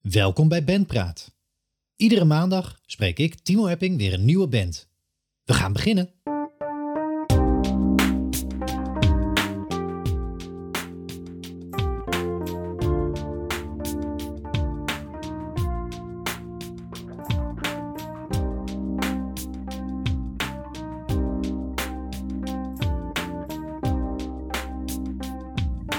Welkom 0.00 0.48
bij 0.48 0.64
Bandpraat. 0.64 1.34
Iedere 1.96 2.24
maandag 2.24 2.80
spreek 2.86 3.18
ik, 3.18 3.34
Timo 3.34 3.66
Epping, 3.66 3.96
weer 3.96 4.12
een 4.12 4.24
nieuwe 4.24 4.48
band. 4.48 4.88
We 5.44 5.54
gaan 5.54 5.72
beginnen. 5.72 6.10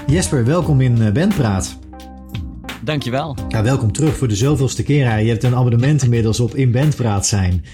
Jesper, 0.08 0.46
welkom 0.46 0.82
in 0.82 1.02
eh, 1.02 1.12
Bandpraat. 1.12 1.80
Dankjewel. 2.84 3.36
Ja, 3.48 3.64
welkom 3.64 3.92
terug 3.92 4.18
voor 4.18 4.28
de 4.28 4.36
zoveelste 4.36 4.84
keer. 4.84 5.20
Je 5.20 5.30
hebt 5.30 5.44
een 5.44 5.56
abonnement 5.56 6.04
inmiddels 6.04 6.40
op 6.40 6.56
In 6.56 6.72
Bandpraat 6.72 7.26
zijn. 7.26 7.66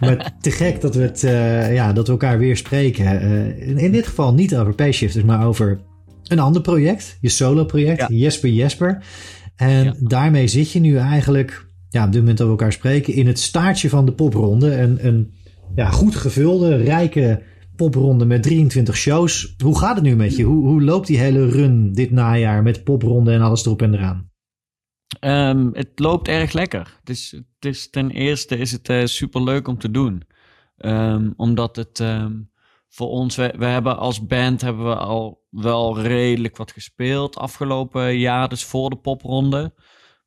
Maar 0.00 0.32
te 0.40 0.50
gek 0.50 0.80
dat 0.80 0.94
we, 0.94 1.02
het, 1.02 1.22
uh, 1.22 1.74
ja, 1.74 1.92
dat 1.92 2.06
we 2.06 2.12
elkaar 2.12 2.38
weer 2.38 2.56
spreken. 2.56 3.04
Uh, 3.04 3.82
in 3.82 3.92
dit 3.92 4.06
geval 4.06 4.34
niet 4.34 4.56
over 4.56 4.74
Payshifters, 4.74 5.24
maar 5.24 5.46
over 5.46 5.80
een 6.26 6.38
ander 6.38 6.62
project. 6.62 7.18
Je 7.20 7.28
solo 7.28 7.64
project, 7.64 7.98
ja. 7.98 8.06
Jesper 8.08 8.50
Jesper. 8.50 9.02
En 9.56 9.84
ja. 9.84 9.94
daarmee 10.00 10.46
zit 10.46 10.72
je 10.72 10.80
nu 10.80 10.96
eigenlijk, 10.96 11.66
ja, 11.88 12.04
op 12.04 12.12
dit 12.12 12.20
moment 12.20 12.38
dat 12.38 12.46
we 12.46 12.52
elkaar 12.52 12.72
spreken, 12.72 13.14
in 13.14 13.26
het 13.26 13.38
staartje 13.38 13.88
van 13.88 14.06
de 14.06 14.12
popronde. 14.12 14.76
Een, 14.76 15.06
een 15.06 15.32
ja, 15.74 15.90
goed 15.90 16.16
gevulde, 16.16 16.76
rijke 16.76 17.42
popronde 17.76 18.24
met 18.24 18.42
23 18.42 18.96
shows. 18.96 19.54
Hoe 19.64 19.78
gaat 19.78 19.94
het 19.94 20.04
nu 20.04 20.16
met 20.16 20.36
je? 20.36 20.42
Hoe, 20.42 20.66
hoe 20.66 20.82
loopt 20.82 21.06
die 21.06 21.18
hele 21.18 21.48
run 21.48 21.92
dit 21.92 22.10
najaar 22.10 22.62
met 22.62 22.84
popronde 22.84 23.32
en 23.32 23.40
alles 23.40 23.64
erop 23.64 23.82
en 23.82 23.94
eraan? 23.94 24.29
Um, 25.20 25.70
het 25.72 25.98
loopt 25.98 26.28
erg 26.28 26.52
lekker. 26.52 26.96
Het 27.00 27.08
is, 27.10 27.30
het 27.30 27.64
is, 27.64 27.90
ten 27.90 28.10
eerste 28.10 28.56
is 28.56 28.72
het 28.72 28.88
uh, 28.88 29.04
super 29.04 29.42
leuk 29.42 29.68
om 29.68 29.78
te 29.78 29.90
doen. 29.90 30.22
Um, 30.76 31.34
omdat 31.36 31.76
het 31.76 31.98
um, 31.98 32.50
voor 32.88 33.08
ons, 33.08 33.36
we, 33.36 33.54
we, 33.58 33.64
hebben 33.64 33.98
als 33.98 34.26
band 34.26 34.60
hebben 34.60 34.84
we 34.84 34.96
al 34.96 35.46
wel 35.50 36.00
redelijk 36.00 36.56
wat 36.56 36.72
gespeeld 36.72 37.36
afgelopen 37.36 38.18
jaar, 38.18 38.48
dus 38.48 38.64
voor 38.64 38.90
de 38.90 38.96
popronde. 38.96 39.74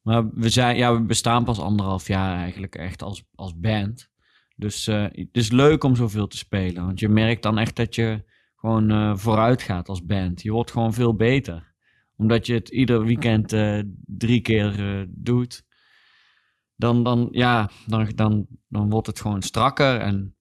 Maar 0.01 0.29
we, 0.29 0.49
zijn, 0.49 0.77
ja, 0.77 0.93
we 0.93 1.01
bestaan 1.01 1.43
pas 1.43 1.59
anderhalf 1.59 2.07
jaar 2.07 2.37
eigenlijk 2.37 2.75
echt 2.75 3.01
als, 3.01 3.23
als 3.35 3.59
band. 3.59 4.11
Dus 4.55 4.87
uh, 4.87 5.03
het 5.03 5.27
is 5.31 5.51
leuk 5.51 5.83
om 5.83 5.95
zoveel 5.95 6.27
te 6.27 6.37
spelen. 6.37 6.85
Want 6.85 6.99
je 6.99 7.09
merkt 7.09 7.43
dan 7.43 7.57
echt 7.57 7.75
dat 7.75 7.95
je 7.95 8.23
gewoon 8.55 8.91
uh, 8.91 9.15
vooruit 9.15 9.61
gaat 9.61 9.89
als 9.89 10.05
band. 10.05 10.41
Je 10.41 10.51
wordt 10.51 10.71
gewoon 10.71 10.93
veel 10.93 11.15
beter 11.15 11.72
omdat 12.23 12.45
je 12.45 12.53
het 12.53 12.69
ieder 12.69 13.05
weekend 13.05 13.53
uh, 13.53 13.79
drie 14.05 14.41
keer 14.41 14.79
uh, 14.79 15.05
doet. 15.09 15.63
Dan, 16.75 17.03
dan, 17.03 17.27
ja, 17.31 17.69
dan, 17.85 18.11
dan, 18.15 18.47
dan 18.67 18.89
wordt 18.89 19.07
het 19.07 19.19
gewoon 19.19 19.41
strakker 19.41 19.99
en 19.99 20.35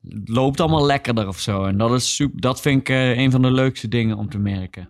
het 0.00 0.28
loopt 0.28 0.60
allemaal 0.60 0.86
lekkerder 0.86 1.28
of 1.28 1.40
zo. 1.40 1.64
En 1.64 1.76
dat, 1.78 1.92
is 1.92 2.14
super, 2.14 2.40
dat 2.40 2.60
vind 2.60 2.80
ik 2.80 2.88
uh, 2.88 3.16
een 3.16 3.30
van 3.30 3.42
de 3.42 3.50
leukste 3.50 3.88
dingen 3.88 4.16
om 4.16 4.28
te 4.28 4.38
merken. 4.38 4.88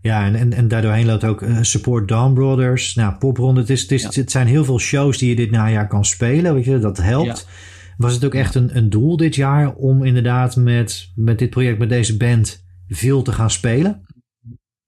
Ja, 0.00 0.24
en, 0.26 0.34
en, 0.34 0.52
en 0.52 0.68
daardoorheen 0.68 1.06
loopt 1.06 1.24
ook 1.24 1.44
Support 1.60 2.08
Dawn 2.08 2.34
Brothers. 2.34 2.94
Nou, 2.94 3.14
Popronde. 3.18 3.60
Het, 3.60 3.70
is, 3.70 3.82
het, 3.82 3.90
is, 3.90 4.02
ja. 4.02 4.20
het 4.20 4.30
zijn 4.30 4.46
heel 4.46 4.64
veel 4.64 4.78
shows 4.78 5.18
die 5.18 5.28
je 5.28 5.36
dit 5.36 5.50
najaar 5.50 5.88
kan 5.88 6.04
spelen. 6.04 6.54
Weet 6.54 6.64
je, 6.64 6.78
dat 6.78 6.96
helpt. 6.96 7.46
Ja. 7.46 7.52
Was 7.96 8.14
het 8.14 8.24
ook 8.24 8.34
echt 8.34 8.54
een, 8.54 8.76
een 8.76 8.90
doel 8.90 9.16
dit 9.16 9.34
jaar 9.34 9.74
om 9.74 10.04
inderdaad 10.04 10.56
met, 10.56 11.12
met 11.14 11.38
dit 11.38 11.50
project, 11.50 11.78
met 11.78 11.88
deze 11.88 12.16
band, 12.16 12.64
veel 12.88 13.22
te 13.22 13.32
gaan 13.32 13.50
spelen? 13.50 14.02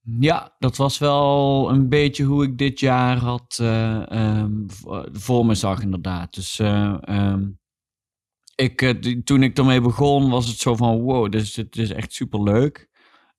Ja, 0.08 0.54
dat 0.58 0.76
was 0.76 0.98
wel 0.98 1.70
een 1.70 1.88
beetje 1.88 2.24
hoe 2.24 2.44
ik 2.44 2.58
dit 2.58 2.80
jaar 2.80 3.16
had 3.16 3.58
uh, 3.62 4.02
um, 4.10 4.66
voor 5.12 5.46
me 5.46 5.54
zag, 5.54 5.82
inderdaad. 5.82 6.34
Dus 6.34 6.58
uh, 6.58 6.98
um, 7.08 7.58
ik, 8.54 8.82
uh, 8.82 9.14
toen 9.24 9.42
ik 9.42 9.58
ermee 9.58 9.80
begon, 9.80 10.30
was 10.30 10.48
het 10.48 10.58
zo 10.58 10.76
van: 10.76 11.00
wow, 11.00 11.32
dit 11.32 11.42
is, 11.42 11.58
is 11.70 11.92
echt 11.92 12.12
super 12.12 12.42
leuk. 12.42 12.88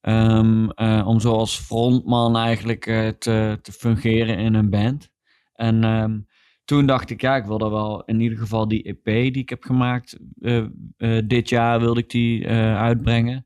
Um, 0.01 0.71
om 1.05 1.19
zo 1.19 1.31
als 1.33 1.59
frontman 1.59 2.37
eigenlijk 2.37 2.83
te, 3.19 3.59
te 3.61 3.71
fungeren 3.71 4.37
in 4.37 4.53
een 4.53 4.69
band. 4.69 5.09
En 5.53 6.27
toen 6.65 6.85
dacht 6.85 7.09
ik, 7.09 7.21
ja, 7.21 7.35
ik 7.35 7.45
wilde 7.45 7.69
wel 7.69 8.03
in 8.03 8.19
ieder 8.19 8.37
geval 8.37 8.67
die 8.67 8.83
EP 8.83 9.03
die 9.03 9.41
ik 9.41 9.49
heb 9.49 9.63
gemaakt 9.63 10.17
dit 11.27 11.49
jaar, 11.49 11.79
wilde 11.79 11.99
ik 11.99 12.09
die 12.09 12.47
uitbrengen. 12.47 13.45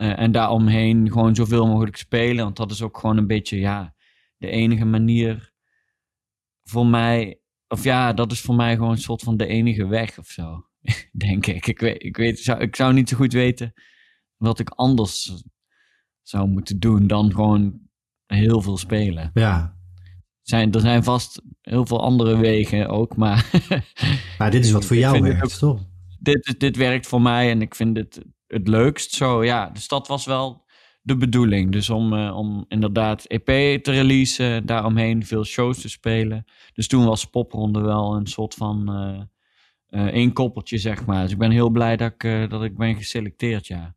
Uh, 0.00 0.18
en 0.18 0.32
daaromheen 0.32 1.12
gewoon 1.12 1.34
zoveel 1.34 1.66
mogelijk 1.66 1.96
spelen. 1.96 2.44
Want 2.44 2.56
dat 2.56 2.70
is 2.70 2.82
ook 2.82 2.98
gewoon 2.98 3.16
een 3.16 3.26
beetje, 3.26 3.58
ja, 3.58 3.94
de 4.36 4.48
enige 4.48 4.84
manier 4.84 5.52
voor 6.62 6.86
mij. 6.86 7.40
Of 7.68 7.84
ja, 7.84 8.12
dat 8.12 8.32
is 8.32 8.40
voor 8.40 8.54
mij 8.54 8.74
gewoon 8.74 8.90
een 8.90 8.98
soort 8.98 9.22
van 9.22 9.36
de 9.36 9.46
enige 9.46 9.86
weg 9.86 10.18
of 10.18 10.26
zo. 10.26 10.66
Denk 11.12 11.46
ik. 11.46 11.66
Ik, 11.66 11.80
weet, 11.80 12.02
ik, 12.04 12.16
weet, 12.16 12.38
zou, 12.38 12.60
ik 12.60 12.76
zou 12.76 12.92
niet 12.92 13.08
zo 13.08 13.16
goed 13.16 13.32
weten 13.32 13.72
wat 14.36 14.58
ik 14.58 14.68
anders 14.68 15.42
zou 16.22 16.48
moeten 16.48 16.78
doen 16.78 17.06
dan 17.06 17.32
gewoon 17.34 17.80
heel 18.26 18.62
veel 18.62 18.76
spelen. 18.76 19.30
Ja. 19.34 19.76
Zijn, 20.42 20.72
er 20.72 20.80
zijn 20.80 21.04
vast 21.04 21.42
heel 21.60 21.86
veel 21.86 22.02
andere 22.02 22.36
wegen 22.36 22.88
ook, 22.88 23.16
maar. 23.16 23.50
maar 24.38 24.50
dit 24.50 24.64
is 24.64 24.70
wat 24.70 24.84
voor 24.86 24.96
jou 24.96 25.20
werkt, 25.20 25.58
toch? 25.58 25.86
Dit, 26.20 26.54
dit 26.58 26.76
werkt 26.76 27.06
voor 27.06 27.22
mij 27.22 27.50
en 27.50 27.62
ik 27.62 27.74
vind 27.74 27.96
het 27.96 28.24
het 28.48 28.68
leukst. 28.68 29.12
Zo, 29.12 29.44
ja, 29.44 29.70
dus 29.70 29.88
dat 29.88 30.08
was 30.08 30.24
wel 30.24 30.66
de 31.02 31.16
bedoeling. 31.16 31.72
Dus 31.72 31.90
om, 31.90 32.12
uh, 32.12 32.36
om 32.36 32.64
inderdaad 32.68 33.24
EP 33.24 33.82
te 33.82 33.90
releasen, 33.90 34.66
daaromheen 34.66 35.26
veel 35.26 35.44
shows 35.44 35.80
te 35.80 35.88
spelen. 35.88 36.44
Dus 36.72 36.88
toen 36.88 37.04
was 37.04 37.24
Popronde 37.24 37.80
wel 37.80 38.14
een 38.14 38.26
soort 38.26 38.54
van 38.54 38.90
uh, 38.90 40.02
uh, 40.02 40.14
inkoppeltje, 40.14 40.78
zeg 40.78 41.06
maar. 41.06 41.22
Dus 41.22 41.32
ik 41.32 41.38
ben 41.38 41.50
heel 41.50 41.70
blij 41.70 41.96
dat 41.96 42.12
ik, 42.18 42.50
dat 42.50 42.62
ik 42.62 42.76
ben 42.76 42.96
geselecteerd, 42.96 43.66
ja. 43.66 43.96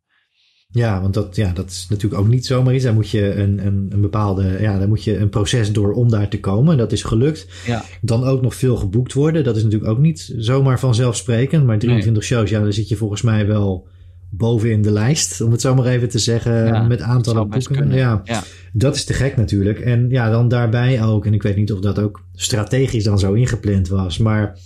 Ja, 0.72 1.00
want 1.00 1.14
dat, 1.14 1.36
ja, 1.36 1.52
dat 1.52 1.70
is 1.70 1.86
natuurlijk 1.88 2.22
ook 2.22 2.28
niet 2.28 2.46
zomaar 2.46 2.74
iets. 2.74 2.84
Daar 2.84 2.94
moet 2.94 3.10
je 3.10 3.34
een, 3.34 3.66
een, 3.66 3.86
een 3.90 4.00
bepaalde, 4.00 4.56
ja, 4.60 4.78
daar 4.78 4.88
moet 4.88 5.04
je 5.04 5.18
een 5.18 5.28
proces 5.28 5.72
door 5.72 5.92
om 5.92 6.10
daar 6.10 6.28
te 6.28 6.40
komen. 6.40 6.76
Dat 6.76 6.92
is 6.92 7.02
gelukt. 7.02 7.46
Ja. 7.66 7.84
Dan 8.00 8.24
ook 8.24 8.42
nog 8.42 8.54
veel 8.54 8.76
geboekt 8.76 9.12
worden. 9.12 9.44
Dat 9.44 9.56
is 9.56 9.62
natuurlijk 9.62 9.90
ook 9.90 9.98
niet 9.98 10.34
zomaar 10.36 10.78
vanzelfsprekend. 10.78 11.64
Maar 11.66 11.78
23 11.78 12.12
nee. 12.12 12.38
shows, 12.38 12.50
ja, 12.50 12.60
daar 12.60 12.72
zit 12.72 12.88
je 12.88 12.96
volgens 12.96 13.22
mij 13.22 13.46
wel 13.46 13.88
bovenin 14.34 14.82
de 14.82 14.90
lijst, 14.90 15.40
om 15.40 15.52
het 15.52 15.60
zo 15.60 15.74
maar 15.74 15.86
even 15.86 16.08
te 16.08 16.18
zeggen, 16.18 16.66
ja, 16.66 16.82
met 16.82 17.00
aantallen 17.00 17.48
boeken. 17.48 17.92
Ja, 17.92 18.20
ja, 18.24 18.42
dat 18.72 18.94
is 18.94 19.04
te 19.04 19.12
gek 19.12 19.36
natuurlijk. 19.36 19.80
En 19.80 20.08
ja, 20.08 20.30
dan 20.30 20.48
daarbij 20.48 21.02
ook, 21.02 21.26
en 21.26 21.34
ik 21.34 21.42
weet 21.42 21.56
niet 21.56 21.72
of 21.72 21.80
dat 21.80 21.98
ook 21.98 22.24
strategisch 22.34 23.04
dan 23.04 23.18
zo 23.18 23.32
ingepland 23.32 23.88
was, 23.88 24.18
maar 24.18 24.58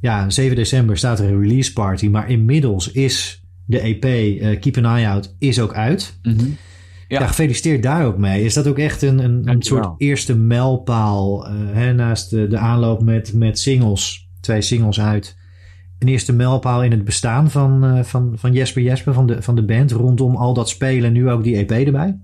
ja, 0.00 0.30
7 0.30 0.56
december 0.56 0.96
staat 0.96 1.18
er 1.18 1.28
een 1.28 1.40
release 1.40 1.72
party, 1.72 2.08
maar 2.08 2.30
inmiddels 2.30 2.90
is 2.90 3.42
de 3.64 3.80
EP 3.80 4.04
uh, 4.04 4.60
Keep 4.60 4.76
an 4.76 4.84
Eye 4.84 5.08
Out 5.08 5.34
is 5.38 5.60
ook 5.60 5.74
uit. 5.74 6.18
Mm 6.22 6.38
-hmm. 6.38 6.56
Ja. 7.08 7.20
ja. 7.20 7.26
gefeliciteerd 7.26 7.82
daar 7.82 8.06
ook 8.06 8.18
mee. 8.18 8.44
Is 8.44 8.54
dat 8.54 8.66
ook 8.66 8.78
echt 8.78 9.02
een, 9.02 9.18
een, 9.18 9.48
een 9.48 9.62
soort 9.62 9.88
eerste 9.98 10.36
mijlpaal 10.36 11.50
uh, 11.50 11.54
hè, 11.72 11.92
naast 11.92 12.30
de, 12.30 12.46
de 12.46 12.58
aanloop 12.58 13.02
met, 13.02 13.34
met 13.34 13.58
singles, 13.58 14.28
twee 14.40 14.60
singles 14.60 15.00
uit? 15.00 15.36
Een 15.98 16.08
eerste 16.08 16.32
mijlpaal 16.32 16.82
in 16.82 16.90
het 16.90 17.04
bestaan 17.04 17.50
van, 17.50 17.84
uh, 17.84 18.02
van, 18.02 18.38
van 18.38 18.52
Jesper 18.52 18.82
Jesper, 18.82 19.14
van 19.14 19.26
de, 19.26 19.42
van 19.42 19.54
de 19.54 19.64
band, 19.64 19.90
rondom 19.90 20.36
al 20.36 20.54
dat 20.54 20.68
spelen, 20.68 21.12
nu 21.12 21.30
ook 21.30 21.44
die 21.44 21.56
EP 21.56 21.70
erbij? 21.70 22.20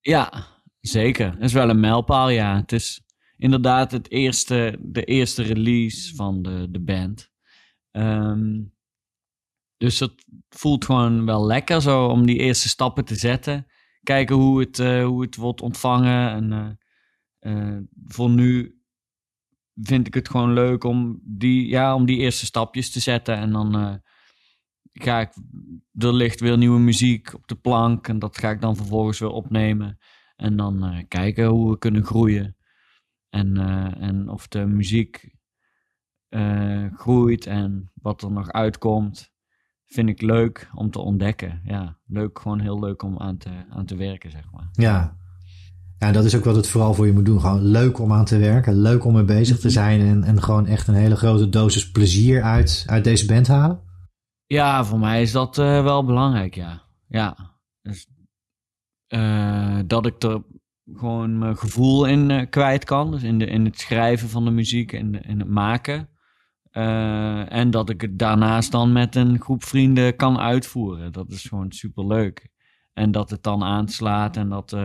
Ja, 0.00 0.46
zeker. 0.80 1.32
Het 1.32 1.42
is 1.42 1.52
wel 1.52 1.68
een 1.68 1.80
mijlpaal, 1.80 2.28
ja. 2.28 2.56
Het 2.56 2.72
is 2.72 3.04
inderdaad 3.36 3.90
het 3.92 4.10
eerste, 4.10 4.78
de 4.80 5.04
eerste 5.04 5.42
release 5.42 6.14
van 6.14 6.42
de, 6.42 6.66
de 6.70 6.80
band. 6.80 7.30
Um, 7.92 8.74
dus 9.76 10.00
het 10.00 10.24
voelt 10.48 10.84
gewoon 10.84 11.26
wel 11.26 11.46
lekker 11.46 11.82
zo 11.82 12.06
om 12.06 12.26
die 12.26 12.38
eerste 12.38 12.68
stappen 12.68 13.04
te 13.04 13.14
zetten. 13.14 13.66
Kijken 14.02 14.36
hoe 14.36 14.60
het, 14.60 14.78
uh, 14.78 15.04
hoe 15.04 15.22
het 15.22 15.36
wordt 15.36 15.60
ontvangen. 15.60 16.30
En 16.30 16.78
uh, 17.40 17.78
voor 18.06 18.30
nu 18.30 18.75
vind 19.80 20.06
ik 20.06 20.14
het 20.14 20.28
gewoon 20.28 20.52
leuk 20.52 20.84
om 20.84 21.20
die, 21.24 21.68
ja, 21.68 21.94
om 21.94 22.06
die 22.06 22.18
eerste 22.18 22.46
stapjes 22.46 22.90
te 22.90 23.00
zetten. 23.00 23.36
En 23.36 23.52
dan 23.52 23.76
uh, 23.76 23.94
ga 24.92 25.20
ik, 25.20 25.32
er 25.92 26.14
ligt 26.14 26.40
weer 26.40 26.58
nieuwe 26.58 26.80
muziek 26.80 27.34
op 27.34 27.46
de 27.46 27.54
plank. 27.54 28.08
En 28.08 28.18
dat 28.18 28.38
ga 28.38 28.50
ik 28.50 28.60
dan 28.60 28.76
vervolgens 28.76 29.18
weer 29.18 29.30
opnemen. 29.30 29.98
En 30.36 30.56
dan 30.56 30.92
uh, 30.92 31.02
kijken 31.08 31.46
hoe 31.46 31.70
we 31.70 31.78
kunnen 31.78 32.04
groeien. 32.04 32.56
En, 33.28 33.56
uh, 33.56 34.02
en 34.02 34.28
of 34.28 34.48
de 34.48 34.66
muziek 34.66 35.34
groeit 36.96 37.46
en 37.46 37.90
wat 37.94 38.22
er 38.22 38.30
nog 38.30 38.52
uitkomt. 38.52 39.34
Vind 39.84 40.08
ik 40.08 40.22
leuk 40.22 40.70
om 40.74 40.90
te 40.90 40.98
ontdekken. 40.98 41.60
Ja, 41.64 41.98
leuk, 42.06 42.38
gewoon 42.38 42.60
heel 42.60 42.80
leuk 42.80 43.02
om 43.02 43.18
aan 43.18 43.36
te, 43.36 43.50
aan 43.70 43.86
te 43.86 43.96
werken, 43.96 44.30
zeg 44.30 44.50
maar. 44.52 44.68
Ja, 44.72 45.16
ja, 45.98 46.12
dat 46.12 46.24
is 46.24 46.36
ook 46.36 46.44
wat 46.44 46.56
het 46.56 46.68
vooral 46.68 46.94
voor 46.94 47.06
je 47.06 47.12
moet 47.12 47.24
doen. 47.24 47.40
Gewoon 47.40 47.64
leuk 47.64 47.98
om 47.98 48.12
aan 48.12 48.24
te 48.24 48.38
werken, 48.38 48.80
leuk 48.80 49.04
om 49.04 49.14
mee 49.14 49.24
bezig 49.24 49.58
te 49.58 49.70
zijn 49.70 50.00
en, 50.00 50.24
en 50.24 50.42
gewoon 50.42 50.66
echt 50.66 50.88
een 50.88 50.94
hele 50.94 51.16
grote 51.16 51.48
dosis 51.48 51.90
plezier 51.90 52.42
uit, 52.42 52.84
uit 52.86 53.04
deze 53.04 53.26
band 53.26 53.46
halen. 53.46 53.80
Ja, 54.46 54.84
voor 54.84 54.98
mij 54.98 55.22
is 55.22 55.32
dat 55.32 55.58
uh, 55.58 55.82
wel 55.82 56.04
belangrijk, 56.04 56.54
ja. 56.54 56.82
Ja, 57.08 57.36
dus, 57.82 58.06
uh, 59.08 59.78
dat 59.86 60.06
ik 60.06 60.22
er 60.22 60.42
gewoon 60.94 61.38
mijn 61.38 61.56
gevoel 61.56 62.06
in 62.06 62.30
uh, 62.30 62.42
kwijt 62.50 62.84
kan. 62.84 63.10
Dus 63.10 63.22
in, 63.22 63.38
de, 63.38 63.46
in 63.46 63.64
het 63.64 63.78
schrijven 63.78 64.28
van 64.28 64.44
de 64.44 64.50
muziek 64.50 64.92
en 64.92 65.22
in 65.22 65.38
het 65.38 65.48
maken. 65.48 66.08
En 67.48 67.70
dat 67.70 67.90
ik 67.90 68.00
het 68.00 68.18
daarnaast 68.18 68.72
dan 68.72 68.92
met 68.92 69.14
een 69.14 69.40
groep 69.40 69.64
vrienden 69.64 70.16
kan 70.16 70.38
uitvoeren. 70.38 71.12
Dat 71.12 71.30
is 71.30 71.44
gewoon 71.44 71.72
super 71.72 72.06
leuk. 72.06 72.48
En 72.92 73.10
dat 73.10 73.30
het 73.30 73.42
dan 73.42 73.62
aanslaat 73.62 74.36
en 74.36 74.48
dat, 74.48 74.76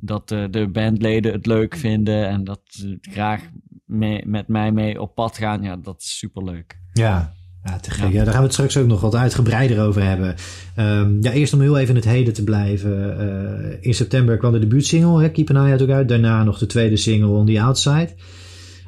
dat 0.00 0.28
de 0.28 0.68
bandleden 0.72 1.32
het 1.32 1.46
leuk 1.46 1.76
vinden 1.76 2.28
en 2.28 2.44
dat 2.44 2.60
ze 2.64 2.98
graag 3.00 3.42
mee, 3.86 4.26
met 4.26 4.48
mij 4.48 4.72
mee 4.72 5.00
op 5.00 5.14
pad 5.14 5.38
gaan. 5.38 5.62
Ja, 5.62 5.76
dat 5.76 6.00
is 6.00 6.18
super 6.18 6.44
leuk. 6.44 6.78
Ja, 6.92 7.32
ja, 7.64 7.78
te 7.78 7.90
gek. 7.90 8.12
Ja. 8.12 8.24
daar 8.24 8.32
gaan 8.32 8.36
we 8.36 8.42
het 8.42 8.52
straks 8.52 8.76
ook 8.76 8.86
nog 8.86 9.00
wat 9.00 9.14
uitgebreider 9.14 9.80
over 9.80 10.02
hebben. 10.02 10.34
Um, 10.76 11.22
ja, 11.22 11.32
eerst 11.32 11.52
om 11.52 11.60
heel 11.60 11.78
even 11.78 11.88
in 11.88 12.00
het 12.00 12.10
heden 12.10 12.32
te 12.32 12.44
blijven. 12.44 13.16
Uh, 13.20 13.76
in 13.80 13.94
september 13.94 14.36
kwam 14.36 14.52
de 14.52 14.58
debuutsingle, 14.58 15.22
hè, 15.22 15.30
Keep 15.30 15.50
an 15.50 15.56
Eye 15.56 15.70
Out 15.70 15.82
ook 15.82 15.90
uit. 15.90 16.08
Daarna 16.08 16.44
nog 16.44 16.58
de 16.58 16.66
tweede 16.66 16.96
single, 16.96 17.28
On 17.28 17.46
the 17.46 17.60
Outside. 17.60 18.14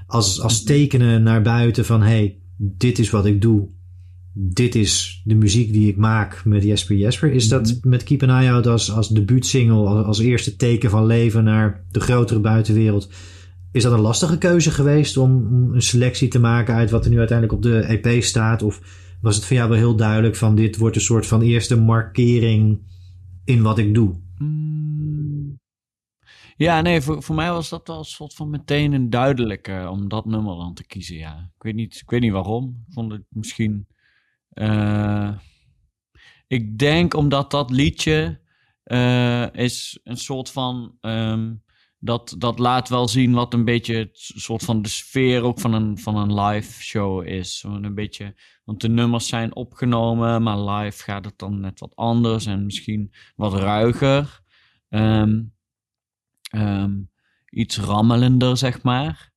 Als, 0.06 0.40
als 0.40 0.62
tekenen 0.62 1.22
naar 1.22 1.42
buiten 1.42 1.84
van, 1.84 2.02
hey, 2.02 2.38
dit 2.56 2.98
is 2.98 3.10
wat 3.10 3.26
ik 3.26 3.40
doe. 3.40 3.68
Dit 4.34 4.74
is 4.74 5.22
de 5.24 5.34
muziek 5.34 5.72
die 5.72 5.88
ik 5.88 5.96
maak 5.96 6.44
met 6.44 6.62
Jesper 6.62 6.96
Jesper. 6.96 7.32
Is 7.32 7.48
dat 7.48 7.66
mhm. 7.66 7.88
met 7.88 8.02
Keep 8.02 8.22
an 8.22 8.30
Eye 8.30 8.50
Out 8.50 8.66
als, 8.66 8.92
als 8.92 9.08
debuutsingle, 9.08 9.86
als, 9.86 10.06
als 10.06 10.18
eerste 10.18 10.56
teken 10.56 10.90
van 10.90 11.06
leven 11.06 11.44
naar 11.44 11.84
de 11.90 12.00
grotere 12.00 12.40
buitenwereld 12.40 13.08
is 13.72 13.82
dat 13.82 13.92
een 13.92 14.00
lastige 14.00 14.38
keuze 14.38 14.70
geweest 14.70 15.16
om 15.16 15.30
een 15.72 15.82
selectie 15.82 16.28
te 16.28 16.38
maken 16.38 16.74
uit 16.74 16.90
wat 16.90 17.04
er 17.04 17.10
nu 17.10 17.18
uiteindelijk 17.18 17.58
op 17.58 17.62
de 17.62 17.78
EP 17.80 18.22
staat? 18.22 18.62
Of 18.62 18.80
was 19.20 19.36
het 19.36 19.44
voor 19.44 19.56
jou 19.56 19.68
wel 19.68 19.78
heel 19.78 19.96
duidelijk 19.96 20.36
van 20.36 20.54
dit 20.54 20.76
wordt 20.76 20.96
een 20.96 21.02
soort 21.02 21.26
van 21.26 21.42
eerste 21.42 21.80
markering 21.80 22.80
in 23.44 23.62
wat 23.62 23.78
ik 23.78 23.94
doe? 23.94 24.20
Mm. 24.38 25.60
Ja, 26.56 26.80
nee, 26.80 27.00
voor, 27.00 27.22
voor 27.22 27.34
mij 27.34 27.50
was 27.50 27.68
dat 27.68 27.88
wel 27.88 27.98
een 27.98 28.04
soort 28.04 28.34
van 28.34 28.50
meteen 28.50 28.92
een 28.92 29.10
duidelijke 29.10 29.88
om 29.90 30.08
dat 30.08 30.24
nummer 30.24 30.56
dan 30.56 30.74
te 30.74 30.86
kiezen. 30.86 31.16
Ja. 31.16 31.50
Ik, 31.56 31.62
weet 31.62 31.74
niet, 31.74 32.00
ik 32.02 32.10
weet 32.10 32.20
niet 32.20 32.32
waarom. 32.32 32.84
Ik 32.86 32.92
vond 32.92 33.12
het 33.12 33.22
misschien. 33.28 33.86
Uh, 34.54 35.32
ik 36.46 36.78
denk 36.78 37.14
omdat 37.14 37.50
dat 37.50 37.70
liedje 37.70 38.40
uh, 38.84 39.54
is 39.54 40.00
een 40.04 40.16
soort 40.16 40.50
van. 40.50 40.96
Um, 41.00 41.62
dat, 42.04 42.34
dat 42.38 42.58
laat 42.58 42.88
wel 42.88 43.08
zien 43.08 43.32
wat 43.32 43.54
een 43.54 43.64
beetje 43.64 43.94
het 43.94 44.10
soort 44.14 44.64
van 44.64 44.82
de 44.82 44.88
sfeer 44.88 45.42
ook 45.42 45.60
van 45.60 45.72
een, 45.72 45.98
van 45.98 46.16
een 46.16 46.40
live 46.40 46.82
show 46.82 47.26
is. 47.26 47.64
Een 47.66 47.94
beetje, 47.94 48.34
want 48.64 48.80
de 48.80 48.88
nummers 48.88 49.28
zijn 49.28 49.54
opgenomen, 49.54 50.42
maar 50.42 50.58
live 50.58 51.02
gaat 51.02 51.24
het 51.24 51.38
dan 51.38 51.60
net 51.60 51.80
wat 51.80 51.96
anders 51.96 52.46
en 52.46 52.64
misschien 52.64 53.14
wat 53.36 53.54
ruiger. 53.54 54.40
Um, 54.88 55.54
um, 56.54 57.10
iets 57.50 57.78
rammelender, 57.78 58.56
zeg 58.56 58.82
maar. 58.82 59.32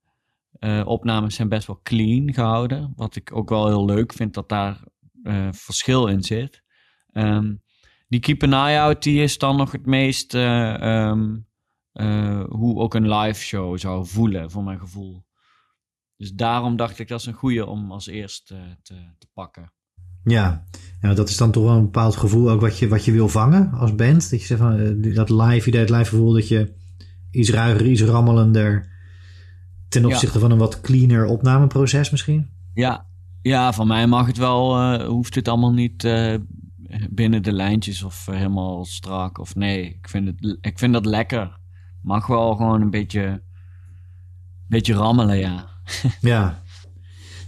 Uh, 0.59 0.81
opnames 0.85 1.35
zijn 1.35 1.49
best 1.49 1.67
wel 1.67 1.79
clean 1.83 2.33
gehouden. 2.33 2.93
Wat 2.95 3.15
ik 3.15 3.35
ook 3.35 3.49
wel 3.49 3.67
heel 3.67 3.85
leuk 3.85 4.13
vind 4.13 4.33
dat 4.33 4.49
daar 4.49 4.83
uh, 5.25 5.47
verschil 5.51 6.07
in 6.07 6.23
zit. 6.23 6.63
Um, 7.13 7.63
die 8.07 8.19
Keep 8.19 8.43
an 8.43 8.53
Eye 8.53 8.79
Out, 8.79 9.03
die 9.03 9.23
is 9.23 9.37
dan 9.37 9.57
nog 9.57 9.71
het 9.71 9.85
meest. 9.85 10.33
Uh, 10.33 11.13
uh, 11.93 12.43
hoe 12.49 12.79
ook 12.79 12.93
een 12.93 13.09
live 13.09 13.41
show 13.41 13.77
zou 13.77 14.05
voelen, 14.05 14.51
voor 14.51 14.63
mijn 14.63 14.79
gevoel. 14.79 15.25
Dus 16.17 16.33
daarom 16.33 16.75
dacht 16.75 16.99
ik 16.99 17.07
dat 17.07 17.19
is 17.19 17.25
een 17.25 17.33
goede 17.33 17.65
om 17.65 17.91
als 17.91 18.07
eerste 18.07 18.55
uh, 18.55 18.61
te, 18.81 18.95
te, 19.17 19.27
pakken. 19.33 19.73
Ja. 20.23 20.65
ja, 21.01 21.13
dat 21.13 21.29
is 21.29 21.37
dan 21.37 21.51
toch 21.51 21.63
wel 21.63 21.75
een 21.75 21.83
bepaald 21.83 22.15
gevoel 22.15 22.49
ook 22.49 22.61
wat 22.61 22.79
je, 22.79 22.87
wat 22.87 23.05
je 23.05 23.11
wil 23.11 23.29
vangen 23.29 23.71
als 23.71 23.95
band. 23.95 24.29
Dat 24.29 24.39
je 24.39 24.45
zegt 24.45 24.61
van 24.61 25.01
dat 25.01 25.29
live 25.29 25.67
idee, 25.67 25.81
het 25.81 25.89
live 25.89 26.09
gevoel 26.09 26.33
dat 26.33 26.47
je 26.47 26.73
iets 27.31 27.49
ruiger, 27.49 27.85
iets 27.85 28.01
rammelender 28.01 28.93
ten 29.89 30.05
opzichte 30.05 30.39
van 30.39 30.51
een 30.51 30.57
wat 30.57 30.81
cleaner 30.81 31.25
opnameproces 31.25 32.09
misschien. 32.09 32.49
Ja, 32.73 33.07
ja 33.49 33.73
van 33.73 33.87
mij 33.87 34.07
mag 34.07 34.27
het 34.27 34.37
wel, 34.37 34.79
uh, 34.79 35.07
hoeft 35.07 35.35
het 35.35 35.47
allemaal 35.47 35.73
niet 35.73 36.03
uh, 36.03 36.35
binnen 37.09 37.43
de 37.43 37.51
lijntjes 37.51 38.03
of 38.03 38.25
helemaal 38.31 38.85
strak 38.85 39.37
of 39.37 39.55
nee. 39.55 39.85
Ik 39.85 40.09
vind, 40.09 40.27
het, 40.27 40.57
ik 40.61 40.79
vind 40.79 40.93
dat 40.93 41.05
lekker 41.05 41.63
mag 42.05 42.27
wel 42.27 42.55
gewoon 42.55 42.81
een 42.81 42.89
beetje, 42.89 43.41
beetje 44.67 44.93
rammelen, 44.93 45.37
ja. 45.37 45.69
ja. 46.21 46.63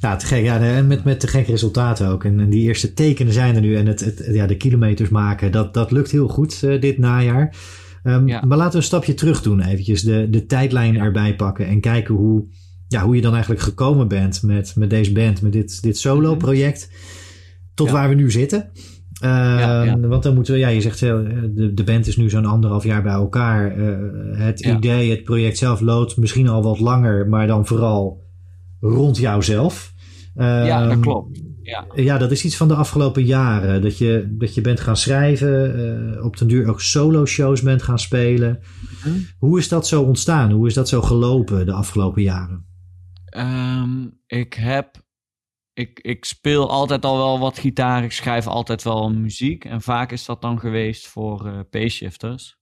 Ja, 0.02 0.16
te 0.16 0.26
gek. 0.26 0.44
Ja, 0.44 0.60
en 0.60 0.88
met, 0.88 1.04
met 1.04 1.20
te 1.20 1.28
gekke 1.28 1.52
resultaten 1.52 2.08
ook. 2.08 2.24
En, 2.24 2.50
die 2.50 2.62
eerste 2.62 2.94
tekenen 2.94 3.34
zijn 3.34 3.56
er 3.56 3.62
nu. 3.62 3.76
En 3.76 3.86
het, 3.86 4.00
het, 4.00 4.26
ja, 4.32 4.48
de 4.48 4.58
kilometers 4.58 5.10
maken, 5.10 5.52
dat, 5.52 5.74
dat 5.74 5.92
lukt 5.92 6.12
heel 6.12 6.28
goed 6.28 6.62
uh, 6.64 6.82
dit 6.82 6.98
najaar. 6.98 7.56
Um, 8.04 8.26
Maar 8.26 8.58
laten 8.58 8.72
we 8.72 8.78
een 8.78 8.84
stapje 8.84 9.14
terug 9.14 9.42
doen. 9.42 9.62
Eventjes 9.62 10.02
de, 10.02 10.30
de 10.30 10.46
tijdlijn 10.46 10.98
erbij 10.98 11.36
pakken. 11.36 11.68
En 11.68 11.80
kijken 11.80 12.16
hoe, 12.16 12.48
ja, 12.88 13.04
hoe 13.04 13.16
je 13.16 13.22
dan 13.22 13.32
eigenlijk 13.32 13.62
gekomen 13.62 14.08
bent 14.08 14.44
met, 14.44 14.76
met 14.76 14.90
deze 14.90 15.12
band. 15.12 15.42
Met 15.42 15.52
dit, 15.52 15.82
dit 15.82 15.98
solo 15.98 16.36
project. 16.36 16.92
Tot 17.74 17.90
waar 17.90 18.10
we 18.10 18.16
nu 18.16 18.32
zitten. 18.32 18.72
Ehm, 19.22 20.08
want 20.08 20.24
dan 20.24 20.36
moeten 20.36 20.54
we, 20.54 20.60
ja, 20.60 20.68
je 20.68 20.82
zegt, 20.82 21.02
eh, 21.02 21.16
de, 21.50 21.74
de 21.74 21.84
band 21.84 22.08
is 22.08 22.18
nu 22.18 22.30
zo'n 22.30 22.46
anderhalf 22.46 22.84
jaar 22.84 23.04
bij 23.04 23.14
elkaar. 23.14 23.78
Uh, 23.78 23.98
het 24.40 24.60
idee, 24.60 25.10
het 25.10 25.24
project 25.24 25.58
zelf 25.58 25.80
loopt 25.80 26.18
misschien 26.18 26.48
al 26.48 26.64
wat 26.64 26.80
langer, 26.80 27.28
maar 27.28 27.48
dan 27.48 27.68
vooral 27.68 28.24
rond 28.80 29.18
jouzelf. 29.18 29.94
ja, 30.36 30.82
dat 30.82 30.92
ehm, 30.92 31.02
klopt. 31.02 31.40
Ja. 31.62 31.86
ja, 31.96 32.18
dat 32.18 32.32
is 32.32 32.46
iets 32.46 32.58
van 32.58 32.68
de 32.68 32.74
afgelopen 32.76 33.26
jaren. 33.26 33.82
Dat 33.82 33.98
je, 33.98 34.36
dat 34.38 34.54
je 34.54 34.62
bent 34.62 34.80
gaan 34.80 34.98
schrijven, 34.98 35.80
uh, 36.16 36.26
op 36.26 36.38
den 36.38 36.48
duur 36.48 36.70
ook 36.70 36.82
solo-shows 36.82 37.62
bent 37.62 37.82
gaan 37.82 38.00
spelen. 38.00 38.60
Mhm. 39.04 39.16
Hoe 39.38 39.60
is 39.60 39.68
dat 39.68 39.88
zo 39.88 40.02
ontstaan? 40.02 40.52
Hoe 40.52 40.68
is 40.68 40.74
dat 40.74 40.90
zo 40.90 41.02
gelopen 41.02 41.66
de 41.66 41.72
afgelopen 41.72 42.22
jaren? 42.22 42.67
Um, 43.38 44.22
ik 44.28 44.54
heb 44.54 45.06
ik, 45.78 46.00
ik 46.00 46.26
speel 46.26 46.70
altijd 46.70 47.06
al 47.06 47.18
wel 47.18 47.40
wat 47.40 47.60
gitaar. 47.60 48.04
Ik 48.04 48.12
schrijf 48.12 48.48
altijd 48.48 48.84
wel 48.84 49.12
muziek. 49.12 49.66
En 49.66 49.82
vaak 49.82 50.12
is 50.12 50.26
dat 50.26 50.42
dan 50.42 50.60
geweest 50.60 51.08
voor 51.08 51.48
uh, 51.48 51.60
payshifters. 51.70 52.58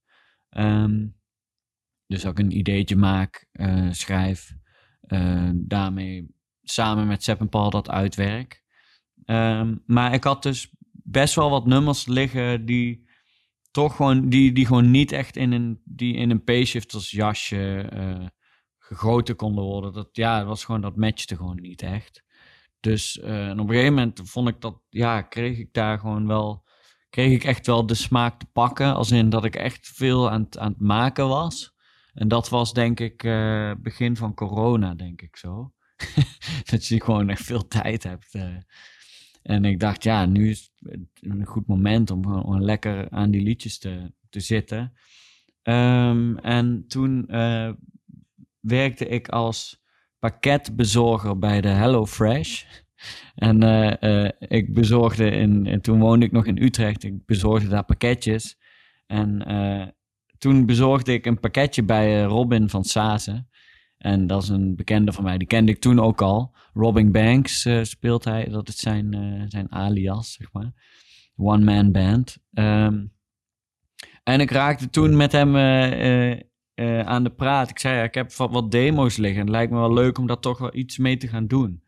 Um, 0.50 1.16
dus 2.06 2.22
dat 2.22 2.32
ik 2.32 2.38
een 2.38 2.56
ideetje 2.56 2.96
maak, 2.96 3.48
uh, 3.52 3.92
schrijf. 3.92 4.54
Uh, 5.06 5.50
daarmee 5.54 6.34
samen 6.62 7.06
met 7.06 7.22
Sepp 7.22 7.40
en 7.40 7.48
Paul 7.48 7.70
dat 7.70 7.90
uitwerk. 7.90 8.62
Um, 9.24 9.82
maar 9.86 10.14
ik 10.14 10.24
had 10.24 10.42
dus 10.42 10.74
best 10.92 11.34
wel 11.34 11.50
wat 11.50 11.66
nummers 11.66 12.06
liggen 12.06 12.66
die 12.66 13.08
toch 13.70 13.96
gewoon, 13.96 14.28
die, 14.28 14.52
die 14.52 14.66
gewoon 14.66 14.90
niet 14.90 15.12
echt 15.12 15.36
in 15.36 15.52
een, 15.52 15.80
die 15.84 16.14
in 16.14 16.30
een 16.30 16.44
payshifters 16.44 17.10
jasje 17.10 17.88
gegoten 18.86 19.36
konden 19.36 19.64
worden. 19.64 19.92
Dat, 19.92 20.08
ja, 20.12 20.38
het 20.38 20.46
was 20.46 20.64
gewoon, 20.64 20.80
dat 20.80 20.96
matchte 20.96 21.36
gewoon 21.36 21.60
niet 21.60 21.82
echt. 21.82 22.24
Dus 22.80 23.16
uh, 23.16 23.48
en 23.48 23.60
op 23.60 23.68
een 23.68 23.74
gegeven 23.74 23.94
moment 23.94 24.20
vond 24.24 24.48
ik 24.48 24.60
dat, 24.60 24.80
ja, 24.88 25.22
kreeg 25.22 25.58
ik 25.58 25.72
daar 25.72 25.98
gewoon 25.98 26.26
wel, 26.26 26.64
kreeg 27.10 27.32
ik 27.32 27.44
echt 27.44 27.66
wel 27.66 27.86
de 27.86 27.94
smaak 27.94 28.38
te 28.38 28.46
pakken. 28.52 28.94
Als 28.94 29.10
in 29.10 29.30
dat 29.30 29.44
ik 29.44 29.56
echt 29.56 29.88
veel 29.94 30.30
aan 30.30 30.42
het, 30.42 30.58
aan 30.58 30.70
het 30.70 30.80
maken 30.80 31.28
was. 31.28 31.74
En 32.14 32.28
dat 32.28 32.48
was 32.48 32.72
denk 32.72 33.00
ik 33.00 33.22
uh, 33.22 33.72
begin 33.78 34.16
van 34.16 34.34
corona, 34.34 34.94
denk 34.94 35.22
ik 35.22 35.36
zo. 35.36 35.72
dat 36.70 36.86
je 36.86 37.02
gewoon 37.02 37.28
echt 37.28 37.42
veel 37.42 37.68
tijd 37.68 38.02
hebt. 38.02 38.34
Uh. 38.34 38.56
En 39.42 39.64
ik 39.64 39.80
dacht, 39.80 40.02
ja, 40.02 40.26
nu 40.26 40.50
is 40.50 40.70
het 40.78 41.00
een 41.20 41.44
goed 41.44 41.66
moment 41.66 42.10
om 42.10 42.26
gewoon 42.26 42.64
lekker 42.64 43.10
aan 43.10 43.30
die 43.30 43.42
liedjes 43.42 43.78
te, 43.78 44.12
te 44.30 44.40
zitten. 44.40 44.92
Um, 45.62 46.38
en 46.38 46.84
toen 46.88 47.26
werkte 48.66 49.08
ik 49.08 49.28
als 49.28 49.84
pakketbezorger 50.18 51.38
bij 51.38 51.60
de 51.60 51.68
HelloFresh. 51.68 52.64
En 53.34 53.62
uh, 53.62 53.92
uh, 54.00 54.30
ik 54.38 54.74
bezorgde 54.74 55.30
in, 55.30 55.66
en 55.66 55.80
toen 55.80 56.00
woonde 56.00 56.26
ik 56.26 56.32
nog 56.32 56.46
in 56.46 56.62
Utrecht, 56.62 57.04
ik 57.04 57.26
bezorgde 57.26 57.68
daar 57.68 57.84
pakketjes. 57.84 58.58
En 59.06 59.52
uh, 59.52 59.86
toen 60.38 60.66
bezorgde 60.66 61.12
ik 61.12 61.26
een 61.26 61.40
pakketje 61.40 61.82
bij 61.82 62.22
Robin 62.22 62.70
van 62.70 62.84
Sazen. 62.84 63.48
En 63.98 64.26
dat 64.26 64.42
is 64.42 64.48
een 64.48 64.76
bekende 64.76 65.12
van 65.12 65.24
mij, 65.24 65.38
die 65.38 65.46
kende 65.46 65.72
ik 65.72 65.80
toen 65.80 66.00
ook 66.00 66.22
al. 66.22 66.54
Robin 66.74 67.12
Banks 67.12 67.68
speelt 67.82 68.24
hij, 68.24 68.48
dat 68.48 68.68
is 68.68 68.78
zijn, 68.78 69.44
zijn 69.48 69.72
alias, 69.72 70.32
zeg 70.32 70.52
maar. 70.52 70.72
One 71.36 71.64
Man 71.64 71.92
Band. 71.92 72.38
Um, 72.52 73.12
en 74.22 74.40
ik 74.40 74.50
raakte 74.50 74.90
toen 74.90 75.16
met 75.16 75.32
hem 75.32 75.56
aan 77.04 77.24
de 77.24 77.30
praat. 77.30 77.70
Ik 77.70 77.78
zei, 77.78 78.02
ik 78.02 78.14
heb 78.14 78.32
wat, 78.32 78.70
demo's 78.70 79.16
liggen. 79.16 79.40
Het 79.40 79.50
lijkt 79.50 79.72
me 79.72 79.78
wel 79.78 79.92
leuk 79.92 80.18
om 80.18 80.26
daar 80.26 80.38
toch 80.38 80.58
wel 80.58 80.74
iets 80.74 80.98
mee 80.98 81.16
te 81.16 81.28
gaan 81.28 81.46
doen. 81.46 81.84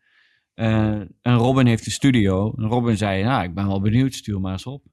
Uh, 0.55 1.01
en 1.23 1.35
Robin 1.35 1.67
heeft 1.67 1.85
de 1.85 1.91
studio. 1.91 2.55
En 2.57 2.65
Robin 2.65 2.97
zei, 2.97 3.23
nou, 3.23 3.45
ik 3.45 3.55
ben 3.55 3.67
wel 3.67 3.81
benieuwd, 3.81 4.15
stuur 4.15 4.41
maar 4.41 4.53
eens 4.53 4.67
op. 4.67 4.85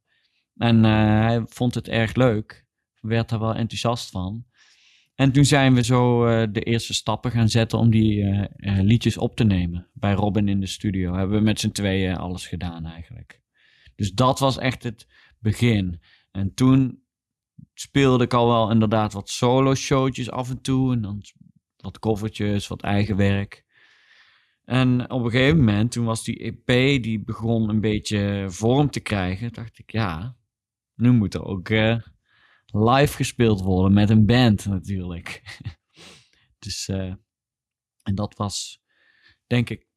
En 0.55 0.75
uh, 0.75 0.91
hij 1.19 1.43
vond 1.45 1.75
het 1.75 1.87
erg 1.87 2.15
leuk. 2.15 2.65
Werd 2.99 3.31
er 3.31 3.39
wel 3.39 3.55
enthousiast 3.55 4.09
van. 4.09 4.45
En 5.15 5.31
toen 5.31 5.45
zijn 5.45 5.73
we 5.73 5.83
zo 5.83 6.25
de 6.51 6.61
eerste 6.61 6.93
stappen 6.93 7.31
gaan 7.31 7.49
zetten 7.49 7.79
om 7.79 7.89
die 7.89 8.47
liedjes 8.61 9.17
op 9.17 9.35
te 9.35 9.43
nemen. 9.43 9.87
Bij 9.93 10.13
Robin 10.13 10.47
in 10.47 10.59
de 10.59 10.67
studio. 10.67 11.13
Hebben 11.13 11.37
we 11.37 11.43
met 11.43 11.59
z'n 11.59 11.71
tweeën 11.71 12.17
alles 12.17 12.47
gedaan 12.47 12.85
eigenlijk. 12.85 13.41
Dus 13.95 14.13
dat 14.13 14.39
was 14.39 14.57
echt 14.57 14.83
het 14.83 15.07
begin. 15.39 16.01
En 16.31 16.53
toen 16.53 17.03
speelde 17.75 18.23
ik 18.23 18.33
al 18.33 18.47
wel 18.47 18.71
inderdaad 18.71 19.13
wat 19.13 19.29
solo-showtjes 19.29 20.31
af 20.31 20.49
en 20.49 20.61
toe. 20.61 20.93
En 20.93 21.01
dan 21.01 21.21
wat 21.77 21.99
covertjes, 21.99 22.67
wat 22.67 22.81
eigen 22.81 23.15
werk. 23.15 23.63
En 24.63 25.11
op 25.11 25.23
een 25.23 25.31
gegeven 25.31 25.57
moment, 25.57 25.91
toen 25.91 26.05
was 26.05 26.23
die 26.23 26.39
EP, 26.39 27.03
die 27.03 27.23
begon 27.23 27.69
een 27.69 27.81
beetje 27.81 28.45
vorm 28.47 28.89
te 28.89 28.99
krijgen. 28.99 29.53
Dacht 29.53 29.79
ik, 29.79 29.91
ja, 29.91 30.37
nu 30.95 31.11
moet 31.11 31.33
er 31.33 31.43
ook 31.43 31.69
uh, 31.69 31.97
live 32.65 33.15
gespeeld 33.15 33.61
worden 33.61 33.93
met 33.93 34.09
een 34.09 34.25
band 34.25 34.65
natuurlijk. 34.65 35.41
dus, 36.59 36.87
uh, 36.87 37.13
en 38.03 38.15
dat 38.15 38.35
was, 38.35 38.81
denk 39.47 39.69
ik, 39.69 39.87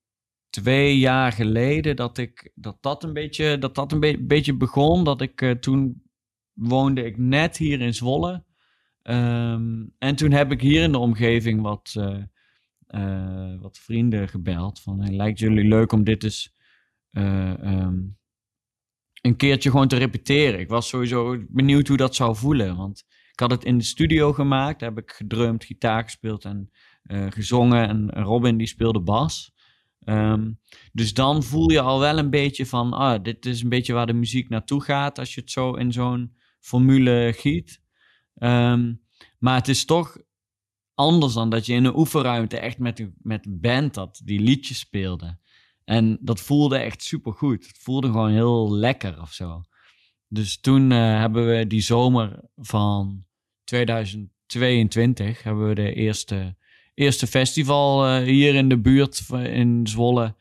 twee 0.50 0.98
jaar 0.98 1.32
geleden 1.32 1.96
dat 1.96 2.18
ik 2.18 2.52
dat 2.54 2.82
dat 2.82 3.04
een 3.04 3.12
beetje 3.12 3.58
dat 3.58 3.74
dat 3.74 3.92
een 3.92 4.00
be 4.00 4.24
beetje 4.24 4.56
begon 4.56 5.04
dat 5.04 5.20
ik 5.20 5.40
uh, 5.40 5.50
toen 5.50 6.02
woonde 6.58 7.04
ik 7.04 7.18
net 7.18 7.56
hier 7.56 7.80
in 7.80 7.94
Zwolle. 7.94 8.44
Um, 9.02 9.94
en 9.98 10.16
toen 10.16 10.32
heb 10.32 10.52
ik 10.52 10.60
hier 10.60 10.82
in 10.82 10.92
de 10.92 10.98
omgeving 10.98 11.62
wat 11.62 11.94
uh, 11.98 12.16
uh, 12.88 13.60
wat 13.60 13.78
vrienden 13.78 14.28
gebeld 14.28 14.80
van 14.80 15.00
hey, 15.00 15.16
lijkt 15.16 15.38
jullie 15.38 15.68
leuk 15.68 15.92
om 15.92 16.04
dit 16.04 16.24
eens 16.24 16.54
um, 17.10 18.18
een 19.20 19.36
keertje 19.36 19.70
gewoon 19.70 19.88
te 19.88 19.96
repeteren? 19.96 20.60
Ik 20.60 20.68
was 20.68 20.88
sowieso 20.88 21.44
benieuwd 21.48 21.88
hoe 21.88 21.96
dat 21.96 22.14
zou 22.14 22.36
voelen 22.36 22.76
want 22.76 23.04
ik 23.32 23.40
had 23.40 23.50
het 23.50 23.64
in 23.64 23.78
de 23.78 23.84
studio 23.84 24.32
gemaakt 24.32 24.80
daar 24.80 24.88
heb 24.88 24.98
ik 24.98 25.10
gedrumd 25.10 25.64
gitaar 25.64 26.02
gespeeld 26.02 26.44
en 26.44 26.70
gezongen 27.28 27.88
en 27.88 28.10
Robin 28.22 28.56
die 28.56 28.66
speelde 28.66 29.00
bas. 29.00 29.52
Um, 30.04 30.60
dus 30.92 31.14
dan 31.14 31.42
voel 31.42 31.70
je 31.70 31.80
al 31.80 32.00
wel 32.00 32.18
een 32.18 32.30
beetje 32.30 32.66
van, 32.66 32.92
ah, 32.92 33.22
dit 33.22 33.46
is 33.46 33.62
een 33.62 33.68
beetje 33.68 33.92
waar 33.92 34.06
de 34.06 34.12
muziek 34.12 34.48
naartoe 34.48 34.82
gaat 34.82 35.18
als 35.18 35.34
je 35.34 35.40
het 35.40 35.50
zo 35.50 35.74
in 35.74 35.92
zo'n 35.92 36.36
formule 36.58 37.32
giet. 37.36 37.80
Um, 38.34 39.02
maar 39.38 39.54
het 39.54 39.68
is 39.68 39.84
toch 39.84 40.18
anders 40.94 41.32
dan 41.32 41.50
dat 41.50 41.66
je 41.66 41.74
in 41.74 41.84
een 41.84 41.96
oefenruimte 41.96 42.58
echt 42.58 42.78
met, 42.78 43.08
met 43.22 43.46
een 43.46 43.60
band 43.60 43.94
dat 43.94 44.20
die 44.24 44.40
liedjes 44.40 44.78
speelde. 44.78 45.38
En 45.84 46.18
dat 46.20 46.40
voelde 46.40 46.78
echt 46.78 47.02
super 47.02 47.32
goed. 47.32 47.66
Het 47.66 47.78
voelde 47.78 48.06
gewoon 48.06 48.30
heel 48.30 48.72
lekker 48.74 49.20
of 49.20 49.32
zo. 49.32 49.62
Dus 50.28 50.60
toen 50.60 50.90
uh, 50.90 50.98
hebben 50.98 51.46
we 51.48 51.66
die 51.66 51.80
zomer 51.80 52.40
van 52.56 53.24
2022 53.64 55.42
hebben 55.42 55.68
we 55.68 55.74
de 55.74 55.92
eerste 55.92 56.56
eerste 56.98 57.26
festival 57.26 58.06
uh, 58.06 58.24
hier 58.24 58.54
in 58.54 58.68
de 58.68 58.78
buurt 58.78 59.28
in 59.30 59.86
Zwolle, 59.86 60.34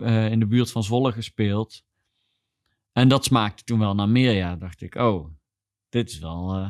uh, 0.00 0.30
in 0.30 0.40
de 0.40 0.46
buurt 0.46 0.70
van 0.70 0.84
Zwolle 0.84 1.12
gespeeld. 1.12 1.84
En 2.92 3.08
dat 3.08 3.24
smaakte 3.24 3.64
toen 3.64 3.78
wel 3.78 3.94
naar 3.94 4.08
meer. 4.08 4.32
Ja, 4.32 4.56
dacht 4.56 4.82
ik, 4.82 4.94
oh, 4.94 5.30
dit 5.96 6.10
is 6.10 6.18
wel, 6.18 6.58
uh, 6.58 6.68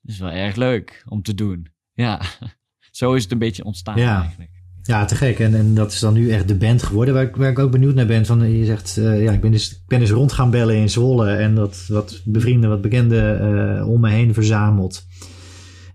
dit 0.00 0.14
is 0.14 0.18
wel 0.18 0.30
erg 0.30 0.56
leuk 0.56 1.04
om 1.08 1.22
te 1.22 1.34
doen. 1.34 1.66
Ja, 1.92 2.22
zo 2.90 3.12
is 3.14 3.22
het 3.22 3.32
een 3.32 3.38
beetje 3.38 3.64
ontstaan 3.64 3.98
ja. 3.98 4.20
eigenlijk. 4.20 4.50
Ja, 4.82 5.04
te 5.04 5.14
gek. 5.14 5.38
En, 5.38 5.54
en 5.54 5.74
dat 5.74 5.92
is 5.92 6.00
dan 6.00 6.14
nu 6.14 6.30
echt 6.30 6.48
de 6.48 6.56
band 6.56 6.82
geworden. 6.82 7.14
Waar 7.14 7.22
ik, 7.22 7.36
waar 7.36 7.50
ik 7.50 7.58
ook 7.58 7.70
benieuwd 7.70 7.94
naar 7.94 8.06
ben. 8.06 8.26
Van, 8.26 8.50
je 8.50 8.64
zegt, 8.64 8.94
ja, 8.94 9.32
ik 9.32 9.40
ben, 9.40 9.50
dus, 9.50 9.72
ik 9.72 9.86
ben 9.86 9.98
dus 9.98 10.10
rond 10.10 10.32
gaan 10.32 10.50
bellen 10.50 10.76
in 10.76 10.90
Zwolle. 10.90 11.30
En 11.30 11.54
dat 11.54 11.86
wat 11.88 12.22
bevrienden, 12.24 12.70
wat 12.70 12.80
bekenden 12.80 13.86
om 13.86 14.00
me 14.00 14.10
heen 14.10 14.34
verzameld. 14.34 15.06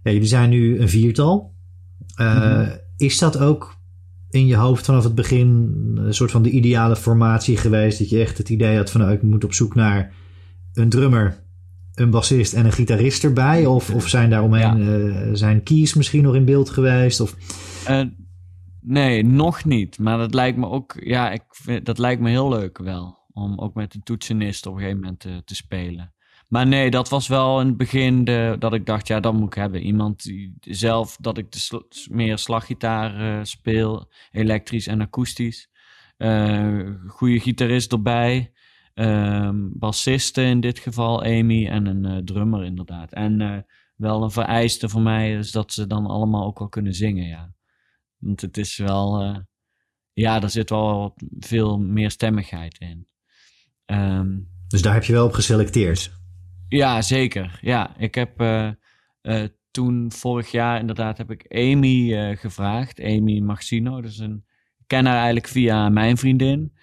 Ja, 0.03 0.11
jullie 0.11 0.27
zijn 0.27 0.49
nu 0.49 0.79
een 0.79 0.89
viertal. 0.89 1.55
Uh, 2.21 2.69
Is 2.97 3.17
dat 3.17 3.37
ook 3.37 3.77
in 4.29 4.45
je 4.45 4.55
hoofd 4.55 4.85
vanaf 4.85 5.03
het 5.03 5.15
begin 5.15 5.47
een 5.95 6.13
soort 6.13 6.31
van 6.31 6.41
de 6.41 6.49
ideale 6.49 6.95
formatie 6.95 7.57
geweest? 7.57 7.99
Dat 7.99 8.09
je 8.09 8.19
echt 8.19 8.37
het 8.37 8.49
idee 8.49 8.77
had 8.77 8.91
van 8.91 9.01
nou, 9.01 9.13
ik 9.13 9.21
moet 9.21 9.43
op 9.43 9.53
zoek 9.53 9.75
naar 9.75 10.13
een 10.73 10.89
drummer, 10.89 11.44
een 11.95 12.09
bassist 12.09 12.53
en 12.53 12.65
een 12.65 12.71
gitarist 12.71 13.23
erbij? 13.23 13.65
Of, 13.65 13.93
of 13.93 14.07
zijn 14.07 14.29
daar 14.29 14.43
omheen 14.43 14.83
ja. 14.83 14.99
uh, 14.99 15.29
zijn 15.33 15.63
keys 15.63 15.93
misschien 15.93 16.23
nog 16.23 16.35
in 16.35 16.45
beeld 16.45 16.69
geweest? 16.69 17.19
Of... 17.19 17.35
Uh, 17.89 18.01
nee, 18.81 19.23
nog 19.23 19.65
niet. 19.65 19.99
Maar 19.99 20.17
dat 20.17 20.33
lijkt 20.33 20.57
me 20.57 20.67
ook, 20.69 20.95
ja, 20.99 21.31
ik 21.31 21.43
vind, 21.49 21.85
dat 21.85 21.97
lijkt 21.97 22.21
me 22.21 22.29
heel 22.29 22.49
leuk 22.49 22.77
wel. 22.77 23.23
Om 23.31 23.59
ook 23.59 23.73
met 23.73 23.93
een 23.93 24.03
toetsenist 24.03 24.65
op 24.65 24.73
een 24.73 24.79
gegeven 24.79 24.99
moment 24.99 25.19
te, 25.19 25.41
te 25.45 25.55
spelen. 25.55 26.13
Maar 26.47 26.67
nee, 26.67 26.91
dat 26.91 27.09
was 27.09 27.27
wel 27.27 27.61
in 27.61 27.67
het 27.67 27.77
begin 27.77 28.23
de, 28.23 28.55
dat 28.59 28.73
ik 28.73 28.85
dacht, 28.85 29.07
ja, 29.07 29.19
dat 29.19 29.33
moet 29.33 29.47
ik 29.47 29.53
hebben. 29.53 29.81
Iemand 29.81 30.23
die 30.23 30.55
zelf, 30.59 31.17
dat 31.19 31.37
ik 31.37 31.51
de 31.51 31.59
sl 31.59 31.81
meer 32.11 32.37
slaggitaar 32.37 33.21
uh, 33.21 33.43
speel, 33.43 34.11
elektrisch 34.31 34.87
en 34.87 35.01
akoestisch. 35.01 35.69
Uh, 36.17 36.89
goede 37.07 37.39
gitarist 37.39 37.91
erbij. 37.91 38.51
Uh, 38.95 39.49
bassiste 39.53 40.41
in 40.41 40.59
dit 40.59 40.79
geval, 40.79 41.23
Amy, 41.23 41.67
en 41.67 41.85
een 41.85 42.05
uh, 42.05 42.17
drummer 42.17 42.63
inderdaad. 42.63 43.13
En 43.13 43.65
wel 43.95 44.23
een 44.23 44.31
vereiste 44.31 44.89
voor 44.89 45.01
mij 45.01 45.33
is 45.37 45.51
dat 45.51 45.73
ze 45.73 45.87
dan 45.87 46.05
allemaal 46.05 46.45
ook 46.45 46.59
wel 46.59 46.69
kunnen 46.69 46.93
zingen, 46.93 47.27
ja. 47.27 47.53
Want 48.17 48.41
het 48.41 48.57
is 48.57 48.77
wel, 48.77 49.35
ja, 50.13 50.41
er 50.41 50.49
zit 50.49 50.69
wel 50.69 51.13
veel 51.39 51.79
meer 51.79 52.11
stemmigheid 52.11 52.77
in. 52.79 53.07
Um, 53.85 54.49
dus 54.67 54.81
daar 54.81 54.93
heb 54.93 55.03
je 55.03 55.13
wel 55.13 55.25
op 55.25 55.33
geselecteerd? 55.33 56.11
Ja, 56.67 57.01
zeker. 57.01 57.59
Ja, 57.61 57.97
ik 57.97 58.15
heb 58.15 58.43
toen 59.71 60.11
vorig 60.11 60.51
jaar 60.51 60.79
inderdaad 60.79 61.17
heb 61.17 61.31
ik 61.31 61.45
Amy 61.55 62.35
gevraagd. 62.35 62.99
Amy 63.01 63.39
Maxino, 63.39 64.01
dus 64.01 64.17
een, 64.17 64.45
ik 64.77 64.87
ken 64.87 65.05
haar 65.05 65.15
eigenlijk 65.15 65.47
via 65.47 65.89
mijn 65.89 66.17
vriendin. 66.17 66.74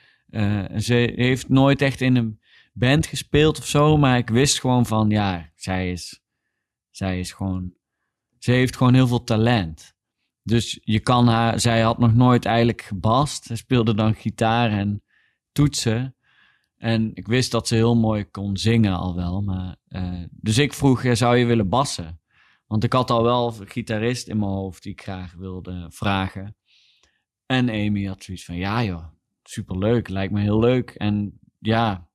Ze 0.79 1.13
heeft 1.17 1.49
nooit 1.49 1.83
echt 1.83 2.01
in 2.01 2.17
een 2.17 2.41
band 2.73 3.07
gespeeld 3.07 3.59
of 3.59 3.67
zo, 3.67 3.97
maar 3.97 4.19
ik 4.19 4.29
wist 4.29 4.61
gewoon 4.61 4.87
van, 4.87 5.11
ja, 5.11 5.51
zij 5.55 5.91
is, 5.91 6.21
zij 6.91 7.19
is 7.19 7.33
gewoon, 7.33 7.75
ze 8.39 8.51
heeft 8.51 8.77
gewoon 8.77 8.95
heel 8.95 9.07
veel 9.07 9.25
talent. 9.25 9.95
Dus 10.43 10.81
je 10.83 11.01
kan 11.01 11.29
haar, 11.29 11.61
zij 11.61 11.81
had 11.81 11.99
nog 11.99 12.15
nooit 12.15 12.45
eigenlijk 12.45 12.83
gebast. 12.83 13.45
Ze 13.45 13.57
speelde 13.57 13.95
dan 13.95 14.15
gitaar 14.15 14.71
en 14.71 15.03
toetsen. 15.53 16.17
En 16.77 17.11
ik 17.15 17.27
wist 17.27 17.51
dat 17.51 17.69
ze 17.69 17.75
heel 17.75 17.97
mooi 17.97 18.25
kon 18.25 18.57
zingen 18.57 18.97
al 18.97 19.15
wel. 19.15 19.43
Maar, 19.43 19.77
uh, 19.89 20.25
dus 20.31 20.59
ik 20.59 20.73
vroeg, 20.73 21.17
zou 21.17 21.37
je 21.37 21.45
willen 21.45 21.69
bassen? 21.69 22.21
Want 22.67 22.85
ik 22.85 22.93
had 22.93 23.11
al 23.11 23.23
wel 23.23 23.55
een 23.61 23.69
gitarist 23.69 24.29
in 24.29 24.39
mijn 24.39 24.51
hoofd 24.51 24.83
die 24.83 24.93
ik 24.93 25.03
graag 25.03 25.33
wilde 25.33 25.87
vragen. 25.91 26.57
En 27.47 27.69
Amy 27.69 28.05
had 28.05 28.25
zoiets 28.25 28.45
van, 28.45 28.57
ja 28.57 28.85
joh, 28.85 29.05
superleuk, 29.43 30.09
lijkt 30.09 30.33
me 30.33 30.41
heel 30.41 30.59
leuk. 30.59 30.91
En 30.91 31.41
ja, 31.59 32.09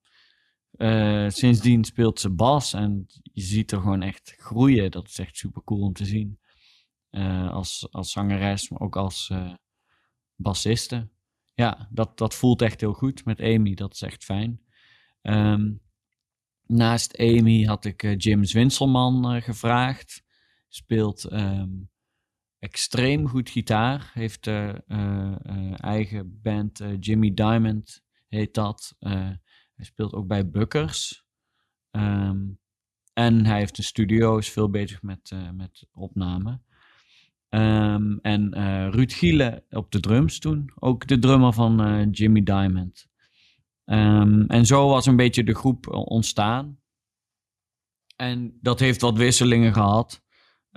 uh, 0.78 1.30
sindsdien 1.30 1.84
speelt 1.84 2.20
ze 2.20 2.30
bas 2.30 2.74
en 2.74 3.06
je 3.24 3.42
ziet 3.42 3.72
er 3.72 3.82
gewoon 3.82 4.02
echt 4.02 4.36
groeien. 4.38 4.92
Dat 4.92 5.08
is 5.08 5.20
echt 5.20 5.38
super 5.38 5.64
cool 5.64 5.82
om 5.82 5.94
te 5.94 6.06
zien. 6.06 6.40
Uh, 7.12 7.52
als, 7.52 7.88
als 7.92 8.12
zangeres, 8.12 8.70
maar 8.70 8.80
ook 8.80 8.96
als 8.96 9.32
bassiste 10.36 11.10
ja, 11.58 11.88
dat, 11.92 12.18
dat 12.18 12.36
voelt 12.36 12.62
echt 12.62 12.82
heel 12.82 12.94
goed 12.94 13.26
met 13.26 13.42
Amy. 13.42 13.74
Dat 13.74 13.94
is 13.94 14.02
echt 14.02 14.24
fijn. 14.24 14.62
Um, 15.22 15.82
naast 16.66 17.18
Amy 17.18 17.64
had 17.64 17.86
ik 17.86 18.04
uh, 18.04 18.18
Jim 18.18 18.44
Zwinselman 18.44 19.36
uh, 19.36 19.42
gevraagd. 19.42 20.24
Speelt 20.68 21.32
um, 21.32 21.90
extreem 22.60 23.28
goed 23.28 23.50
gitaar. 23.50 24.12
Heeft 24.14 24.48
uh, 24.48 24.74
eigen 25.76 26.42
band 26.42 26.84
Jimmy 27.00 27.34
Diamond, 27.34 28.04
heet 28.28 28.54
dat. 28.54 28.96
hij 29.00 29.40
speelt 29.86 30.14
ook 30.14 30.28
bij 30.28 30.50
Bukkers. 30.50 31.26
Um, 31.92 32.60
en 33.14 33.46
hij 33.46 33.58
heeft 33.58 33.78
een 33.78 33.84
studio, 33.84 34.38
is 34.38 34.50
veel 34.50 34.70
bezig 34.70 35.02
met, 35.02 35.32
met 35.54 35.88
opname. 35.92 36.62
Um, 37.50 38.20
en 38.22 38.54
Ruud 38.92 39.14
Giele 39.14 39.66
op 39.70 39.92
de 39.92 40.00
drums 40.00 40.40
toen. 40.40 40.72
Ook 40.76 41.08
de 41.08 41.20
drummer 41.20 41.54
van 41.54 42.08
Jimmy 42.12 42.44
Diamond. 42.44 43.08
Um, 43.86 44.46
en 44.48 44.66
zo 44.66 44.88
was 44.88 45.06
een 45.06 45.16
beetje 45.16 45.44
de 45.44 45.56
groep 45.56 45.88
ontstaan. 45.90 46.80
En 48.16 48.58
dat 48.62 48.80
heeft 48.80 49.02
wat 49.02 49.18
wisselingen 49.18 49.74
gehad. 49.74 50.26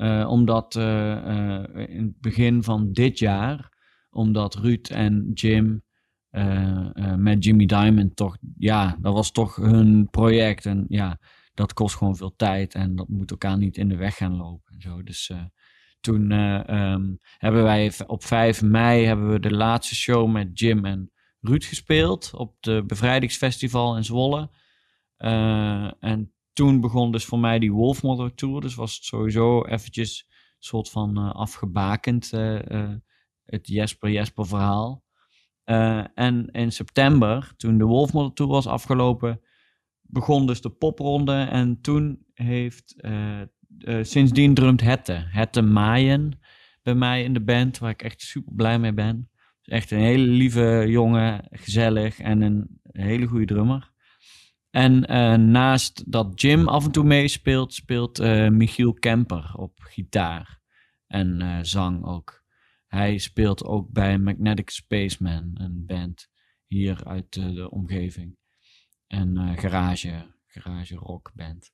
Uh, 0.00 0.28
omdat 0.28 0.74
in 0.74 2.02
het 2.04 2.20
begin 2.20 2.62
van 2.62 2.92
dit 2.92 3.18
jaar, 3.18 3.72
omdat 4.10 4.54
Ruud 4.54 4.88
en 4.88 5.30
Jim 5.34 5.82
met 7.16 7.44
Jimmy 7.44 7.66
Diamond 7.66 8.16
toch, 8.16 8.36
ja, 8.58 8.96
dat 9.00 9.12
was 9.12 9.30
toch 9.30 9.56
hun 9.56 10.08
project. 10.10 10.66
En 10.66 10.84
ja, 10.88 11.18
dat 11.54 11.72
kost 11.72 11.96
gewoon 11.96 12.16
veel 12.16 12.36
tijd 12.36 12.74
en 12.74 12.96
dat 12.96 13.08
moet 13.08 13.30
elkaar 13.30 13.58
niet 13.58 13.76
in 13.76 13.88
de 13.88 13.96
weg 13.96 14.16
gaan 14.16 14.36
lopen. 14.36 14.74
En 14.74 14.80
zo. 14.80 15.02
Dus 15.02 15.32
toen 16.00 16.30
um, 16.74 17.18
hebben 17.38 17.62
wij 17.62 17.92
op 18.06 18.24
5 18.24 18.62
mei 18.62 19.04
hebben 19.04 19.30
we 19.30 19.40
de 19.40 19.54
laatste 19.54 19.94
show 19.94 20.30
met 20.30 20.58
Jim 20.58 20.84
en 20.84 21.10
Ruud 21.40 21.64
gespeeld 21.64 22.34
op 22.34 22.56
de 22.60 22.84
Bevrijdingsfestival 22.86 23.96
in 23.96 24.04
Zwolle. 24.04 24.50
En 26.00 26.32
toen 26.52 26.80
begon 26.80 27.12
dus 27.12 27.24
voor 27.24 27.38
mij 27.38 27.58
die 27.58 27.72
Wolfmother 27.72 28.34
Tour. 28.34 28.60
Dus 28.60 28.74
was 28.74 28.94
het 28.94 29.04
sowieso 29.04 29.64
eventjes 29.64 30.26
een 30.28 30.34
soort 30.58 30.90
van 30.90 31.18
uh, 31.18 31.30
afgebakend, 31.34 32.30
het 33.44 33.66
Jesper 33.68 34.10
Jesper 34.10 34.46
verhaal. 34.46 35.04
en 36.14 36.46
in 36.50 36.72
september, 36.72 37.52
toen 37.56 37.78
de 37.78 37.84
Wolfmother 37.84 38.32
Tour 38.32 38.52
was 38.52 38.66
afgelopen, 38.66 39.40
begon 40.00 40.46
dus 40.46 40.60
de 40.60 40.70
popronde 40.70 41.32
en 41.50 41.80
toen 41.80 42.26
heeft, 42.34 42.94
sindsdien 44.00 44.54
drumt 44.54 44.80
Hette, 44.80 45.26
Hette 45.30 45.62
Maaien 45.62 46.40
bij 46.82 46.94
mij 46.94 47.22
in 47.22 47.32
de 47.32 47.44
band, 47.44 47.78
waar 47.78 47.90
ik 47.90 48.02
echt 48.02 48.20
super 48.20 48.52
blij 48.54 48.78
mee 48.78 48.92
ben. 48.92 49.30
Echt 49.62 49.90
een 49.90 49.98
hele 49.98 50.26
lieve 50.26 50.84
jongen, 50.88 51.48
gezellig 51.50 52.18
en 52.18 52.40
een 52.40 52.80
hele 52.82 53.26
goede 53.26 53.44
drummer. 53.44 53.89
En 54.70 55.12
uh, 55.12 55.34
naast 55.34 56.12
dat 56.12 56.40
Jim 56.40 56.68
af 56.68 56.84
en 56.84 56.90
toe 56.90 57.04
meespeelt, 57.04 57.74
speelt 57.74 58.20
uh, 58.20 58.48
Michiel 58.48 58.92
Kemper 58.92 59.52
op 59.56 59.80
gitaar 59.80 60.60
en 61.06 61.40
uh, 61.40 61.58
zang 61.62 62.04
ook. 62.04 62.44
Hij 62.86 63.18
speelt 63.18 63.64
ook 63.64 63.90
bij 63.90 64.18
Magnetic 64.18 64.70
Spaceman, 64.70 65.50
een 65.54 65.86
band 65.86 66.28
hier 66.66 67.04
uit 67.04 67.32
de 67.32 67.70
omgeving. 67.70 68.38
Een 69.06 69.58
garage, 69.58 70.26
garage 70.46 70.94
rock 70.94 71.30
band. 71.34 71.72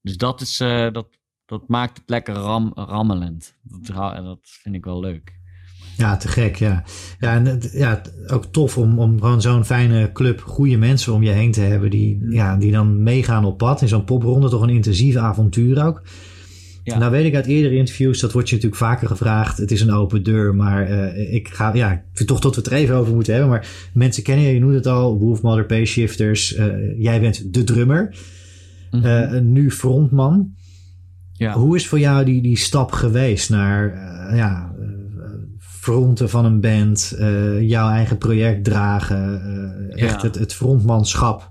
Dus 0.00 0.16
dat, 0.16 0.40
is, 0.40 0.56
dat, 0.56 1.18
dat 1.44 1.68
maakt 1.68 1.98
het 1.98 2.08
lekker 2.08 2.34
ram, 2.34 2.72
rammelend. 2.74 3.58
Dat, 3.62 4.16
dat 4.16 4.38
vind 4.42 4.74
ik 4.74 4.84
wel 4.84 5.00
leuk. 5.00 5.40
Ja, 5.96 6.16
te 6.16 6.28
gek, 6.28 6.56
ja. 6.56 6.84
Ja, 7.18 7.34
en 7.34 7.60
ja, 7.72 8.00
ook 8.26 8.46
tof 8.46 8.78
om, 8.78 8.98
om 8.98 9.20
gewoon 9.20 9.40
zo'n 9.40 9.64
fijne 9.64 10.12
club, 10.12 10.40
goede 10.40 10.76
mensen 10.76 11.12
om 11.12 11.22
je 11.22 11.30
heen 11.30 11.52
te 11.52 11.60
hebben 11.60 11.90
die, 11.90 12.18
mm. 12.20 12.32
ja, 12.32 12.56
die 12.56 12.72
dan 12.72 13.02
meegaan 13.02 13.44
op 13.44 13.58
pad. 13.58 13.82
In 13.82 13.88
zo'n 13.88 14.04
popronde 14.04 14.48
toch 14.48 14.62
een 14.62 14.68
intensief 14.68 15.16
avontuur 15.16 15.86
ook. 15.86 16.02
Ja. 16.84 16.98
Nou 16.98 17.10
weet 17.10 17.24
ik 17.24 17.34
uit 17.34 17.46
eerdere 17.46 17.76
interviews, 17.76 18.20
dat 18.20 18.32
wordt 18.32 18.48
je 18.48 18.54
natuurlijk 18.54 18.82
vaker 18.82 19.08
gevraagd. 19.08 19.58
Het 19.58 19.70
is 19.70 19.80
een 19.80 19.92
open 19.92 20.22
deur, 20.22 20.54
maar 20.54 20.90
uh, 20.90 21.34
ik 21.34 21.48
ga, 21.48 21.74
ja, 21.74 21.92
ik 21.92 22.00
vind 22.12 22.28
toch 22.28 22.40
dat 22.40 22.54
we 22.54 22.60
het 22.60 22.70
er 22.70 22.76
even 22.76 22.94
over 22.94 23.14
moeten 23.14 23.32
hebben. 23.32 23.50
Maar 23.50 23.68
mensen 23.92 24.22
kennen 24.22 24.44
je, 24.44 24.54
je 24.54 24.60
noemt 24.60 24.74
het 24.74 24.86
al, 24.86 25.18
Wolfmother, 25.18 25.66
Payshifters. 25.66 26.56
Uh, 26.56 26.66
jij 26.98 27.20
bent 27.20 27.54
de 27.54 27.64
drummer, 27.64 28.16
mm 28.90 29.02
-hmm. 29.02 29.34
uh, 29.34 29.40
nu 29.40 29.70
frontman. 29.70 30.54
Ja. 31.32 31.52
Hoe 31.52 31.76
is 31.76 31.88
voor 31.88 31.98
jou 31.98 32.24
die, 32.24 32.42
die 32.42 32.56
stap 32.56 32.92
geweest 32.92 33.50
naar, 33.50 33.92
ja, 34.36 34.73
fronten 35.84 36.30
van 36.30 36.44
een 36.44 36.60
band, 36.60 37.14
uh, 37.18 37.60
jouw 37.60 37.88
eigen 37.88 38.18
project 38.18 38.64
dragen, 38.64 39.42
uh, 39.96 40.02
echt 40.02 40.22
het, 40.22 40.34
het 40.34 40.54
frontmanschap. 40.54 41.50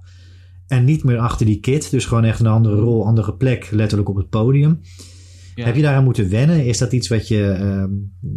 En 0.68 0.84
niet 0.84 1.04
meer 1.04 1.18
achter 1.18 1.46
die 1.46 1.60
kit, 1.60 1.92
dus 1.92 2.06
gewoon 2.06 2.24
echt 2.24 2.40
een 2.40 2.48
andere 2.48 2.76
rol, 2.76 3.06
andere 3.06 3.36
plek, 3.36 3.72
letterlijk 3.72 4.10
op 4.10 4.16
het 4.16 4.30
podium. 4.30 4.80
Ja. 5.56 5.66
Heb 5.66 5.76
je 5.76 5.82
daaraan 5.82 6.04
moeten 6.04 6.30
wennen? 6.30 6.66
Is 6.66 6.78
dat 6.78 6.94
iets 6.94 7.08
wat 7.08 7.28
je, 7.28 7.58
uh, 7.62 7.86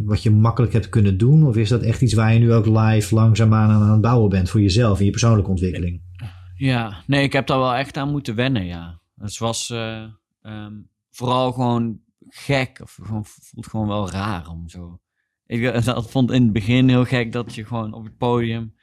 wat 0.07 0.23
je 0.23 0.31
makkelijk 0.31 0.73
hebt 0.73 0.89
kunnen 0.89 1.19
doen? 1.19 1.47
Of 1.47 1.57
is 1.57 1.69
dat 1.69 1.83
echt 1.83 2.03
iets 2.03 2.15
waar 2.15 2.33
je 2.33 2.39
nu 2.39 2.53
ook 2.53 2.67
live 2.67 3.15
langzaamaan 3.15 3.71
aan, 3.71 3.83
aan 3.83 3.93
het 3.93 4.01
bouwen 4.01 4.31
bent 4.31 4.51
voor 4.51 4.61
jezelf 4.61 4.99
in 4.99 5.05
je 5.05 5.11
persoonlijke 5.11 5.51
ontwikkeling? 5.51 6.03
Ja, 6.57 7.03
nee, 7.07 7.23
ik 7.23 7.33
heb 7.33 7.47
daar 7.47 7.59
wel 7.59 7.75
echt 7.75 7.97
aan 7.97 8.11
moeten 8.11 8.35
wennen, 8.35 8.65
ja. 8.65 9.01
Het 9.17 9.39
was 9.39 9.71
um, 10.43 10.91
vooral 11.11 11.53
gewoon 11.53 11.99
gek, 12.29 12.81
of 12.83 12.99
gewoon, 13.03 13.25
voelt 13.25 13.67
gewoon 13.67 13.89
wel 13.89 14.11
raar 14.11 14.49
om 14.49 14.69
zo 14.69 15.01
ik 15.47 15.85
dat 15.85 16.11
vond 16.11 16.31
in 16.31 16.43
het 16.43 16.53
begin 16.53 16.89
heel 16.89 17.05
gek 17.05 17.33
dat 17.33 17.55
je 17.55 17.65
gewoon 17.65 17.93
op 17.93 18.05
het 18.05 18.17
podium 18.17 18.75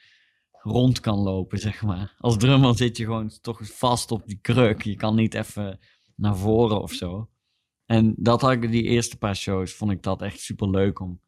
rond 0.52 1.00
kan 1.00 1.18
lopen, 1.18 1.60
zeg 1.60 1.82
maar. 1.82 2.16
Als 2.20 2.38
drummer 2.38 2.76
zit 2.76 2.98
je 2.98 3.04
gewoon 3.04 3.32
toch 3.42 3.60
vast 3.64 4.12
op 4.12 4.28
die 4.28 4.40
kruk. 4.42 4.82
Je 4.82 4.96
kan 4.96 5.16
niet 5.16 5.34
even 5.34 5.80
naar 6.16 6.38
voren 6.38 6.82
of 6.82 6.92
zo. 6.92 7.30
En 7.86 8.14
dat 8.18 8.42
had 8.42 8.52
ik 8.52 8.72
die 8.72 8.84
eerste 8.84 9.18
paar 9.18 9.36
shows, 9.36 9.74
vond 9.74 9.92
ik 9.92 10.04
dat 10.04 10.22
echt 10.22 10.40
super 10.40 10.70
leuk 10.70 11.00
om 11.00 11.22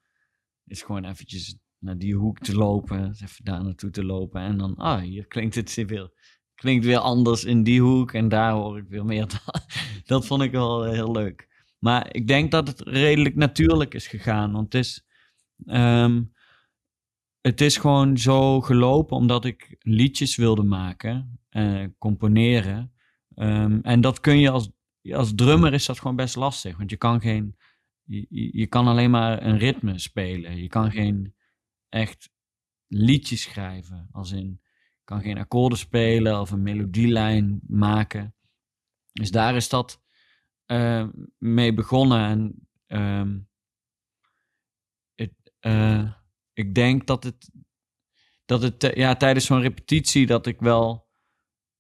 is 0.68 0.82
gewoon 0.82 1.06
eventjes 1.06 1.58
naar 1.80 1.98
die 1.98 2.16
hoek 2.16 2.40
te 2.40 2.56
lopen, 2.56 3.16
even 3.24 3.44
daar 3.46 3.64
naartoe 3.64 3.90
te 3.90 4.04
lopen 4.04 4.42
en 4.42 4.58
dan, 4.58 4.76
ah, 4.76 5.02
hier 5.02 5.28
klinkt 5.28 5.56
het 5.56 5.74
weer, 5.74 6.12
klinkt 6.56 6.86
weer 6.86 6.98
anders 6.98 7.44
in 7.44 7.64
die 7.64 7.82
hoek 7.82 8.14
en 8.14 8.30
daar 8.30 8.52
hoor 8.52 8.78
ik 8.78 8.88
weer 8.88 9.06
meer. 9.06 9.42
dat 10.06 10.26
vond 10.26 10.42
ik 10.42 10.52
wel 10.52 10.84
heel 10.84 11.12
leuk. 11.12 11.48
Maar 11.80 12.14
ik 12.16 12.28
denk 12.28 12.52
dat 12.52 12.68
het 12.68 12.82
redelijk 12.82 13.36
natuurlijk 13.36 13.94
is 13.94 14.08
gegaan, 14.08 14.52
want 14.52 14.74
het 14.74 14.84
is, 14.84 15.05
Um, 15.66 16.34
het 17.42 17.62
is 17.62 17.78
gewoon 17.78 18.18
zo 18.18 18.62
gelopen 18.62 19.18
omdat 19.18 19.46
ik 19.46 19.76
liedjes 19.80 20.36
wilde 20.36 20.64
maken, 20.64 21.40
uh, 21.52 21.88
componeren. 21.98 22.94
Um, 23.36 23.82
en 23.82 24.02
dat 24.02 24.20
kun 24.20 24.40
je 24.40 24.50
als, 24.50 24.72
als 25.12 25.36
drummer 25.36 25.74
is 25.74 25.86
dat 25.86 26.00
gewoon 26.00 26.16
best 26.16 26.36
lastig, 26.36 26.78
want 26.78 26.90
je 26.90 26.98
kan 26.98 27.22
geen, 27.22 27.56
je, 28.04 28.50
je 28.58 28.68
kan 28.68 28.88
alleen 28.88 29.12
maar 29.12 29.44
een 29.44 29.58
ritme 29.58 30.00
spelen. 30.00 30.58
Je 30.58 30.68
kan 30.68 30.92
geen 30.92 31.36
echt 31.90 32.30
liedjes 32.88 33.42
schrijven, 33.42 34.08
als 34.12 34.32
in, 34.32 34.62
kan 35.04 35.22
geen 35.22 35.38
akkoorden 35.38 35.78
spelen 35.78 36.40
of 36.42 36.52
een 36.52 36.64
melodielijn 36.64 37.60
maken. 37.68 38.36
Dus 39.12 39.32
daar 39.32 39.56
is 39.56 39.70
dat 39.70 40.02
uh, 40.68 41.08
mee 41.38 41.74
begonnen 41.74 42.20
en 42.20 42.68
um, 43.02 43.48
uh, 45.68 46.12
ik 46.54 46.76
denk 46.76 47.08
dat 47.08 47.24
het, 47.24 47.52
dat 48.46 48.62
het 48.62 48.92
ja, 48.96 49.16
tijdens 49.16 49.46
zo'n 49.46 49.62
repetitie 49.62 50.26
dat 50.26 50.46
ik 50.46 50.60
wel 50.60 51.08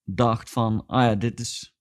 dacht 0.04 0.50
van, 0.50 0.84
ah 0.88 1.04
ja, 1.04 1.15
dit 1.15 1.39
is 1.39 1.76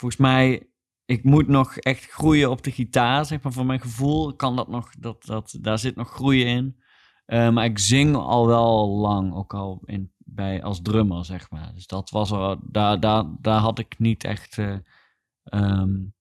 volgens 0.00 0.20
mij, 0.20 0.70
ik 1.04 1.24
moet 1.24 1.48
nog 1.48 1.76
echt 1.76 2.04
groeien 2.04 2.50
op 2.50 2.62
de 2.62 2.70
gitaar, 2.70 3.24
zeg 3.24 3.42
maar, 3.42 3.52
voor 3.52 3.66
mijn 3.66 3.80
gevoel 3.80 4.36
kan 4.36 4.56
dat 4.56 4.68
nog, 4.68 4.90
dat, 4.98 5.24
dat, 5.24 5.58
daar 5.60 5.78
zit 5.78 5.96
nog 5.96 6.10
groeien 6.10 6.46
in. 6.46 6.82
Uh, 7.26 7.50
maar 7.50 7.64
ik 7.64 7.78
zing 7.78 8.16
al 8.16 8.46
wel 8.46 8.88
lang, 8.88 9.34
ook 9.34 9.54
al 9.54 9.82
in, 9.84 10.12
bij, 10.16 10.62
als 10.62 10.82
drummer, 10.82 11.24
zeg 11.24 11.50
maar. 11.50 11.74
Dus 11.74 11.86
dat 11.86 12.10
was 12.10 12.30
er, 12.30 12.58
daar, 12.62 13.00
daar, 13.00 13.24
daar 13.40 13.60
had 13.60 13.78
ik 13.78 13.98
niet 13.98 14.24
echt, 14.24 14.56
uh, 14.56 14.78
um, 15.44 16.14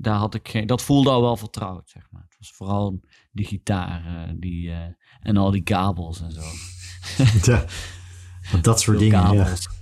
daar 0.00 0.16
had 0.16 0.34
ik 0.34 0.48
geen, 0.48 0.66
dat 0.66 0.82
voelde 0.82 1.10
al 1.10 1.22
wel 1.22 1.36
vertrouwd, 1.36 1.90
zeg 1.90 2.10
maar. 2.10 2.22
Het 2.22 2.36
was 2.38 2.52
vooral 2.52 3.00
die 3.32 3.46
gitaar 3.46 4.04
uh, 4.06 4.34
die, 4.36 4.68
uh, 4.68 4.78
en 5.20 5.36
al 5.36 5.50
die 5.50 5.62
kabels 5.62 6.20
en 6.20 6.32
zo. 6.32 6.42
ja, 7.52 7.64
dat 8.60 8.80
soort 8.80 8.98
dingen. 8.98 9.22
Kabels. 9.22 9.68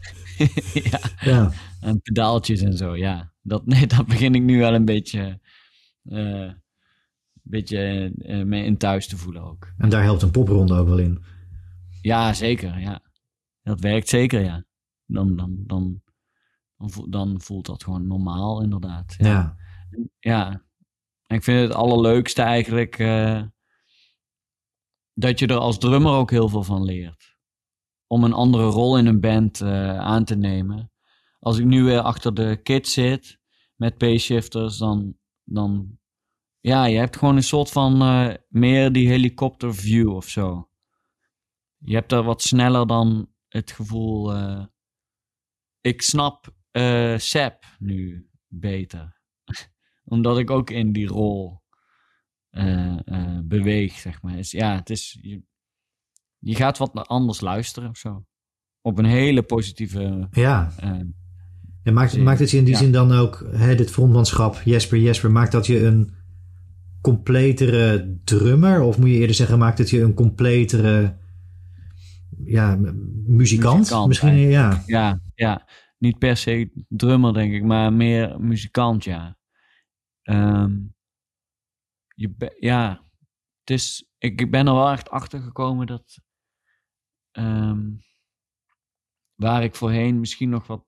Ja. 0.72 1.00
ja. 1.20 1.52
En 1.80 2.00
pedaaltjes 2.00 2.60
en 2.60 2.76
zo, 2.76 2.96
ja. 2.96 3.32
Dat, 3.42 3.66
nee, 3.66 3.86
dat 3.96 4.06
begin 4.06 4.34
ik 4.34 4.42
nu 4.42 4.58
wel 4.58 4.74
een 4.74 4.84
beetje, 4.84 5.40
uh, 6.04 6.50
beetje 7.42 8.12
mee 8.46 8.64
in 8.64 8.76
thuis 8.76 9.08
te 9.08 9.16
voelen 9.16 9.42
ook. 9.42 9.72
En 9.78 9.88
daar 9.88 10.02
helpt 10.02 10.22
een 10.22 10.30
popronde 10.30 10.74
ook 10.74 10.88
wel 10.88 10.98
in. 10.98 11.22
Ja, 12.00 12.32
zeker, 12.32 12.80
ja. 12.80 13.00
Dat 13.62 13.80
werkt 13.80 14.08
zeker, 14.08 14.40
ja. 14.40 14.64
Dan, 15.06 15.36
dan, 15.36 15.64
dan, 15.66 16.02
dan, 16.76 16.90
dan 17.08 17.40
voelt 17.40 17.66
dat 17.66 17.84
gewoon 17.84 18.06
normaal, 18.06 18.62
inderdaad. 18.62 19.14
Ja. 19.18 19.26
ja. 19.26 19.56
Ja. 20.18 20.66
Ik 21.26 21.42
vind 21.42 21.60
het 21.60 21.74
allerleukste 21.74 22.42
eigenlijk 22.42 22.98
uh, 22.98 23.42
dat 25.14 25.38
je 25.38 25.46
er 25.46 25.56
als 25.56 25.78
drummer 25.78 26.12
ook 26.12 26.30
heel 26.30 26.48
veel 26.48 26.62
van 26.62 26.84
leert. 26.84 27.36
Om 28.06 28.24
een 28.24 28.32
andere 28.32 28.64
rol 28.64 28.98
in 28.98 29.06
een 29.06 29.20
band 29.20 29.60
uh, 29.60 29.98
aan 29.98 30.24
te 30.24 30.36
nemen. 30.36 30.92
Als 31.38 31.58
ik 31.58 31.64
nu 31.64 31.82
weer 31.82 32.00
achter 32.00 32.34
de 32.34 32.60
kit 32.62 32.88
zit 32.88 33.38
met 33.74 33.98
payshifters, 33.98 34.78
dan, 34.78 35.16
dan 35.44 35.98
ja, 36.60 36.84
je 36.84 36.98
hebt 36.98 37.16
gewoon 37.16 37.36
een 37.36 37.42
soort 37.42 37.70
van 37.70 38.02
uh, 38.02 38.34
meer 38.48 38.92
die 38.92 39.08
helikopter 39.08 39.74
view 39.74 40.14
of 40.14 40.28
zo. 40.28 40.70
Je 41.78 41.94
hebt 41.94 42.12
er 42.12 42.22
wat 42.22 42.42
sneller 42.42 42.86
dan 42.86 43.32
het 43.48 43.70
gevoel. 43.70 44.34
ik 45.80 46.02
snap 46.02 46.54
Sep 47.16 47.64
nu 47.78 48.30
beter 48.46 49.15
omdat 50.08 50.38
ik 50.38 50.50
ook 50.50 50.70
in 50.70 50.92
die 50.92 51.06
rol 51.06 51.62
uh, 52.50 52.96
uh, 53.04 53.38
beweeg, 53.44 53.92
zeg 53.92 54.22
maar. 54.22 54.38
Is, 54.38 54.50
ja, 54.50 54.74
het 54.76 54.90
is... 54.90 55.18
Je, 55.20 55.42
je 56.38 56.54
gaat 56.54 56.78
wat 56.78 57.08
anders 57.08 57.40
luisteren 57.40 57.90
of 57.90 57.96
zo. 57.96 58.24
Op 58.80 58.98
een 58.98 59.04
hele 59.04 59.42
positieve... 59.42 60.28
Ja. 60.30 60.72
En 61.82 61.94
maakt, 61.94 62.18
maakt 62.18 62.38
het 62.38 62.50
je 62.50 62.56
in 62.56 62.64
die 62.64 62.76
zin 62.76 62.92
dan 62.92 63.12
ook, 63.12 63.46
hè, 63.50 63.74
dit 63.74 63.90
frontmanschap, 63.90 64.60
Jesper, 64.64 64.98
Jesper, 64.98 65.30
maakt 65.30 65.52
dat 65.52 65.66
je 65.66 65.84
een 65.84 66.14
completere 67.00 68.16
drummer? 68.24 68.80
Of 68.80 68.98
moet 68.98 69.08
je 69.08 69.14
eerder 69.14 69.36
zeggen, 69.36 69.58
maakt 69.58 69.78
het 69.78 69.90
je 69.90 70.00
een 70.00 70.14
completere 70.14 71.16
ja, 72.44 72.76
muzikant? 73.26 73.78
muzikant 73.78 74.06
Misschien, 74.06 74.36
ja. 74.36 74.82
Ja, 74.86 75.20
ja. 75.34 75.68
Niet 75.98 76.18
per 76.18 76.36
se 76.36 76.70
drummer, 76.88 77.32
denk 77.32 77.52
ik, 77.52 77.62
maar 77.62 77.92
meer 77.92 78.40
muzikant, 78.40 79.04
ja. 79.04 79.36
Um, 80.28 80.94
je 82.14 82.54
ja, 82.58 83.08
het 83.60 83.70
is, 83.70 84.10
ik 84.18 84.50
ben 84.50 84.66
er 84.66 84.74
wel 84.74 84.90
echt 84.90 85.10
achter 85.10 85.40
gekomen 85.40 85.86
dat 85.86 86.18
um, 87.32 88.04
waar 89.34 89.62
ik 89.62 89.74
voorheen 89.74 90.20
misschien 90.20 90.48
nog 90.48 90.66
wat 90.66 90.84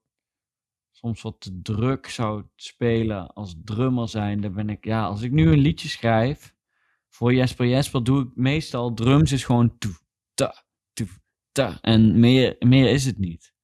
soms 0.90 1.22
wat 1.22 1.40
te 1.40 1.60
druk 1.62 2.06
zou 2.06 2.44
spelen 2.56 3.32
als 3.32 3.54
drummer 3.64 4.08
zijn, 4.08 4.40
dan 4.40 4.54
ben 4.54 4.68
ik, 4.68 4.84
ja, 4.84 5.06
als 5.06 5.22
ik 5.22 5.32
nu 5.32 5.52
een 5.52 5.58
liedje 5.58 5.88
schrijf 5.88 6.54
voor 7.08 7.34
Jesper 7.34 7.66
Jesper, 7.66 8.04
doe 8.04 8.22
ik 8.22 8.30
meestal 8.34 8.94
drums 8.94 9.32
is 9.32 9.44
gewoon 9.44 9.78
toe, 9.78 9.94
ta, 10.34 10.64
toe, 10.92 11.08
ta. 11.52 11.78
En 11.80 12.20
meer, 12.20 12.56
meer 12.58 12.90
is 12.90 13.04
het 13.04 13.18
niet. 13.18 13.54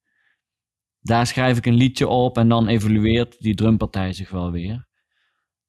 daar 1.00 1.26
schrijf 1.26 1.58
ik 1.58 1.66
een 1.66 1.74
liedje 1.74 2.08
op 2.08 2.38
en 2.38 2.48
dan 2.48 2.68
evolueert 2.68 3.40
die 3.40 3.54
drumpartij 3.54 4.12
zich 4.12 4.30
wel 4.30 4.50
weer. 4.50 4.88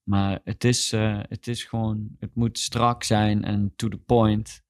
Maar 0.05 0.39
het 0.43 0.63
is, 0.63 0.93
uh, 0.93 1.19
het 1.21 1.47
is 1.47 1.63
gewoon, 1.63 2.07
het 2.19 2.35
moet 2.35 2.59
strak 2.59 3.03
zijn 3.03 3.43
en 3.43 3.73
to 3.75 3.87
the 3.87 3.97
point. 3.97 4.63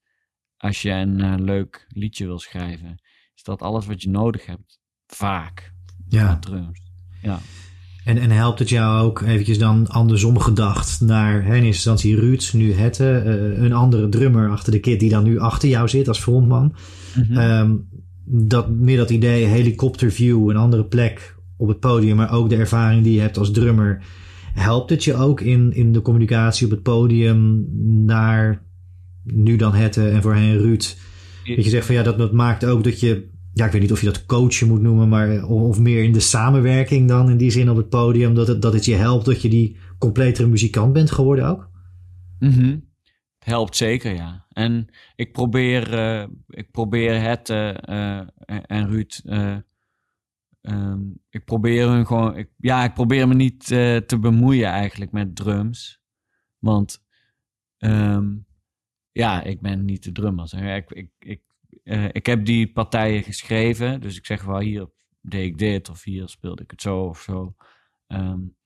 Als 0.56 0.82
je 0.82 0.90
een 0.90 1.18
uh, 1.18 1.34
leuk 1.36 1.86
liedje 1.88 2.26
wil 2.26 2.38
schrijven, 2.38 3.02
is 3.34 3.42
dat 3.42 3.62
alles 3.62 3.86
wat 3.86 4.02
je 4.02 4.10
nodig 4.10 4.46
hebt. 4.46 4.80
Vaak. 5.06 5.72
Ja. 6.08 6.38
Drums. 6.38 6.80
Ja. 7.22 7.38
En, 8.04 8.18
en 8.18 8.30
helpt 8.30 8.58
het 8.58 8.68
jou 8.68 9.04
ook 9.04 9.20
eventjes 9.20 9.58
dan 9.58 9.88
andersom 9.88 10.38
gedacht 10.38 11.00
naar 11.00 11.32
hè, 11.32 11.56
in 11.56 11.64
eerste 11.64 11.66
instantie 11.66 12.16
Ruud, 12.16 12.50
nu 12.52 12.72
Hette, 12.72 13.22
uh, 13.26 13.62
een 13.62 13.72
andere 13.72 14.08
drummer 14.08 14.50
achter 14.50 14.72
de 14.72 14.80
kit 14.80 15.00
die 15.00 15.10
dan 15.10 15.24
nu 15.24 15.38
achter 15.38 15.68
jou 15.68 15.88
zit 15.88 16.08
als 16.08 16.18
frontman. 16.18 16.76
Mm 17.14 17.22
-hmm. 17.22 17.36
um, 17.36 17.88
dat, 18.24 18.68
meer 18.70 18.96
dat 18.96 19.10
idee 19.10 19.44
helikopterview, 19.44 20.50
een 20.50 20.56
andere 20.56 20.84
plek 20.84 21.36
op 21.56 21.68
het 21.68 21.80
podium, 21.80 22.16
maar 22.16 22.32
ook 22.32 22.48
de 22.48 22.56
ervaring 22.56 23.02
die 23.02 23.14
je 23.14 23.20
hebt 23.20 23.38
als 23.38 23.50
drummer. 23.50 24.04
Helpt 24.56 24.90
het 24.90 25.04
je 25.04 25.14
ook 25.14 25.40
in, 25.40 25.72
in 25.72 25.92
de 25.92 26.02
communicatie 26.02 26.66
op 26.66 26.72
het 26.72 26.82
podium 26.82 27.66
naar 28.04 28.62
nu 29.22 29.56
dan 29.56 29.74
Hette 29.74 30.08
en 30.08 30.22
voorheen 30.22 30.58
Ruud? 30.58 30.96
Dat 31.44 31.64
je 31.64 31.70
zegt 31.70 31.86
van 31.86 31.94
ja, 31.94 32.02
dat, 32.02 32.18
dat 32.18 32.32
maakt 32.32 32.64
ook 32.64 32.84
dat 32.84 33.00
je 33.00 33.28
ja, 33.56 33.66
ik 33.66 33.72
weet 33.72 33.80
niet 33.80 33.92
of 33.92 34.00
je 34.00 34.06
dat 34.06 34.26
coachen 34.26 34.68
moet 34.68 34.80
noemen, 34.80 35.08
maar 35.08 35.44
of 35.44 35.78
meer 35.78 36.02
in 36.02 36.12
de 36.12 36.20
samenwerking 36.20 37.08
dan 37.08 37.30
in 37.30 37.36
die 37.36 37.50
zin 37.50 37.70
op 37.70 37.76
het 37.76 37.88
podium, 37.88 38.34
dat 38.34 38.48
het, 38.48 38.62
dat 38.62 38.72
het 38.72 38.84
je 38.84 38.94
helpt 38.94 39.24
dat 39.24 39.42
je 39.42 39.48
die 39.48 39.76
completere 39.98 40.48
muzikant 40.48 40.92
bent 40.92 41.10
geworden 41.10 41.46
ook? 41.46 41.70
Mm 42.38 42.50
-hmm. 42.50 42.84
Het 43.38 43.48
helpt 43.48 43.76
zeker, 43.76 44.14
ja. 44.14 44.46
En 44.48 44.86
ik 45.14 45.32
probeer, 45.32 45.94
uh, 45.94 46.26
ik 46.48 46.70
probeer 46.70 47.20
het 47.22 47.48
uh, 47.48 47.74
uh, 47.88 48.20
en 48.66 48.88
Ruud, 48.88 49.20
um, 50.68 51.22
ik 51.28 51.44
probeer 51.44 51.88
hun 51.88 52.06
gewoon, 52.06 52.36
ik, 52.36 52.50
ja, 52.56 52.84
ik 52.84 52.94
probeer 52.94 53.28
me 53.28 53.34
niet 53.34 53.66
te 53.66 54.16
bemoeien 54.20 54.68
eigenlijk 54.68 55.12
met 55.12 55.36
drums, 55.36 56.00
want 56.58 57.04
um, 57.78 58.46
ja, 59.12 59.42
ik 59.42 59.60
ben 59.60 59.84
niet 59.84 60.02
de 60.04 60.12
drummer. 60.12 60.74
Ik, 60.76 60.90
ik, 60.90 61.10
ik 61.18 61.42
uh, 61.84 62.04
ik 62.12 62.26
heb 62.26 62.44
die 62.44 62.72
partijen 62.72 63.22
geschreven. 63.22 64.00
Dus 64.00 64.16
ik 64.16 64.26
zeg 64.26 64.42
wel, 64.44 64.58
hier 64.58 64.90
deed 65.20 65.46
ik 65.46 65.58
dit 65.58 65.88
of 65.88 66.02
hier 66.02 66.28
speelde 66.28 66.62
ik 66.62 66.70
het 66.70 66.82
zo 66.82 67.00
of 67.00 67.20
zo. 67.20 67.54
Um, 68.06 68.56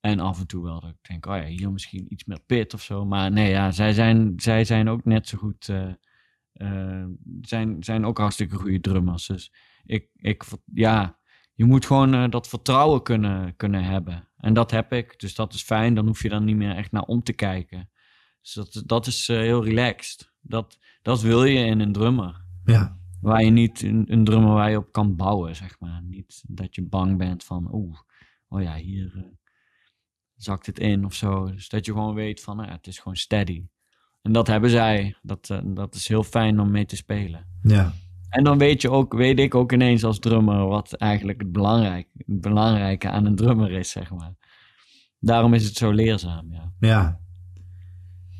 en 0.00 0.20
af 0.20 0.40
en 0.40 0.46
toe 0.46 0.64
wel 0.64 0.80
dat 0.80 0.90
ik 0.90 1.08
denk, 1.08 1.26
oh 1.26 1.36
ja, 1.36 1.44
hier 1.44 1.72
misschien 1.72 2.12
iets 2.12 2.24
meer 2.24 2.40
pit 2.46 2.74
of 2.74 2.82
zo. 2.82 3.04
Maar 3.04 3.32
nee, 3.32 3.50
ja, 3.50 3.70
zij 3.70 3.92
zijn, 3.92 4.32
zij 4.36 4.64
zijn 4.64 4.88
ook 4.88 5.04
net 5.04 5.28
zo 5.28 5.38
goed, 5.38 5.68
uh, 5.68 7.04
zijn, 7.40 7.82
zijn 7.84 8.04
ook 8.04 8.18
hartstikke 8.18 8.56
goede 8.56 8.80
drummers. 8.80 9.26
Dus 9.26 9.52
ik, 9.84 10.10
ik 10.14 10.44
ja, 10.74 11.18
je 11.56 11.64
moet 11.64 11.86
gewoon 11.86 12.30
dat 12.30 12.48
vertrouwen 12.48 13.02
kunnen, 13.02 13.56
kunnen 13.56 13.84
hebben. 13.84 14.28
En 14.36 14.54
dat 14.54 14.70
heb 14.70 14.92
ik, 14.92 15.20
dus 15.20 15.34
dat 15.34 15.54
is 15.54 15.62
fijn. 15.62 15.94
Dan 15.94 16.06
hoef 16.06 16.22
je 16.22 16.28
dan 16.28 16.44
niet 16.44 16.56
meer 16.56 16.76
echt 16.76 16.92
naar 16.92 17.02
om 17.02 17.22
te 17.22 17.32
kijken. 17.32 17.90
Dus 18.40 18.52
dat, 18.52 18.82
dat 18.86 19.06
is 19.06 19.26
heel 19.26 19.64
relaxed. 19.64 20.32
Dat, 20.40 20.78
dat 21.02 21.20
wil 21.20 21.44
je 21.44 21.64
in 21.64 21.80
een 21.80 21.92
drummer. 21.92 22.44
Ja. 22.64 22.98
Waar 23.20 23.44
je 23.44 23.50
niet 23.50 23.82
een, 23.82 24.12
een 24.12 24.24
drummer 24.24 24.52
waar 24.52 24.70
je 24.70 24.76
op 24.76 24.92
kan 24.92 25.16
bouwen, 25.16 25.56
zeg 25.56 25.80
maar. 25.80 26.02
Niet 26.02 26.42
dat 26.48 26.74
je 26.74 26.82
bang 26.82 27.18
bent 27.18 27.44
van, 27.44 27.74
oeh, 27.74 27.98
oh 28.48 28.62
ja, 28.62 28.76
hier 28.76 29.12
uh, 29.16 29.22
zakt 30.34 30.66
het 30.66 30.78
in 30.78 31.04
of 31.04 31.14
zo. 31.14 31.52
Dus 31.52 31.68
dat 31.68 31.86
je 31.86 31.92
gewoon 31.92 32.14
weet 32.14 32.40
van, 32.40 32.56
nou 32.56 32.68
ja, 32.68 32.74
het 32.74 32.86
is 32.86 32.98
gewoon 32.98 33.16
steady. 33.16 33.66
En 34.22 34.32
dat 34.32 34.46
hebben 34.46 34.70
zij. 34.70 35.16
Dat, 35.22 35.60
dat 35.64 35.94
is 35.94 36.08
heel 36.08 36.22
fijn 36.22 36.60
om 36.60 36.70
mee 36.70 36.86
te 36.86 36.96
spelen. 36.96 37.46
Ja. 37.62 37.92
En 38.28 38.44
dan 38.44 38.58
weet, 38.58 38.82
je 38.82 38.90
ook, 38.90 39.14
weet 39.14 39.38
ik 39.38 39.54
ook 39.54 39.72
ineens 39.72 40.04
als 40.04 40.18
drummer 40.18 40.66
wat 40.66 40.92
eigenlijk 40.92 41.40
het, 41.40 41.52
belangrijk, 41.52 42.06
het 42.16 42.40
belangrijke 42.40 43.08
aan 43.10 43.26
een 43.26 43.36
drummer 43.36 43.70
is, 43.70 43.90
zeg 43.90 44.10
maar. 44.10 44.34
Daarom 45.20 45.54
is 45.54 45.64
het 45.64 45.74
zo 45.76 45.90
leerzaam, 45.90 46.52
ja. 46.52 46.72
Ja, 46.78 47.20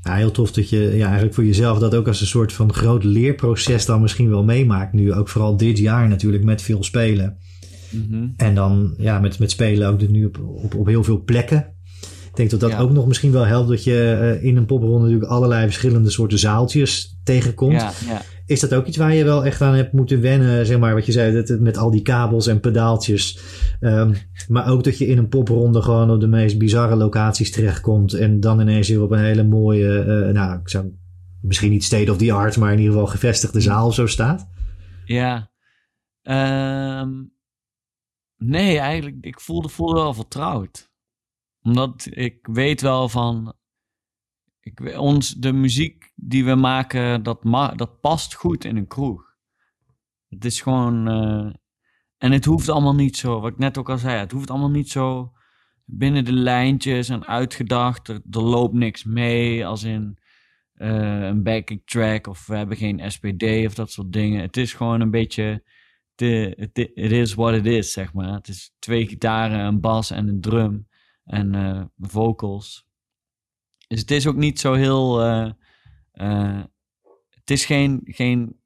ja, 0.07 0.14
heel 0.14 0.31
tof 0.31 0.53
dat 0.53 0.70
je 0.70 0.79
ja, 0.79 1.05
eigenlijk 1.05 1.35
voor 1.35 1.44
jezelf 1.44 1.79
dat 1.79 1.94
ook 1.94 2.07
als 2.07 2.20
een 2.20 2.27
soort 2.27 2.53
van 2.53 2.72
groot 2.72 3.05
leerproces 3.05 3.87
dan 3.87 4.01
misschien 4.01 4.29
wel 4.29 4.44
meemaakt. 4.44 4.92
Nu 4.92 5.12
ook 5.12 5.29
vooral 5.29 5.57
dit 5.57 5.79
jaar 5.79 6.09
natuurlijk 6.09 6.44
met 6.44 6.62
veel 6.62 6.83
spelen. 6.83 7.38
Mm 7.90 8.07
-hmm. 8.11 8.33
En 8.37 8.55
dan 8.55 8.94
ja, 8.99 9.20
met, 9.20 9.38
met 9.38 9.51
spelen 9.51 9.88
ook 9.88 10.09
nu 10.09 10.25
op, 10.25 10.38
op, 10.38 10.75
op 10.75 10.87
heel 10.87 11.05
veel 11.05 11.22
plekken. 11.25 11.75
Ik 12.31 12.37
denk 12.37 12.51
dat 12.51 12.61
dat 12.61 12.70
Ja. 12.70 12.79
ook 12.79 12.92
nog 12.92 13.07
misschien 13.07 13.33
wel 13.33 13.44
helpt 13.44 13.68
dat 13.68 13.85
je 13.85 14.18
uh, 14.40 14.44
in 14.44 14.57
een 14.57 14.66
popronde 14.66 14.99
natuurlijk 14.99 15.31
allerlei 15.31 15.64
verschillende 15.64 16.11
soorten 16.11 16.38
zaaltjes 16.38 17.18
tegenkomt. 17.25 17.72
Ja, 17.72 17.92
ja. 18.07 18.22
Is 18.47 18.61
dat 18.61 18.75
ook 18.75 18.87
iets 18.87 18.97
waar 18.97 19.15
je 19.15 19.25
wel 19.25 19.45
echt 19.45 19.61
aan 19.61 19.75
hebt 19.75 19.93
moeten 19.93 20.21
wennen? 20.21 20.67
Zeg 20.67 20.79
maar 20.79 20.95
wat 20.95 21.07
je 21.07 21.13
zei, 21.13 21.35
dat 21.35 21.49
het 21.49 21.61
met 21.61 21.77
al 21.77 21.91
die 21.91 22.03
kabels 22.03 22.47
en 22.47 22.61
pedaaltjes. 22.61 23.39
Um, 23.81 24.15
maar 24.49 24.69
ook 24.69 24.85
dat 24.85 24.99
je 24.99 25.07
in 25.07 25.19
een 25.19 25.29
popronde 25.29 25.83
gewoon 25.83 26.11
op 26.11 26.21
de 26.21 26.27
meest 26.27 26.59
bizarre 26.59 26.97
locaties 26.97 27.51
terechtkomt. 27.51 28.13
En 28.13 28.41
dan 28.41 28.61
ineens 28.61 28.89
weer 28.89 29.03
op 29.03 29.11
een 29.11 29.25
hele 29.25 29.45
mooie, 29.45 30.05
uh, 30.05 30.33
nou, 30.33 30.61
ik 30.61 30.69
zou 30.69 30.93
misschien 31.41 31.71
niet 31.71 31.85
state 31.85 32.11
of 32.11 32.17
the 32.17 32.33
art, 32.33 32.57
maar 32.57 32.73
in 32.73 32.79
ieder 32.79 32.93
geval 32.93 33.09
gevestigde 33.09 33.61
zaal 33.61 33.93
zo 33.93 34.07
staat. 34.07 34.49
Ja. 35.05 35.51
Um, 36.23 37.33
nee, 38.37 38.79
eigenlijk, 38.79 39.17
ik 39.21 39.41
voelde, 39.41 39.69
voelde 39.69 39.95
wel 39.95 40.15
vertrouwd. 40.15 40.91
Omdat 41.63 42.07
ik 42.11 42.49
weet 42.53 42.81
wel 42.81 43.09
van, 43.09 43.55
ik, 44.67 44.99
ons, 44.99 45.35
de 45.35 45.53
muziek 45.53 46.13
die 46.15 46.45
we 46.45 46.55
maken, 46.55 47.23
dat, 47.23 47.45
ma 47.45 47.69
dat 47.69 48.01
past 48.01 48.35
goed 48.35 48.65
in 48.65 48.77
een 48.77 48.87
kroeg. 48.87 49.35
Het 50.29 50.45
is 50.45 50.61
gewoon. 50.61 51.09
Uh, 51.09 51.53
en 52.17 52.33
het 52.33 52.45
hoeft 52.45 52.69
allemaal 52.69 52.95
niet 52.95 53.17
zo, 53.17 53.41
wat 53.41 53.53
ik 53.53 53.59
net 53.59 53.79
ook 53.79 53.91
al 53.91 53.99
zei, 53.99 54.19
het 54.19 54.33
hoeft 54.33 54.51
allemaal 54.51 54.71
niet 54.71 54.91
zo 54.91 55.33
binnen 55.85 56.25
de 56.25 56.33
lijntjes 56.33 57.09
en 57.09 57.27
uitgedacht. 57.27 58.09
Er, 58.09 58.21
loopt 58.31 58.75
niks 58.75 59.05
mee, 59.05 59.67
als 59.67 59.83
in 59.83 60.19
uh, 60.75 61.23
een 61.27 61.43
backing 61.43 61.83
track 61.85 62.27
of 62.27 62.47
we 62.47 62.57
hebben 62.57 62.77
geen 62.77 63.11
SPD 63.11 63.43
of 63.43 63.75
dat 63.75 63.91
soort 63.91 64.13
dingen. 64.13 64.41
Het 64.41 64.57
is 64.57 64.75
gewoon 64.75 65.01
een 65.01 65.11
beetje. 65.11 65.65
Het 66.15 67.13
is 67.13 67.35
what 67.35 67.55
it 67.55 67.67
is, 67.67 67.93
zeg 67.93 68.13
maar. 68.13 68.33
Het 68.33 68.49
is 68.49 68.75
twee 68.79 69.07
gitaren, 69.07 69.59
een 69.59 69.81
bas 69.81 70.11
en 70.11 70.29
een 70.29 70.41
drum 70.41 70.89
en 71.25 71.55
uh, 71.55 71.85
vocals. 71.99 72.86
Dus 73.87 74.01
het 74.01 74.11
is 74.11 74.27
ook 74.27 74.37
niet 74.37 74.61
zo 74.61 74.72
heel. 74.72 75.27
Uh, 75.27 75.51
uh, 76.12 76.64
het 77.31 77.51
is 77.51 77.64
geen, 77.64 78.01
geen 78.05 78.61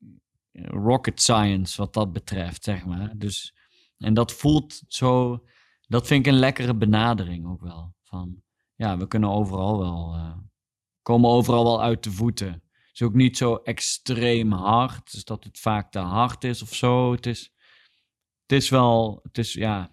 rocket 0.53 1.21
science 1.21 1.77
wat 1.77 1.95
dat 1.95 2.13
betreft, 2.13 2.65
zeg 2.65 2.85
maar. 2.85 3.19
Dus, 3.19 3.55
en 3.99 4.15
dat 4.15 4.33
voelt 4.33 4.83
zo. 4.89 5.45
Dat 5.81 6.07
vind 6.07 6.27
ik 6.27 6.33
een 6.33 6.39
lekkere 6.39 6.77
benadering 6.77 7.47
ook 7.47 7.61
wel. 7.61 7.95
Van 8.03 8.43
ja, 8.75 8.97
we 8.97 9.07
kunnen 9.07 9.31
overal 9.31 9.79
wel. 9.79 10.15
Uh, 10.17 10.37
komen 11.03 11.31
overal 11.31 11.65
wel 11.65 11.83
uit 11.83 12.03
de 12.05 12.11
voeten. 12.11 12.53
Het 12.53 12.91
is 12.93 13.03
ook 13.03 13.15
niet 13.15 13.37
zo 13.37 13.55
extreem 13.55 14.53
hard. 14.53 15.13
Dus 15.13 15.25
dat 15.25 15.45
het 15.45 15.59
vaak 15.59 15.91
te 15.91 15.99
hard 15.99 16.45
is 16.45 16.63
of 16.63 16.75
zo. 16.75 17.13
Het 17.13 17.27
is, 17.27 17.53
het 18.43 18.53
is 18.53 18.69
wel. 18.69 19.21
Het 19.23 19.39
is 19.39 19.53
ja. 19.53 19.91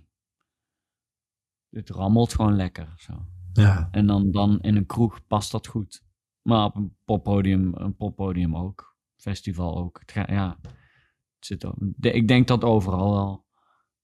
Het 1.69 1.89
rammelt 1.89 2.33
gewoon 2.33 2.55
lekker. 2.55 2.93
Zo. 2.97 3.36
Ja. 3.61 3.87
En 3.91 4.07
dan, 4.07 4.31
dan 4.31 4.59
in 4.61 4.75
een 4.75 4.85
kroeg 4.85 5.27
past 5.27 5.51
dat 5.51 5.67
goed. 5.67 6.03
Maar 6.41 6.65
op 6.65 6.75
een 6.75 6.95
poppodium, 7.05 7.71
een 7.73 7.95
poppodium 7.95 8.55
ook. 8.55 8.95
Festival 9.15 9.77
ook. 9.77 9.99
Het 9.99 10.11
ga, 10.11 10.25
ja, 10.33 10.57
het 10.61 11.45
zit 11.45 11.65
ook, 11.65 11.75
de, 11.77 12.11
ik 12.11 12.27
denk 12.27 12.47
dat 12.47 12.63
overal 12.63 13.11
wel, 13.11 13.45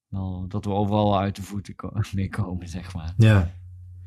wel, 0.08 0.46
dat 0.48 0.66
we 0.66 0.72
overal 0.72 1.10
wel 1.10 1.20
uit 1.20 1.36
de 1.36 1.42
voeten 1.42 1.76
ko 1.76 1.92
mee 2.14 2.30
komen, 2.30 2.68
zeg 2.68 2.94
maar. 2.94 3.14
Ja, 3.18 3.52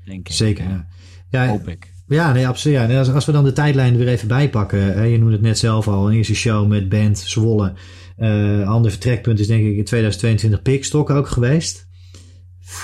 denk 0.05 0.29
ik. 0.29 0.35
zeker. 0.35 0.87
Ja. 1.31 1.47
Hoop 1.47 1.69
ik. 1.69 1.95
Ja, 2.07 2.33
nee, 2.33 2.49
absoluut. 2.49 2.77
Ja. 2.77 2.99
Als, 2.99 3.11
als 3.11 3.25
we 3.25 3.33
dan 3.33 3.45
de 3.45 3.53
tijdlijn 3.53 3.97
weer 3.97 4.09
even 4.09 4.29
bijpakken. 4.29 4.95
Hè, 4.95 5.03
je 5.03 5.19
noemde 5.19 5.33
het 5.33 5.43
net 5.43 5.59
zelf 5.59 5.89
al. 5.89 6.09
Een 6.09 6.17
eerste 6.17 6.35
show 6.35 6.69
met 6.69 6.89
band 6.89 7.19
Zwolle. 7.19 7.75
Uh, 8.19 8.69
ander 8.69 8.91
vertrekpunt 8.91 9.39
is 9.39 9.47
denk 9.47 9.65
ik 9.65 9.77
in 9.77 9.85
2022 9.85 10.63
Pikstok 10.63 11.11
ook 11.11 11.29
geweest. 11.29 11.89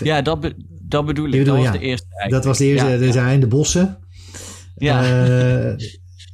Ja, 0.03 0.23
dat, 0.23 0.55
dat 0.93 1.07
bedoel 1.07 1.27
ik. 1.27 1.31
Bedoel, 1.31 1.55
dat 1.55 1.63
ja. 1.63 1.71
was 1.71 1.79
de 1.79 1.85
eerste. 1.85 2.07
Eigenlijk. 2.09 2.33
Dat 2.33 2.45
was 2.45 2.59
de 2.59 2.65
eerste. 2.65 2.87
Ja, 2.87 3.07
er 3.07 3.13
zijn 3.13 3.41
de 3.41 3.47
bossen. 3.47 3.99
Ja. 4.77 5.27
Uh, 5.29 5.75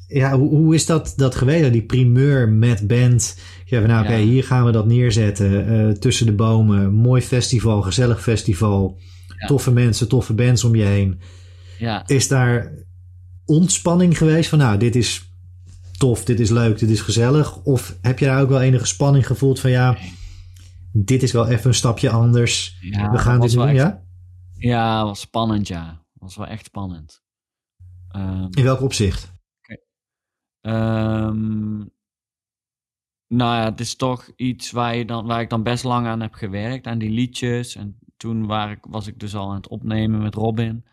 ja, 0.07 0.39
hoe, 0.39 0.49
hoe, 0.49 0.75
is 0.75 0.87
dat, 0.87 1.13
dat 1.17 1.35
geweest? 1.35 1.73
Die 1.73 1.87
primeur 1.87 2.49
met 2.49 2.87
band. 2.87 3.39
Ja, 3.65 3.81
nou, 3.81 4.05
oké, 4.05 4.09
okay, 4.09 4.23
hier 4.23 4.45
gaan 4.45 4.65
we 4.65 4.73
dat 4.73 4.87
neerzetten. 4.87 5.73
Uh, 5.73 5.93
tussen 5.93 6.27
de 6.27 6.33
bomen. 6.33 6.93
Mooi 6.93 7.23
festival, 7.23 7.83
gezellig 7.83 8.23
festival. 8.23 8.99
Toffe 9.47 9.71
mensen, 9.71 10.09
toffe 10.09 10.35
bands 10.35 10.65
om 10.65 10.75
je 10.75 10.85
heen. 10.85 11.21
Ja. 11.79 12.03
Is 12.07 12.29
daar 12.29 12.73
ontspanning 13.45 14.19
geweest 14.19 14.49
van, 14.49 14.59
nou, 14.59 14.79
dit 14.79 14.97
is 14.97 15.33
tof, 15.99 16.25
dit 16.25 16.41
is 16.41 16.51
leuk, 16.51 16.79
dit 16.79 16.91
is 16.91 17.01
gezellig? 17.01 17.57
Of 17.57 17.97
heb 18.01 18.19
je 18.19 18.25
daar 18.25 18.41
ook 18.43 18.49
wel 18.49 18.61
enige 18.61 18.87
spanning 18.87 19.27
gevoeld 19.27 19.61
van, 19.61 19.71
ja, 19.71 19.97
dit 20.93 21.23
is 21.23 21.33
wel 21.33 21.49
even 21.49 21.69
een 21.69 21.75
stapje 21.75 22.11
anders. 22.11 22.77
Ja, 22.81 23.11
we 23.11 23.19
gaan 23.19 23.41
dit 23.41 23.53
doen, 23.53 23.67
echt, 23.67 23.77
ja? 23.77 24.03
Ja, 24.59 25.05
was 25.05 25.21
spannend, 25.21 25.69
ja. 25.69 26.07
Was 26.13 26.37
wel 26.37 26.47
echt 26.47 26.65
spannend. 26.65 27.23
Um, 28.17 28.49
In 28.51 28.65
welk 28.65 28.81
opzicht? 28.81 29.35
Okay. 29.59 29.79
Um, 31.27 31.97
nou 33.27 33.57
ja, 33.57 33.65
het 33.65 33.81
is 33.81 33.97
toch 33.97 34.31
iets 34.37 34.71
waar, 34.71 34.97
je 34.97 35.05
dan, 35.05 35.27
waar 35.27 35.41
ik 35.41 35.51
dan 35.51 35.63
best 35.63 35.85
lang 35.85 36.07
aan 36.07 36.21
heb 36.21 36.35
gewerkt, 36.35 36.87
aan 36.87 36.99
die 36.99 37.11
liedjes. 37.11 37.75
En 37.75 37.99
toen 38.17 38.47
waar 38.47 38.71
ik, 38.71 38.85
was 38.89 39.07
ik 39.07 39.19
dus 39.19 39.35
al 39.35 39.49
aan 39.49 39.57
het 39.57 39.69
opnemen 39.69 40.23
met 40.23 40.35
Robin. 40.35 40.87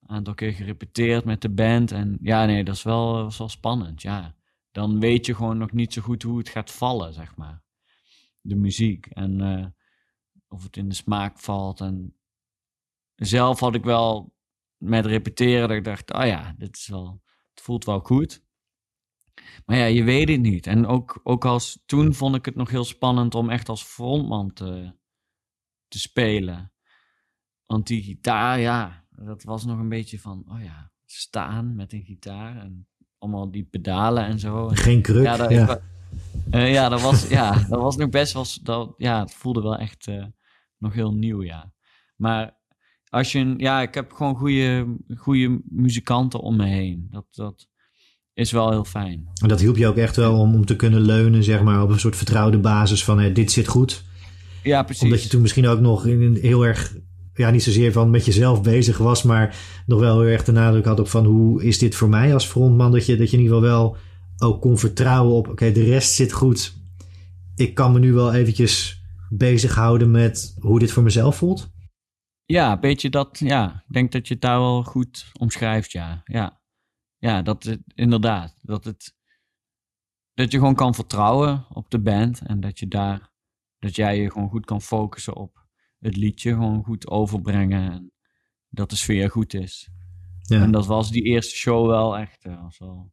Een 0.00 0.16
aantal 0.16 0.34
keer 0.34 0.52
gerepeteerd 0.52 1.24
met 1.24 1.42
de 1.42 1.50
band. 1.50 1.92
En 1.92 2.18
ja, 2.22 2.44
nee, 2.44 2.64
dat 2.64 2.74
is 2.74 2.82
wel, 2.82 3.12
was 3.12 3.38
wel 3.38 3.48
spannend, 3.48 4.02
ja. 4.02 4.36
Dan 4.70 5.00
weet 5.00 5.26
je 5.26 5.34
gewoon 5.34 5.58
nog 5.58 5.72
niet 5.72 5.92
zo 5.92 6.02
goed 6.02 6.22
hoe 6.22 6.38
het 6.38 6.48
gaat 6.48 6.70
vallen, 6.70 7.12
zeg 7.12 7.36
maar. 7.36 7.62
De 8.40 8.56
muziek. 8.56 9.06
En 9.06 9.40
uh, 9.40 9.66
of 10.48 10.62
het 10.62 10.76
in 10.76 10.88
de 10.88 10.94
smaak 10.94 11.38
valt. 11.38 11.80
En 11.80 12.17
zelf 13.18 13.60
had 13.60 13.74
ik 13.74 13.84
wel 13.84 14.34
met 14.76 15.06
repeteren 15.06 15.68
dat 15.68 15.76
ik 15.76 15.84
dacht, 15.84 16.12
oh 16.12 16.26
ja, 16.26 16.54
dit 16.58 16.76
is 16.76 16.88
wel, 16.88 17.22
het 17.50 17.60
voelt 17.60 17.84
wel 17.84 18.00
goed. 18.00 18.46
Maar 19.66 19.76
ja, 19.76 19.84
je 19.84 20.02
weet 20.02 20.28
het 20.28 20.40
niet. 20.40 20.66
En 20.66 20.86
ook, 20.86 21.20
ook 21.22 21.44
als 21.44 21.82
toen 21.86 22.14
vond 22.14 22.34
ik 22.34 22.44
het 22.44 22.54
nog 22.54 22.70
heel 22.70 22.84
spannend 22.84 23.34
om 23.34 23.50
echt 23.50 23.68
als 23.68 23.82
frontman 23.82 24.52
te, 24.52 24.94
te 25.88 25.98
spelen. 25.98 26.72
Want 27.66 27.86
die 27.86 28.02
gitaar, 28.02 28.60
ja, 28.60 29.06
dat 29.10 29.42
was 29.42 29.64
nog 29.64 29.78
een 29.78 29.88
beetje 29.88 30.20
van, 30.20 30.44
oh 30.48 30.62
ja, 30.62 30.92
staan 31.04 31.74
met 31.74 31.92
een 31.92 32.04
gitaar 32.04 32.56
en 32.56 32.88
allemaal 33.18 33.50
die 33.50 33.64
pedalen 33.64 34.24
en 34.24 34.38
zo. 34.38 34.68
Geen 34.68 35.02
kruk, 35.02 35.24
ja. 35.24 35.36
Dat, 35.36 35.50
ja. 35.50 35.80
Uh, 36.50 36.72
ja, 36.72 36.88
dat 36.88 37.00
was, 37.00 37.28
ja, 37.28 37.52
dat 37.52 37.80
was 37.80 37.96
nog 37.96 38.08
best 38.08 38.32
wel, 38.32 38.44
dat, 38.62 38.94
ja, 38.96 39.20
het 39.20 39.34
voelde 39.34 39.62
wel 39.62 39.76
echt 39.76 40.06
uh, 40.06 40.26
nog 40.78 40.92
heel 40.92 41.14
nieuw, 41.14 41.42
ja. 41.42 41.72
Maar 42.16 42.57
als 43.10 43.32
je, 43.32 43.54
ja, 43.56 43.82
ik 43.82 43.94
heb 43.94 44.12
gewoon 44.12 44.36
goede, 44.36 44.96
goede 45.16 45.60
muzikanten 45.68 46.40
om 46.40 46.56
me 46.56 46.66
heen. 46.66 47.06
Dat, 47.10 47.26
dat 47.30 47.68
is 48.34 48.52
wel 48.52 48.70
heel 48.70 48.84
fijn. 48.84 49.28
En 49.42 49.48
dat 49.48 49.60
hielp 49.60 49.76
je 49.76 49.86
ook 49.86 49.96
echt 49.96 50.16
wel 50.16 50.38
om, 50.38 50.54
om 50.54 50.64
te 50.64 50.76
kunnen 50.76 51.00
leunen, 51.00 51.44
zeg 51.44 51.62
maar, 51.62 51.82
op 51.82 51.90
een 51.90 52.00
soort 52.00 52.16
vertrouwde 52.16 52.58
basis 52.58 53.04
van, 53.04 53.18
hey, 53.18 53.32
dit 53.32 53.52
zit 53.52 53.68
goed. 53.68 54.04
Ja, 54.62 54.82
precies. 54.82 55.02
Omdat 55.02 55.22
je 55.22 55.28
toen 55.28 55.40
misschien 55.40 55.66
ook 55.66 55.80
nog 55.80 56.06
in, 56.06 56.38
heel 56.40 56.66
erg, 56.66 56.96
ja, 57.34 57.50
niet 57.50 57.62
zozeer 57.62 57.92
van 57.92 58.10
met 58.10 58.24
jezelf 58.24 58.62
bezig 58.62 58.98
was, 58.98 59.22
maar 59.22 59.56
nog 59.86 60.00
wel 60.00 60.20
heel 60.20 60.30
erg 60.30 60.44
de 60.44 60.52
nadruk 60.52 60.84
had 60.84 61.00
op 61.00 61.08
van 61.08 61.24
hoe 61.24 61.64
is 61.64 61.78
dit 61.78 61.94
voor 61.94 62.08
mij 62.08 62.34
als 62.34 62.46
frontman, 62.46 62.92
dat 62.92 63.06
je, 63.06 63.16
dat 63.16 63.30
je 63.30 63.36
in 63.36 63.42
ieder 63.42 63.56
geval 63.56 63.70
wel 63.70 63.96
ook 64.38 64.60
kon 64.60 64.78
vertrouwen 64.78 65.34
op, 65.34 65.48
oké, 65.48 65.72
de 65.72 65.84
rest 65.84 66.12
zit 66.12 66.32
goed. 66.32 66.76
Ik 67.56 67.74
kan 67.74 67.92
me 67.92 67.98
nu 67.98 68.12
wel 68.12 68.32
eventjes 68.32 69.02
bezighouden 69.30 70.10
met 70.10 70.54
hoe 70.60 70.78
dit 70.78 70.92
voor 70.92 71.02
mezelf 71.02 71.36
voelt. 71.36 71.70
Ja, 72.50 72.72
een 72.72 72.80
beetje 72.80 73.10
dat, 73.10 73.38
ja. 73.38 73.84
Ik 73.86 73.92
denk 73.92 74.12
dat 74.12 74.28
je 74.28 74.34
het 74.34 74.42
daar 74.42 74.58
wel 74.58 74.82
goed 74.82 75.30
omschrijft, 75.38 75.92
ja. 75.92 76.20
Ja, 76.24 76.60
ja 77.18 77.42
dat 77.42 77.62
het, 77.62 77.80
inderdaad. 77.94 78.58
Dat, 78.62 78.84
het, 78.84 79.14
dat 80.34 80.52
je 80.52 80.58
gewoon 80.58 80.74
kan 80.74 80.94
vertrouwen 80.94 81.66
op 81.68 81.90
de 81.90 82.00
band 82.00 82.40
en 82.46 82.60
dat 82.60 82.78
je 82.78 82.88
daar, 82.88 83.30
dat 83.78 83.96
jij 83.96 84.20
je 84.20 84.30
gewoon 84.30 84.48
goed 84.48 84.64
kan 84.64 84.82
focussen 84.82 85.36
op 85.36 85.66
het 85.98 86.16
liedje, 86.16 86.52
gewoon 86.52 86.84
goed 86.84 87.08
overbrengen 87.08 87.92
en 87.92 88.12
dat 88.68 88.90
de 88.90 88.96
sfeer 88.96 89.30
goed 89.30 89.54
is. 89.54 89.90
Ja. 90.40 90.62
En 90.62 90.70
dat 90.70 90.86
was 90.86 91.10
die 91.10 91.22
eerste 91.22 91.56
show 91.56 91.86
wel 91.86 92.18
echt. 92.18 92.44
Was 92.44 92.78
wel. 92.78 93.12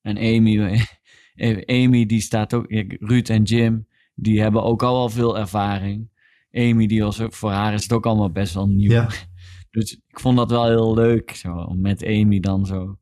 En 0.00 0.16
Amy, 0.16 0.86
Amy, 1.84 2.06
die 2.06 2.20
staat 2.20 2.54
ook, 2.54 2.66
Ruud 2.98 3.28
en 3.28 3.42
Jim, 3.42 3.88
die 4.14 4.40
hebben 4.40 4.62
ook 4.62 4.82
al 4.82 4.94
wel 4.94 5.08
veel 5.08 5.38
ervaring. 5.38 6.12
Amy, 6.54 6.86
die 6.86 7.02
was 7.02 7.20
voor 7.28 7.50
haar 7.50 7.74
is 7.74 7.82
het 7.82 7.92
ook 7.92 8.06
allemaal 8.06 8.30
best 8.30 8.54
wel 8.54 8.68
nieuw. 8.68 8.90
Ja. 8.90 9.08
Dus 9.70 9.92
ik 9.92 10.20
vond 10.20 10.36
dat 10.36 10.50
wel 10.50 10.64
heel 10.64 10.94
leuk, 10.94 11.30
zo, 11.30 11.56
om 11.56 11.80
met 11.80 12.04
Amy 12.04 12.40
dan 12.40 12.66
zo. 12.66 12.98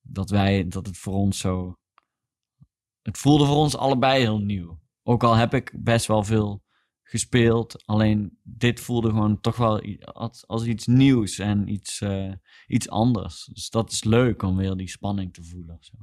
Dat 0.00 0.30
wij, 0.30 0.68
dat 0.68 0.86
het 0.86 0.96
voor 0.96 1.14
ons 1.14 1.38
zo. 1.38 1.78
Het 3.02 3.18
voelde 3.18 3.46
voor 3.46 3.56
ons 3.56 3.76
allebei 3.76 4.20
heel 4.20 4.38
nieuw. 4.38 4.80
Ook 5.02 5.24
al 5.24 5.34
heb 5.34 5.54
ik 5.54 5.72
best 5.82 6.06
wel 6.06 6.24
veel 6.24 6.62
gespeeld. 7.02 7.86
Alleen 7.86 8.38
dit 8.42 8.80
voelde 8.80 9.08
gewoon 9.08 9.40
toch 9.40 9.56
wel 9.56 9.80
als, 10.00 10.46
als 10.46 10.64
iets 10.64 10.86
nieuws 10.86 11.38
en 11.38 11.68
iets, 11.68 12.00
uh, 12.00 12.32
iets 12.66 12.88
anders. 12.88 13.44
Dus 13.44 13.70
dat 13.70 13.90
is 13.90 14.04
leuk 14.04 14.42
om 14.42 14.56
weer 14.56 14.76
die 14.76 14.88
spanning 14.88 15.32
te 15.32 15.44
voelen. 15.44 15.76
Zo. 15.80 15.96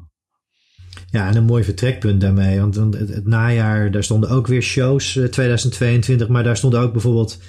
Ja, 1.09 1.27
en 1.27 1.35
een 1.35 1.43
mooi 1.43 1.63
vertrekpunt 1.63 2.21
daarmee. 2.21 2.59
Want 2.59 2.75
het, 2.75 3.27
najaar, 3.27 3.91
daar 3.91 4.03
stonden 4.03 4.29
ook 4.29 4.47
weer 4.47 4.61
shows, 4.61 5.19
2022. 5.31 6.27
Eh, 6.27 6.33
maar 6.33 6.43
daar 6.43 6.57
stond 6.57 6.75
ook 6.75 6.91
bijvoorbeeld 6.91 7.39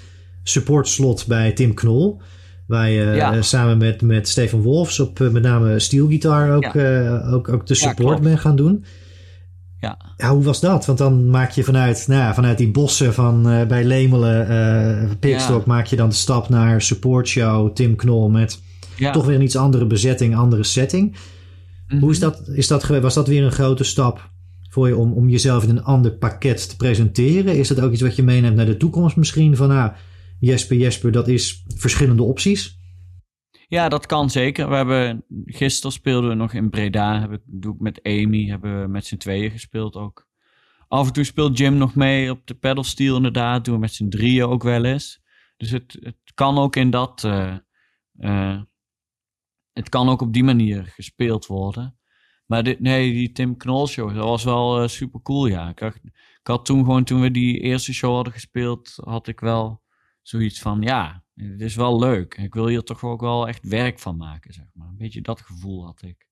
supportslot 0.42 1.26
bij 1.26 1.52
Tim 1.52 1.74
Knol. 1.74 2.20
Waar 2.66 2.90
je 2.90 3.10
eh, 3.10 3.42
samen 3.42 3.78
met, 3.78 4.02
met 4.02 4.28
Stefan 4.28 4.62
Wolfs 4.62 5.00
op 5.00 5.20
uh, 5.20 5.30
met 5.30 5.42
name 5.42 5.78
steelgitaar 5.78 6.54
ook, 6.54 6.76
ook, 7.34 7.48
ook 7.48 7.66
de 7.66 7.74
support 7.74 8.24
ja, 8.24 8.36
gaan 8.36 8.56
doen. 8.56 8.84
Ja. 9.80 9.98
ja. 10.16 10.30
Hoe 10.30 10.44
was 10.44 10.60
dat? 10.60 10.86
Want 10.86 10.98
dan 10.98 11.30
maak 11.30 11.50
je 11.50 11.64
vanuit, 11.64 12.04
nou 12.08 12.20
ja, 12.20 12.34
vanuit 12.34 12.58
die 12.58 12.70
bossen 12.70 13.14
van 13.14 13.42
bij 13.68 13.84
Lemelen, 13.84 14.50
uh, 14.50 15.10
Pikstok, 15.20 15.66
maak 15.66 15.86
je 15.86 15.96
dan 15.96 16.08
de 16.08 16.14
stap 16.14 16.48
naar 16.48 16.82
supportshow 16.82 17.74
Tim 17.74 17.96
Knol 17.96 18.28
met 18.28 18.60
toch 19.12 19.26
weer 19.26 19.34
een 19.34 19.42
iets 19.42 19.56
andere 19.56 19.86
bezetting, 19.86 20.36
andere 20.36 20.64
setting. 20.64 21.16
Hoe 22.00 22.10
is 22.10 22.18
mhm. 22.18 22.30
dat, 22.30 22.48
is 22.48 22.66
dat, 22.66 22.86
was 22.86 23.14
dat 23.14 23.28
weer 23.28 23.44
een 23.44 23.52
grote 23.52 23.84
stap 23.84 24.30
voor 24.70 24.88
je 24.88 24.96
om, 24.96 25.12
om 25.12 25.28
jezelf 25.28 25.62
in 25.62 25.70
een 25.70 25.82
ander 25.82 26.12
pakket 26.12 26.68
te 26.68 26.76
presenteren? 26.76 27.56
Is 27.56 27.68
dat 27.68 27.80
ook 27.80 27.92
iets 27.92 28.02
wat 28.02 28.16
je 28.16 28.22
meeneemt 28.22 28.56
naar 28.56 28.66
de 28.66 28.76
toekomst 28.76 29.16
misschien? 29.16 29.56
Van 29.56 29.68
nou, 29.68 29.92
Jesper, 30.40 30.76
Jesper, 30.76 31.12
dat 31.12 31.28
is 31.28 31.64
verschillende 31.66 32.22
opties. 32.22 32.78
Ja, 33.68 33.88
dat 33.88 34.06
kan 34.06 34.30
zeker. 34.30 34.68
We 34.68 34.74
hebben, 34.74 35.24
gisteren 35.44 35.92
speelden 35.92 36.30
we 36.30 36.36
nog 36.36 36.52
in 36.52 36.70
Breda. 36.70 37.20
Heb 37.20 37.32
ik, 37.32 37.40
doe 37.44 37.74
ik 37.74 37.80
met 37.80 38.02
Amy, 38.02 38.46
hebben 38.46 38.80
we 38.80 38.88
met 38.88 39.06
z'n 39.06 39.16
tweeën 39.16 39.50
gespeeld 39.50 39.96
ook. 39.96 40.26
Af 40.88 41.06
en 41.06 41.12
toe 41.12 41.24
speelt 41.24 41.58
Jim 41.58 41.76
nog 41.76 41.94
mee 41.94 42.30
op 42.30 42.46
de 42.46 42.54
pedalsteel 42.54 43.16
inderdaad. 43.16 43.64
Doen 43.64 43.74
we 43.74 43.80
met 43.80 43.92
z'n 43.92 44.08
drieën 44.08 44.44
ook 44.44 44.62
wel 44.62 44.84
eens. 44.84 45.20
Dus 45.56 45.70
het, 45.70 45.98
het 46.00 46.32
kan 46.34 46.58
ook 46.58 46.76
in 46.76 46.90
dat, 46.90 47.22
uh, 47.26 47.54
uh, 48.20 48.60
het 49.78 49.88
kan 49.88 50.08
ook 50.08 50.20
op 50.20 50.32
die 50.32 50.44
manier 50.44 50.84
gespeeld 50.84 51.46
worden. 51.46 51.98
Maar 52.46 52.62
dit, 52.62 52.80
nee, 52.80 53.12
die 53.12 53.32
Tim 53.32 53.56
Knol 53.56 53.86
show, 53.86 54.14
dat 54.14 54.24
was 54.24 54.44
wel 54.44 54.82
uh, 54.82 54.88
super 54.88 55.22
cool, 55.22 55.46
ja. 55.46 55.68
Ik 55.68 55.78
had, 56.42 56.64
toen 56.64 56.84
gewoon, 56.84 57.04
toen 57.04 57.20
we 57.20 57.30
die 57.30 57.60
eerste 57.60 57.92
show 57.92 58.14
hadden 58.14 58.32
gespeeld, 58.32 58.98
had 59.04 59.28
ik 59.28 59.40
wel 59.40 59.82
zoiets 60.22 60.60
van, 60.60 60.82
ja, 60.82 61.24
het 61.34 61.60
is 61.60 61.74
wel 61.74 61.98
leuk. 61.98 62.34
Ik 62.34 62.54
wil 62.54 62.66
hier 62.66 62.82
toch 62.82 63.04
ook 63.04 63.20
wel 63.20 63.48
echt 63.48 63.68
werk 63.68 63.98
van 63.98 64.16
maken, 64.16 64.52
zeg 64.52 64.66
maar. 64.72 64.88
Een 64.88 64.96
beetje 64.96 65.20
dat 65.20 65.40
gevoel 65.40 65.84
had 65.84 66.02
ik. 66.02 66.26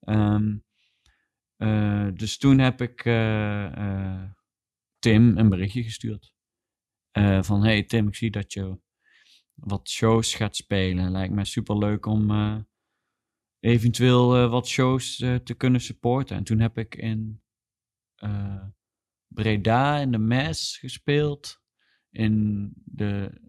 Um, 0.00 0.64
uh, 1.56 2.08
dus 2.14 2.38
toen 2.38 2.58
heb 2.58 2.80
ik 2.80 3.04
uh, 3.04 4.22
Tim 4.98 5.38
een 5.38 5.48
berichtje 5.48 5.82
gestuurd. 5.82 6.32
van, 7.40 7.62
hey 7.62 7.82
Tim, 7.82 8.08
ik 8.08 8.14
zie 8.14 8.30
dat 8.30 8.52
je 8.52 8.78
wat 9.54 9.88
shows 9.88 10.34
gaat 10.34 10.56
spelen. 10.56 11.10
Lijkt 11.10 11.34
mij 11.34 11.44
super 11.44 11.78
leuk 11.78 12.06
om 12.06 12.30
eventueel 13.66 14.42
uh, 14.42 14.50
wat 14.50 14.68
shows 14.68 15.18
uh, 15.18 15.34
te 15.34 15.54
kunnen 15.54 15.80
supporten. 15.80 16.36
En 16.36 16.44
toen 16.44 16.60
heb 16.60 16.78
ik 16.78 16.94
in 16.94 17.42
uh, 18.24 18.64
Breda 19.26 19.98
in 19.98 20.12
de 20.12 20.18
Mes 20.18 20.76
gespeeld. 20.78 21.64
In 22.10 22.72
de 22.84 23.40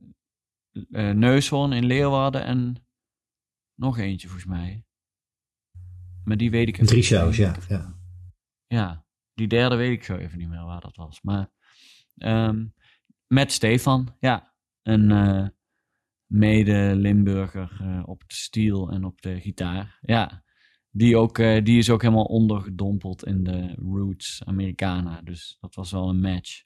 Neushoorn 1.14 1.74
in 1.74 1.86
Leeuwarden 1.86 2.44
en 2.44 2.88
nog 3.74 3.98
eentje 3.98 4.28
volgens 4.28 4.50
mij. 4.50 4.86
Maar 6.24 6.38
die 6.38 6.52
weet 6.52 6.68
ik 6.68 6.74
even 6.74 6.88
Drie 6.88 7.04
shows, 7.04 7.38
ja, 7.38 7.56
ja. 7.68 7.96
Ja, 8.68 9.06
die 9.34 9.48
derde 9.48 9.76
weet 9.76 9.92
ik 9.92 10.04
zo 10.04 10.16
even 10.16 10.38
niet 10.38 10.50
meer 10.50 10.66
waar 10.66 10.82
dat 10.82 10.96
was. 10.96 11.22
Maar 11.22 11.52
um, 12.16 12.74
met 13.28 13.52
Stefan, 13.52 14.16
ja. 14.20 14.56
En 14.82 15.12
mede-Limburger 16.28 17.80
uh, 17.82 18.04
op 18.06 18.20
de 18.28 18.36
stiel 18.36 18.90
en 18.92 19.04
op 19.04 19.22
de 19.22 19.40
gitaar. 19.40 20.00
Ja, 20.02 20.44
die, 20.92 21.18
ook, 21.18 21.38
uh, 21.38 21.64
die 21.64 21.78
is 21.78 21.90
ook 21.90 22.02
helemaal 22.02 22.24
ondergedompeld 22.24 23.26
in 23.26 23.44
de 23.44 23.76
Roots 23.76 24.42
Americana. 24.46 25.22
Dus 25.24 25.58
dat 25.60 25.76
was 25.76 25.92
wel 25.92 26.10
een 26.10 26.20
match. 26.20 26.64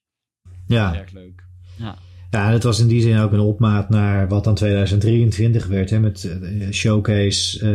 Ja. 0.68 0.96
Erg 0.96 1.12
leuk. 1.12 1.44
Ja. 1.78 1.96
Ja, 2.30 2.48
en 2.48 2.54
het 2.54 2.64
was 2.64 2.80
in 2.80 2.88
die 2.88 3.02
zin 3.02 3.18
ook 3.18 3.32
een 3.32 3.40
opmaat 3.40 3.90
naar 3.90 4.28
wat 4.28 4.44
dan 4.44 4.56
2023 4.56 5.68
werd. 5.68 5.90
Hè, 5.90 6.00
met 6.00 6.24
uh, 6.24 6.72
showcase 6.72 7.66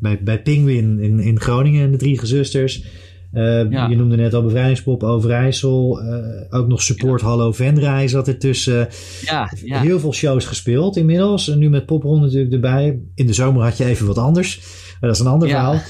bij, 0.00 0.22
bij 0.22 0.42
Penguin 0.42 1.00
in, 1.00 1.18
in 1.18 1.40
Groningen 1.40 1.84
en 1.84 1.90
de 1.90 1.96
drie 1.96 2.18
gezusters. 2.18 2.84
Uh, 3.32 3.88
Je 3.88 3.96
noemde 3.96 4.16
net 4.16 4.34
al 4.34 4.42
Bevrijdingspop 4.42 5.02
Overijssel. 5.02 6.02
Uh, 6.02 6.16
ook 6.50 6.68
nog 6.68 6.82
Support 6.82 7.20
ja. 7.20 7.26
Hallo 7.26 7.52
Venray 7.52 8.08
zat 8.08 8.28
er 8.28 8.38
tussen. 8.38 8.88
Ja, 9.24 9.52
ja. 9.64 9.80
Heel 9.80 10.00
veel 10.00 10.12
shows 10.12 10.44
gespeeld 10.44 10.96
inmiddels. 10.96 11.48
En 11.48 11.58
nu 11.58 11.70
met 11.70 11.86
Popron 11.86 12.20
natuurlijk 12.20 12.52
erbij. 12.52 13.00
In 13.14 13.26
de 13.26 13.32
zomer 13.32 13.62
had 13.62 13.76
je 13.76 13.84
even 13.84 14.06
wat 14.06 14.18
anders. 14.18 14.56
Uh, 14.58 15.00
dat 15.00 15.10
is 15.10 15.18
een 15.18 15.26
ander 15.26 15.48
verhaal. 15.48 15.80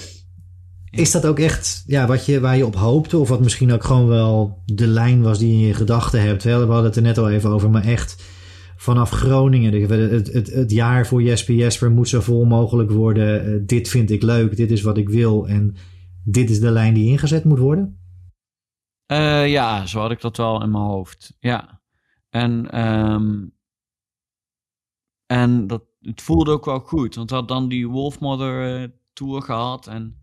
Is 0.90 1.10
dat 1.10 1.26
ook 1.26 1.38
echt 1.38 1.82
ja, 1.86 2.06
wat 2.06 2.26
je, 2.26 2.40
waar 2.40 2.56
je 2.56 2.66
op 2.66 2.76
hoopte? 2.76 3.18
Of 3.18 3.28
wat 3.28 3.40
misschien 3.40 3.72
ook 3.72 3.84
gewoon 3.84 4.08
wel 4.08 4.62
de 4.64 4.86
lijn 4.86 5.22
was 5.22 5.38
die 5.38 5.48
je 5.48 5.60
in 5.60 5.66
je 5.66 5.74
gedachten 5.74 6.22
hebt? 6.22 6.44
We 6.44 6.50
hadden 6.50 6.84
het 6.84 6.96
er 6.96 7.02
net 7.02 7.18
al 7.18 7.30
even 7.30 7.50
over, 7.50 7.70
maar 7.70 7.84
echt 7.84 8.22
vanaf 8.76 9.10
Groningen. 9.10 9.80
Het, 9.80 10.32
het, 10.32 10.52
het 10.52 10.70
jaar 10.70 11.06
voor 11.06 11.22
Jesper 11.22 11.54
Jesper 11.54 11.90
moet 11.90 12.08
zo 12.08 12.20
vol 12.20 12.44
mogelijk 12.44 12.90
worden. 12.90 13.66
dit 13.66 13.88
vind 13.88 14.10
ik 14.10 14.22
leuk, 14.22 14.56
dit 14.56 14.70
is 14.70 14.82
wat 14.82 14.96
ik 14.96 15.08
wil. 15.08 15.48
En 15.48 15.76
dit 16.24 16.50
is 16.50 16.60
de 16.60 16.70
lijn 16.70 16.94
die 16.94 17.10
ingezet 17.10 17.44
moet 17.44 17.58
worden? 17.58 17.96
Uh, 19.12 19.48
ja, 19.48 19.86
zo 19.86 20.00
had 20.00 20.10
ik 20.10 20.20
dat 20.20 20.36
wel 20.36 20.62
in 20.62 20.70
mijn 20.70 20.84
hoofd. 20.84 21.36
Ja. 21.40 21.80
En, 22.28 22.80
um, 22.80 23.56
en 25.26 25.66
dat, 25.66 25.84
het 26.00 26.22
voelde 26.22 26.50
ook 26.50 26.64
wel 26.64 26.78
goed. 26.78 27.14
Want 27.14 27.30
we 27.30 27.36
hadden 27.36 27.56
dan 27.56 27.68
die 27.68 27.88
Wolfmother 27.88 28.80
uh, 28.80 28.88
tour 29.12 29.42
gehad. 29.42 29.86
En 29.86 30.22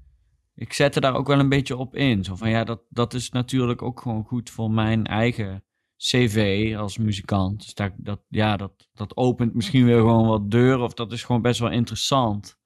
ik 0.56 0.74
zette 0.74 1.00
daar 1.00 1.16
ook 1.16 1.28
wel 1.28 1.40
een 1.40 1.50
beetje 1.50 1.78
op 1.78 1.96
in. 1.96 2.24
Zo 2.24 2.36
van 2.36 2.50
ja, 2.50 2.64
dat, 2.64 2.82
dat 2.90 3.14
is 3.14 3.30
natuurlijk 3.30 3.82
ook 3.82 4.02
gewoon 4.02 4.24
goed 4.24 4.50
voor 4.50 4.72
mijn 4.72 5.06
eigen 5.06 5.64
cv 5.98 6.74
als 6.78 6.98
muzikant. 6.98 7.62
Dus 7.62 7.74
dat, 7.74 7.92
dat, 7.98 8.22
ja, 8.28 8.58
dat, 8.58 8.90
dat 8.94 9.18
opent 9.18 9.54
misschien 9.54 9.86
weer 9.86 9.98
gewoon 9.98 10.28
wat 10.28 10.52
deuren. 10.52 10.84
Of 10.84 10.94
dat 10.94 11.12
is 11.12 11.24
gewoon 11.24 11.42
best 11.42 11.60
wel 11.60 11.72
interessant 11.72 12.60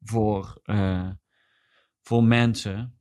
voor, 0.00 0.60
uh, 0.64 1.10
voor 2.06 2.24
mensen. 2.24 2.94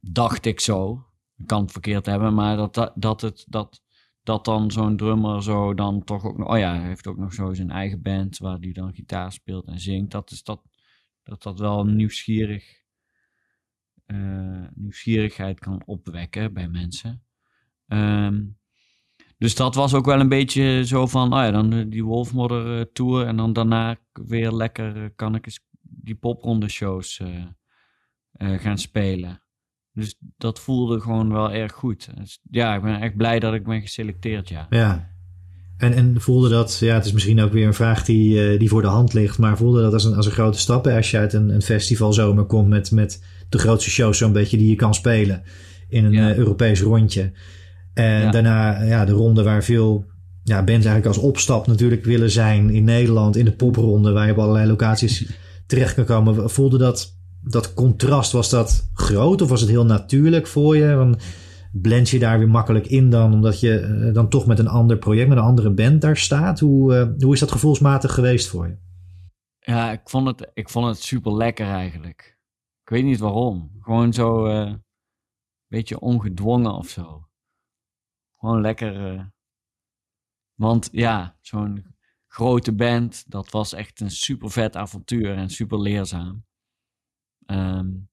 Dacht 0.00 0.44
ik 0.44 0.60
zo. 0.60 1.06
Ik 1.36 1.46
kan 1.46 1.62
het 1.62 1.72
verkeerd 1.72 2.06
hebben, 2.06 2.34
maar 2.34 2.56
dat, 2.56 2.92
dat, 2.94 3.20
het, 3.20 3.44
dat, 3.48 3.82
dat 4.22 4.44
dan 4.44 4.70
zo'n 4.70 4.96
drummer 4.96 5.42
zo 5.42 5.74
dan 5.74 6.04
toch 6.04 6.24
ook 6.24 6.38
nog... 6.38 6.48
Oh 6.48 6.58
ja, 6.58 6.78
hij 6.78 6.86
heeft 6.86 7.06
ook 7.06 7.16
nog 7.16 7.34
zo 7.34 7.54
zijn 7.54 7.70
eigen 7.70 8.02
band 8.02 8.38
waar 8.38 8.58
hij 8.58 8.72
dan 8.72 8.94
gitaar 8.94 9.32
speelt 9.32 9.66
en 9.66 9.80
zingt. 9.80 10.10
Dat 10.10 10.30
is 10.30 10.42
dat, 10.42 10.62
dat, 11.22 11.42
dat 11.42 11.58
wel 11.58 11.84
nieuwsgierig, 11.84 12.82
uh, 14.06 14.66
nieuwsgierigheid 14.74 15.58
kan 15.58 15.82
opwekken 15.86 16.52
bij 16.52 16.68
mensen. 16.68 17.22
Um, 17.86 18.58
dus 19.38 19.54
dat 19.54 19.74
was 19.74 19.94
ook 19.94 20.06
wel 20.06 20.20
een 20.20 20.28
beetje 20.28 20.86
zo 20.86 21.06
van, 21.06 21.32
oh 21.32 21.38
ja, 21.38 21.50
dan 21.50 21.88
die 21.88 22.04
Wolfmodder 22.04 22.78
uh, 22.78 22.84
tour 22.92 23.26
en 23.26 23.36
dan 23.36 23.52
daarna 23.52 23.96
weer 24.12 24.52
lekker 24.52 25.10
kan 25.10 25.34
ik 25.34 25.46
eens 25.46 25.60
die 25.80 26.14
popronde 26.14 26.68
shows 26.68 27.20
uh, 28.38 28.58
gaan 28.58 28.78
spelen. 28.78 29.42
Dus 29.92 30.14
dat 30.36 30.60
voelde 30.60 31.00
gewoon 31.00 31.32
wel 31.32 31.52
erg 31.52 31.72
goed. 31.72 32.08
Dus, 32.18 32.40
ja, 32.50 32.74
ik 32.74 32.82
ben 32.82 33.00
echt 33.00 33.16
blij 33.16 33.38
dat 33.38 33.54
ik 33.54 33.64
ben 33.64 33.80
geselecteerd, 33.80 34.48
ja. 34.48 34.66
Ja. 34.70 35.10
En, 35.76 35.92
en 35.92 36.20
voelde 36.20 36.48
dat, 36.48 36.78
ja, 36.78 36.94
het 36.94 37.04
is 37.04 37.12
misschien 37.12 37.40
ook 37.40 37.52
weer 37.52 37.66
een 37.66 37.74
vraag 37.74 38.04
die, 38.04 38.58
die 38.58 38.68
voor 38.68 38.82
de 38.82 38.88
hand 38.88 39.12
ligt, 39.12 39.38
maar 39.38 39.56
voelde 39.56 39.82
dat 39.82 39.92
als 39.92 40.04
een, 40.04 40.14
als 40.14 40.26
een 40.26 40.32
grote 40.32 40.58
stap 40.58 40.86
als 40.86 41.10
je 41.10 41.18
uit 41.18 41.32
een, 41.32 41.48
een 41.48 41.62
festivalzomer 41.62 42.44
komt 42.44 42.68
met, 42.68 42.90
met 42.90 43.22
de 43.48 43.58
grootste 43.58 43.90
shows 43.90 44.18
zo'n 44.18 44.32
beetje 44.32 44.56
die 44.56 44.68
je 44.68 44.74
kan 44.74 44.94
spelen 44.94 45.42
in 45.88 46.04
een 46.04 46.12
ja. 46.12 46.34
Europees 46.34 46.80
rondje. 46.80 47.32
En 47.94 48.30
daarna 48.30 48.82
ja, 48.82 49.04
de 49.04 49.12
ronde 49.12 49.42
waar 49.42 49.64
veel 49.64 50.04
ja, 50.44 50.56
bands 50.56 50.86
eigenlijk 50.86 51.06
als 51.06 51.18
opstap 51.18 51.66
natuurlijk 51.66 52.04
willen 52.04 52.30
zijn 52.30 52.70
in 52.70 52.84
Nederland. 52.84 53.36
In 53.36 53.44
de 53.44 53.52
popronde 53.52 54.12
waar 54.12 54.26
je 54.26 54.32
op 54.32 54.38
allerlei 54.38 54.66
locaties 54.66 55.30
terecht 55.66 55.94
kan 55.94 56.04
komen. 56.04 56.50
Voelde 56.50 56.78
dat, 56.78 57.16
dat 57.42 57.74
contrast, 57.74 58.32
was 58.32 58.50
dat 58.50 58.90
groot 58.94 59.42
of 59.42 59.48
was 59.48 59.60
het 59.60 59.70
heel 59.70 59.84
natuurlijk 59.84 60.46
voor 60.46 60.76
je? 60.76 60.86
Dan 60.86 61.18
blend 61.72 62.08
je 62.08 62.18
daar 62.18 62.38
weer 62.38 62.48
makkelijk 62.48 62.86
in 62.86 63.10
dan, 63.10 63.32
omdat 63.32 63.60
je 63.60 63.80
uh, 63.80 64.14
dan 64.14 64.28
toch 64.28 64.46
met 64.46 64.58
een 64.58 64.68
ander 64.68 64.98
project, 64.98 65.28
met 65.28 65.38
een 65.38 65.44
andere 65.44 65.70
band 65.70 66.00
daar 66.00 66.16
staat. 66.16 66.60
Hoe, 66.60 66.94
uh, 66.94 67.24
hoe 67.24 67.32
is 67.32 67.40
dat 67.40 67.52
gevoelsmatig 67.52 68.14
geweest 68.14 68.48
voor 68.48 68.66
je? 68.66 68.76
Ja, 69.58 69.92
ik 69.92 70.00
vond 70.04 70.26
het, 70.26 70.50
ik 70.54 70.68
vond 70.68 70.86
het 70.86 71.02
super 71.02 71.36
lekker 71.36 71.66
eigenlijk. 71.66 72.38
Ik 72.82 72.88
weet 72.88 73.04
niet 73.04 73.18
waarom. 73.18 73.70
Gewoon 73.80 74.12
zo 74.12 74.44
een 74.46 74.68
uh, 74.68 74.74
beetje 75.68 76.00
ongedwongen 76.00 76.72
of 76.74 76.88
zo. 76.88 77.28
Gewoon 78.38 78.60
lekker. 78.60 79.32
Want 80.54 80.88
ja, 80.92 81.36
zo'n 81.40 81.94
grote 82.26 82.74
band, 82.74 83.30
dat 83.30 83.50
was 83.50 83.72
echt 83.72 84.00
een 84.00 84.10
super 84.10 84.50
vet 84.50 84.76
avontuur 84.76 85.36
en 85.36 85.50
super 85.50 85.80
leerzaam. 85.80 86.44
Um, 87.46 88.10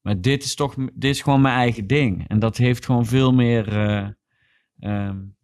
maar 0.00 0.20
dit 0.20 0.42
is 0.42 0.54
toch, 0.54 0.74
dit 0.74 1.04
is 1.10 1.22
gewoon 1.22 1.40
mijn 1.40 1.56
eigen 1.56 1.86
ding. 1.86 2.28
En 2.28 2.38
dat 2.38 2.56
heeft 2.56 2.84
gewoon 2.84 3.06
veel 3.06 3.32
meer. 3.32 3.72
Uh, 3.72 4.08
um, 5.08 5.36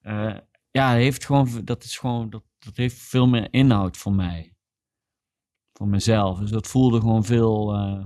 uh, 0.00 0.38
ja, 0.70 0.92
heeft 0.92 1.24
gewoon, 1.24 1.64
dat 1.64 1.84
is 1.84 1.98
gewoon, 1.98 2.30
dat, 2.30 2.44
dat 2.58 2.76
heeft 2.76 2.96
veel 2.96 3.28
meer 3.28 3.52
inhoud 3.52 3.96
voor 3.96 4.12
mij. 4.12 4.54
Voor 5.72 5.88
mezelf. 5.88 6.38
Dus 6.38 6.50
dat 6.50 6.66
voelde 6.66 7.00
gewoon 7.00 7.24
veel. 7.24 7.74
Uh, 7.74 8.04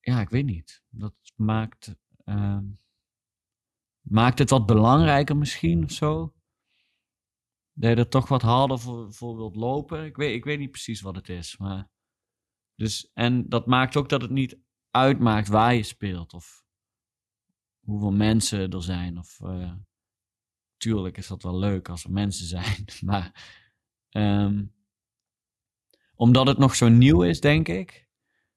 ja, 0.00 0.20
ik 0.20 0.28
weet 0.28 0.44
niet. 0.44 0.82
Dat 0.88 1.14
maakt. 1.36 1.94
Um, 2.24 2.80
Maakt 4.02 4.38
het 4.38 4.50
wat 4.50 4.66
belangrijker 4.66 5.36
misschien 5.36 5.84
of 5.84 5.90
zo? 5.90 6.32
Dat 7.72 7.90
je 7.90 7.96
er 7.96 8.08
toch 8.08 8.28
wat 8.28 8.42
harder 8.42 8.78
voor, 8.78 9.36
wilt 9.36 9.56
lopen? 9.56 10.04
Ik 10.04 10.16
weet, 10.16 10.34
ik 10.34 10.44
weet 10.44 10.58
niet 10.58 10.70
precies 10.70 11.00
wat 11.00 11.16
het 11.16 11.28
is. 11.28 11.56
Maar... 11.56 11.90
Dus, 12.74 13.10
en 13.12 13.48
dat 13.48 13.66
maakt 13.66 13.96
ook 13.96 14.08
dat 14.08 14.22
het 14.22 14.30
niet 14.30 14.58
uitmaakt 14.90 15.48
waar 15.48 15.74
je 15.74 15.82
speelt. 15.82 16.34
Of 16.34 16.64
hoeveel 17.80 18.12
mensen 18.12 18.70
er 18.70 18.82
zijn. 18.82 19.18
Of, 19.18 19.40
uh... 19.40 19.72
tuurlijk 20.76 21.16
is 21.16 21.26
dat 21.26 21.42
wel 21.42 21.58
leuk 21.58 21.88
als 21.88 22.04
er 22.04 22.12
mensen 22.12 22.46
zijn. 22.46 22.84
maar 23.10 23.54
um... 24.10 24.74
omdat 26.14 26.46
het 26.46 26.58
nog 26.58 26.74
zo 26.74 26.88
nieuw 26.88 27.22
is, 27.22 27.40
denk 27.40 27.68
ik. 27.68 28.08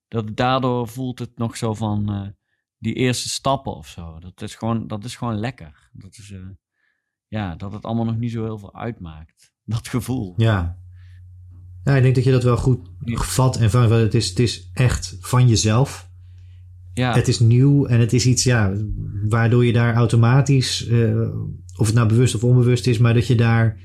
Dat 0.08 0.36
daardoor 0.36 0.88
voelt 0.88 1.20
het 1.20 1.38
nog 1.38 1.58
zo 1.58 1.74
van... 1.74 2.12
Uh 2.12 2.28
die 2.86 2.94
eerste 2.94 3.30
stappen 3.30 3.76
of 3.76 3.88
zo. 3.88 4.20
Dat 4.20 4.42
is 4.42 4.56
gewoon, 4.56 4.88
dat 4.88 5.04
is 5.04 5.16
gewoon 5.16 5.40
lekker. 5.40 5.90
Dat 5.94 6.18
is, 6.18 6.30
uh, 6.30 6.48
ja, 7.28 7.56
dat 7.56 7.74
het 7.74 7.84
allemaal 7.84 8.06
nog 8.06 8.18
niet 8.18 8.32
zo 8.32 8.44
heel 8.44 8.58
veel 8.58 8.76
uitmaakt. 8.76 9.54
Dat 9.66 9.88
gevoel. 9.88 10.34
Ja. 10.38 10.78
Ja, 11.84 11.96
ik 11.96 12.04
denk 12.04 12.16
dat 12.16 12.24
je 12.24 12.32
dat 12.32 12.44
wel 12.44 12.58
goed 12.58 12.90
gevat 13.00 13.58
en 13.58 13.70
van, 13.70 13.92
het 13.92 14.14
is, 14.14 14.30
het 14.30 14.40
is 14.40 14.70
echt 14.74 15.18
van 15.20 15.48
jezelf. 15.48 16.10
Ja. 16.94 17.14
Het 17.14 17.28
is 17.28 17.40
nieuw 17.40 17.86
en 17.86 18.00
het 18.00 18.14
is 18.14 18.26
iets, 18.26 18.44
ja, 18.44 18.74
waardoor 19.30 19.66
je 19.66 19.74
daar 19.74 19.94
automatisch, 19.94 20.88
uh, 20.88 21.30
of 21.78 21.86
het 21.86 21.96
nou 21.96 22.08
bewust 22.08 22.36
of 22.36 22.44
onbewust 22.44 22.88
is, 22.88 22.98
maar 22.98 23.14
dat 23.14 23.28
je 23.28 23.36
daar 23.36 23.78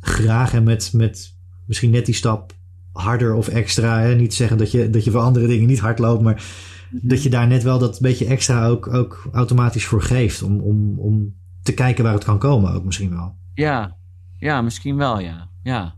graag 0.00 0.52
en 0.54 0.62
met, 0.62 0.92
met 0.92 1.36
misschien 1.66 1.90
net 1.90 2.06
die 2.06 2.14
stap 2.14 2.52
harder 2.92 3.34
of 3.34 3.48
extra, 3.48 4.00
hè, 4.00 4.14
niet 4.14 4.34
zeggen 4.34 4.58
dat 4.58 4.70
je, 4.70 4.90
dat 4.90 5.04
je 5.04 5.10
voor 5.10 5.20
andere 5.20 5.46
dingen 5.46 5.66
niet 5.66 5.80
hard 5.80 5.98
loopt, 5.98 6.22
maar 6.22 6.44
dat 6.90 7.22
je 7.22 7.30
daar 7.30 7.46
net 7.46 7.62
wel 7.62 7.78
dat 7.78 8.00
beetje 8.00 8.26
extra 8.26 8.66
ook, 8.66 8.86
ook 8.86 9.28
automatisch 9.32 9.86
voor 9.86 10.02
geeft. 10.02 10.42
Om, 10.42 10.60
om, 10.60 10.98
om 10.98 11.34
te 11.62 11.72
kijken 11.72 12.04
waar 12.04 12.12
het 12.12 12.24
kan 12.24 12.38
komen 12.38 12.72
ook 12.72 12.84
misschien 12.84 13.10
wel. 13.10 13.36
Ja, 13.54 13.96
ja 14.38 14.62
misschien 14.62 14.96
wel 14.96 15.20
ja. 15.20 15.50
Ja, 15.62 15.94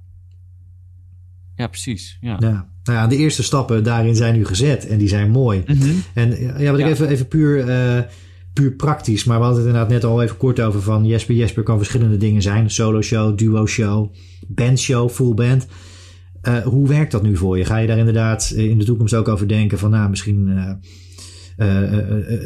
ja 1.55 1.67
precies. 1.67 2.17
Ja. 2.21 2.37
ja. 2.39 2.73
Nou 2.85 2.99
ja, 2.99 3.07
de 3.07 3.17
eerste 3.17 3.43
stappen 3.43 3.85
daarin 3.85 4.17
zijn 4.17 4.35
nu 4.35 4.45
gezet 4.45 4.87
en 4.87 4.99
die 4.99 5.09
zijn 5.09 5.31
mooi. 5.31 5.63
Mhm. 5.67 5.91
En 6.15 6.59
ja, 6.59 6.71
wat 6.71 6.81
ik 6.81 6.87
even, 6.87 7.09
even 7.09 7.29
puur, 7.29 7.69
uh, 7.69 8.03
puur 8.53 8.73
praktisch, 8.73 9.25
maar 9.25 9.39
we 9.39 9.45
hadden 9.45 9.63
het 9.63 9.73
inderdaad 9.73 9.93
net 9.93 10.05
al 10.05 10.23
even 10.23 10.37
kort 10.37 10.61
over 10.61 10.83
van 10.83 11.07
Jesper 11.07 11.35
Jesper 11.35 11.63
kan 11.63 11.77
verschillende 11.77 12.17
dingen 12.17 12.43
zijn. 12.43 12.71
Solo 12.71 13.03
show, 13.03 13.39
duo 13.39 13.67
show, 13.67 14.15
band 14.47 14.79
show, 14.79 15.11
full 15.11 15.35
band. 15.35 15.67
Uh, 16.49 16.59
hoe 16.59 16.89
werkt 16.89 17.13
dat 17.13 17.23
nu 17.23 17.37
voor 17.37 17.59
je? 17.59 17.65
Ga 17.65 17.77
je 17.77 17.87
daar 17.87 17.99
inderdaad 17.99 18.51
in 18.51 18.79
de 18.79 18.85
toekomst 18.85 19.15
ook 19.15 19.29
over 19.29 19.49
denken 19.49 19.79
van 19.79 19.91
nou, 19.91 20.11
misschien 20.11 20.47
uh, 20.49 20.73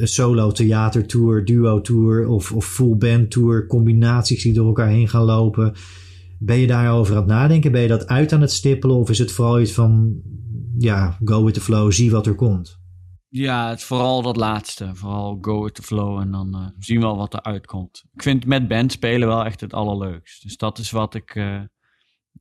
solo 0.02 0.50
theatertour, 0.50 1.44
duo 1.44 1.80
tour 1.80 2.28
of, 2.28 2.52
of 2.52 2.66
full 2.66 2.96
band 2.96 3.30
tour, 3.30 3.66
combinaties 3.66 4.42
die 4.42 4.52
door 4.52 4.66
elkaar 4.66 4.88
heen 4.88 5.08
gaan 5.08 5.24
lopen? 5.24 5.74
Ben 6.38 6.58
je 6.58 6.66
daarover 6.66 7.14
aan 7.14 7.20
het 7.20 7.30
nadenken? 7.30 7.72
Ben 7.72 7.82
je 7.82 7.88
dat 7.88 8.06
uit 8.06 8.32
aan 8.32 8.40
het 8.40 8.52
stippelen? 8.52 8.96
Of 8.96 9.10
is 9.10 9.18
het 9.18 9.32
vooral 9.32 9.60
iets 9.60 9.72
van 9.72 10.20
ja, 10.78 11.18
go 11.24 11.44
with 11.44 11.54
the 11.54 11.60
flow, 11.60 11.92
zie 11.92 12.10
wat 12.10 12.26
er 12.26 12.34
komt? 12.34 12.78
Ja, 13.28 13.68
het 13.68 13.82
vooral 13.82 14.22
dat 14.22 14.36
laatste. 14.36 14.90
Vooral 14.94 15.38
go 15.40 15.62
with 15.62 15.74
the 15.74 15.82
flow 15.82 16.20
en 16.20 16.30
dan 16.30 16.74
zien 16.78 17.00
we 17.00 17.04
wel 17.04 17.16
wat 17.16 17.34
er 17.34 17.42
uitkomt. 17.42 18.04
Ik 18.12 18.22
vind 18.22 18.46
met 18.46 18.68
band 18.68 18.92
spelen 18.92 19.28
wel 19.28 19.44
echt 19.44 19.60
het 19.60 19.72
allerleukst. 19.72 20.42
Dus 20.42 20.56
dat 20.56 20.78
is 20.78 20.90
wat 20.90 21.14
ik 21.14 21.32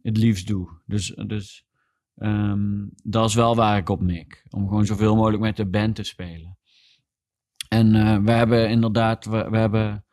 het 0.01 0.17
liefst 0.17 0.47
doe. 0.47 0.82
Dus, 0.86 1.15
dus 1.27 1.65
um, 2.15 2.89
dat 3.03 3.30
is 3.30 3.36
wel 3.36 3.56
waar 3.56 3.77
ik 3.77 3.89
op 3.89 4.01
mik. 4.01 4.45
Om 4.49 4.67
gewoon 4.67 4.86
zoveel 4.86 5.15
mogelijk 5.15 5.41
met 5.41 5.56
de 5.56 5.69
band 5.69 5.95
te 5.95 6.03
spelen. 6.03 6.57
En 7.67 7.95
uh, 7.95 8.17
we 8.17 8.32
hebben 8.32 8.69
inderdaad, 8.69 9.25
we, 9.25 9.47
hebben 9.51 10.06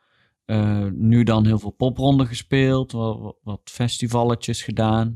uh, 0.45 0.85
nu 0.91 1.23
dan 1.23 1.45
heel 1.45 1.59
veel 1.59 1.71
popronden 1.71 2.27
gespeeld, 2.27 2.91
wat, 2.91 3.37
wat 3.43 3.61
festivalletjes 3.63 4.61
gedaan. 4.61 5.15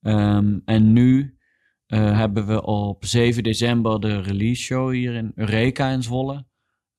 Um, 0.00 0.62
en 0.64 0.92
nu 0.92 1.38
uh, 1.86 2.18
hebben 2.18 2.46
we 2.46 2.62
op 2.62 3.04
7 3.04 3.42
december 3.42 4.00
de 4.00 4.20
release 4.20 4.62
show 4.62 4.92
hier 4.92 5.14
in 5.14 5.32
Eureka 5.34 5.88
in 5.88 6.02
Zwolle. 6.02 6.46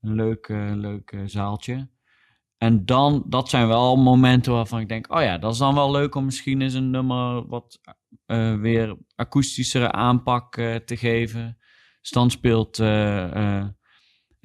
Een 0.01 0.15
leuk, 0.15 0.47
leuk 0.75 1.21
zaaltje. 1.25 1.89
En 2.57 2.85
dan, 2.85 3.23
dat 3.27 3.49
zijn 3.49 3.67
wel 3.67 3.97
momenten 3.97 4.53
waarvan 4.53 4.79
ik 4.79 4.89
denk, 4.89 5.13
oh 5.13 5.21
ja, 5.21 5.37
dat 5.37 5.53
is 5.53 5.57
dan 5.57 5.75
wel 5.75 5.91
leuk 5.91 6.15
om 6.15 6.25
misschien 6.25 6.61
eens 6.61 6.73
een 6.73 6.89
nummer 6.89 7.47
wat 7.47 7.79
weer 8.61 8.97
akoestischere 9.15 9.91
aanpak 9.91 10.53
te 10.85 10.97
geven. 10.97 11.57
Stan 12.01 12.31
speelt 12.31 12.77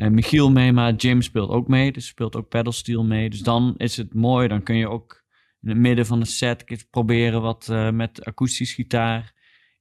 Michiel 0.08 0.50
mee, 0.50 0.72
maar 0.72 0.94
Jim 0.94 1.22
speelt 1.22 1.50
ook 1.50 1.68
mee. 1.68 1.92
Dus 1.92 2.06
speelt 2.06 2.36
ook 2.36 2.48
pedalsteel 2.48 3.04
mee. 3.04 3.30
Dus 3.30 3.42
dan 3.42 3.74
is 3.76 3.96
het 3.96 4.14
mooi. 4.14 4.48
Dan 4.48 4.62
kun 4.62 4.76
je 4.76 4.88
ook 4.88 5.24
in 5.60 5.68
het 5.68 5.78
midden 5.78 6.06
van 6.06 6.20
de 6.20 6.26
set 6.26 6.86
proberen 6.90 7.42
wat 7.42 7.68
met 7.92 8.24
akoestisch 8.24 8.74
gitaar. 8.74 9.34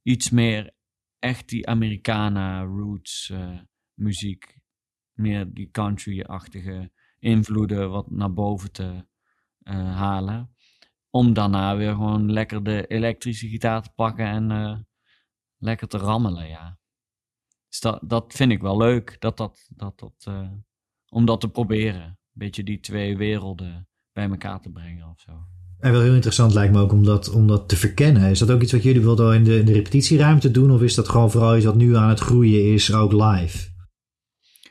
Iets 0.03 0.30
meer 0.30 0.72
echt 1.20 1.49
die 1.49 1.67
Americana 1.67 2.63
roots 2.63 3.34
muziek 3.93 4.59
meer 5.20 5.53
die 5.53 5.72
country-achtige 5.72 6.91
invloeden 7.20 7.89
wat 7.89 8.11
naar 8.11 8.34
boven 8.34 8.72
te 8.72 9.05
eh, 9.59 9.95
halen. 9.95 10.55
Om 11.09 11.34
daarna 11.34 11.78
weer 11.78 11.91
gewoon 11.91 12.32
lekker 12.32 12.63
de 12.63 12.88
elektrische 12.88 13.47
gitaar 13.47 13.82
te 13.82 13.91
pakken 13.95 14.26
en 14.26 14.51
eh, 14.51 14.78
lekker 15.57 15.88
te 15.88 15.97
rammelen, 15.97 16.47
ja. 16.47 16.79
Dus 17.70 17.80
dat, 17.80 17.99
dat 18.01 18.34
vind 18.34 18.51
ik 18.51 18.61
wel 18.61 18.78
leuk, 18.78 19.15
dat 19.20 19.38
dat, 19.38 19.67
dat, 19.76 19.99
dat, 19.99 20.26
uh, 20.30 20.49
om 21.09 21.26
dat 21.26 21.41
te 21.41 21.49
proberen. 21.49 22.01
Een 22.01 22.17
beetje 22.34 22.63
die 22.63 22.80
twee 22.80 23.17
werelden 23.17 23.88
bij 24.13 24.30
elkaar 24.30 24.61
te 24.61 24.70
brengen 24.70 25.09
of 25.09 25.20
zo. 25.20 25.32
En 25.80 25.91
wel 25.91 26.01
heel 26.01 26.13
interessant 26.13 26.53
lijkt 26.53 26.74
me 26.74 26.80
ook 26.80 26.91
om 26.91 27.03
dat, 27.03 27.30
om 27.30 27.47
dat 27.47 27.70
te 27.70 27.76
verkennen. 27.76 28.30
Is 28.30 28.39
dat 28.39 28.51
ook 28.51 28.61
iets 28.61 28.72
wat 28.72 28.84
jullie 28.84 29.01
wilden 29.01 29.36
in 29.36 29.43
de, 29.43 29.59
in 29.59 29.65
de 29.65 29.74
repetitieruimte 29.74 30.51
doen? 30.51 30.72
Of 30.72 30.82
is 30.82 30.95
dat 30.95 31.09
gewoon 31.09 31.32
vooral 31.32 31.55
iets 31.55 31.65
wat 31.65 31.76
nu 31.76 31.95
aan 31.95 32.09
het 32.09 32.20
groeien 32.20 32.74
is, 32.74 32.93
ook 32.93 33.11
live? 33.11 33.67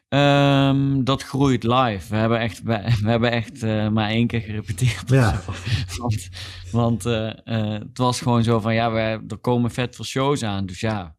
Um, 0.09 1.05
dat 1.05 1.22
groeit 1.22 1.62
live. 1.62 2.09
We 2.09 2.16
hebben 2.16 2.40
echt, 2.40 2.62
we, 2.62 2.72
hebben 3.11 3.30
echt 3.30 3.62
uh, 3.62 3.88
maar 3.88 4.11
één 4.11 4.26
keer 4.26 4.40
gerepeteerd. 4.40 5.11
Ja. 5.11 5.40
want 5.99 6.28
want 6.70 7.07
uh, 7.07 7.32
uh, 7.44 7.72
het 7.72 7.99
was 7.99 8.20
gewoon 8.20 8.42
zo 8.42 8.61
van, 8.61 8.74
ja, 8.74 8.92
we, 8.92 9.24
er 9.28 9.38
komen 9.40 9.70
vet 9.70 9.96
veel 9.96 10.05
shows 10.05 10.42
aan. 10.42 10.66
Dus 10.66 10.80
ja, 10.80 11.16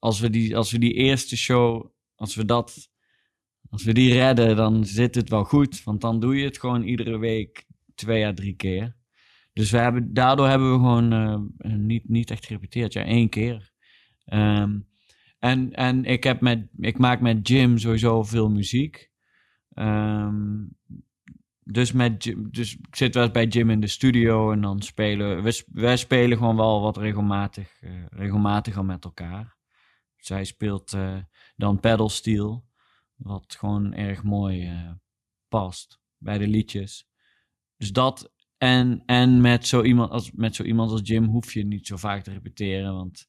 als 0.00 0.20
we 0.20 0.30
die, 0.30 0.56
als 0.56 0.70
we 0.70 0.78
die 0.78 0.92
eerste 0.92 1.36
show, 1.36 1.86
als 2.14 2.34
we 2.34 2.44
dat, 2.44 2.90
als 3.70 3.84
we 3.84 3.92
die 3.92 4.12
redden, 4.12 4.56
dan 4.56 4.84
zit 4.84 5.14
het 5.14 5.28
wel 5.28 5.44
goed. 5.44 5.82
Want 5.84 6.00
dan 6.00 6.20
doe 6.20 6.36
je 6.36 6.44
het 6.44 6.58
gewoon 6.58 6.82
iedere 6.82 7.18
week 7.18 7.66
twee 7.94 8.26
à 8.26 8.32
drie 8.32 8.54
keer. 8.54 8.96
Dus 9.52 9.70
we 9.70 9.78
hebben, 9.78 10.14
daardoor 10.14 10.48
hebben 10.48 10.72
we 10.72 10.78
gewoon 10.78 11.12
uh, 11.12 11.74
niet, 11.76 12.08
niet 12.08 12.30
echt 12.30 12.46
gerepeteerd. 12.46 12.92
Ja, 12.92 13.04
één 13.04 13.28
keer. 13.28 13.72
Um, 14.26 14.88
en, 15.38 15.72
en 15.72 16.04
ik, 16.04 16.24
heb 16.24 16.40
met, 16.40 16.68
ik 16.76 16.98
maak 16.98 17.20
met 17.20 17.48
Jim 17.48 17.78
sowieso 17.78 18.22
veel 18.22 18.50
muziek. 18.50 19.10
Um, 19.74 20.76
dus, 21.62 21.92
met, 21.92 22.34
dus 22.50 22.76
ik 22.76 22.96
zit 22.96 23.14
wel 23.14 23.22
eens 23.22 23.32
bij 23.32 23.46
Jim 23.46 23.70
in 23.70 23.80
de 23.80 23.86
studio 23.86 24.52
en 24.52 24.60
dan 24.60 24.82
spelen 24.82 25.42
we. 25.42 25.64
Wij 25.66 25.96
spelen 25.96 26.38
gewoon 26.38 26.56
wel 26.56 26.80
wat 26.80 26.96
regelmatig, 26.96 27.82
uh, 27.82 27.90
regelmatiger 28.08 28.84
met 28.84 29.04
elkaar. 29.04 29.58
Zij 30.20 30.44
speelt 30.44 30.92
uh, 30.92 31.16
dan 31.56 31.80
pedal 31.80 32.08
steel, 32.08 32.66
wat 33.14 33.56
gewoon 33.58 33.94
erg 33.94 34.22
mooi 34.22 34.72
uh, 34.72 34.90
past 35.48 36.00
bij 36.18 36.38
de 36.38 36.46
liedjes. 36.46 37.08
Dus 37.76 37.92
dat 37.92 38.32
en, 38.58 39.02
en 39.06 39.40
met, 39.40 39.66
zo 39.66 39.82
iemand 39.82 40.10
als, 40.10 40.30
met 40.32 40.54
zo 40.54 40.62
iemand 40.62 40.90
als 40.90 41.00
Jim 41.04 41.24
hoef 41.24 41.52
je 41.52 41.64
niet 41.64 41.86
zo 41.86 41.96
vaak 41.96 42.22
te 42.22 42.32
repeteren, 42.32 42.94
want 42.94 43.28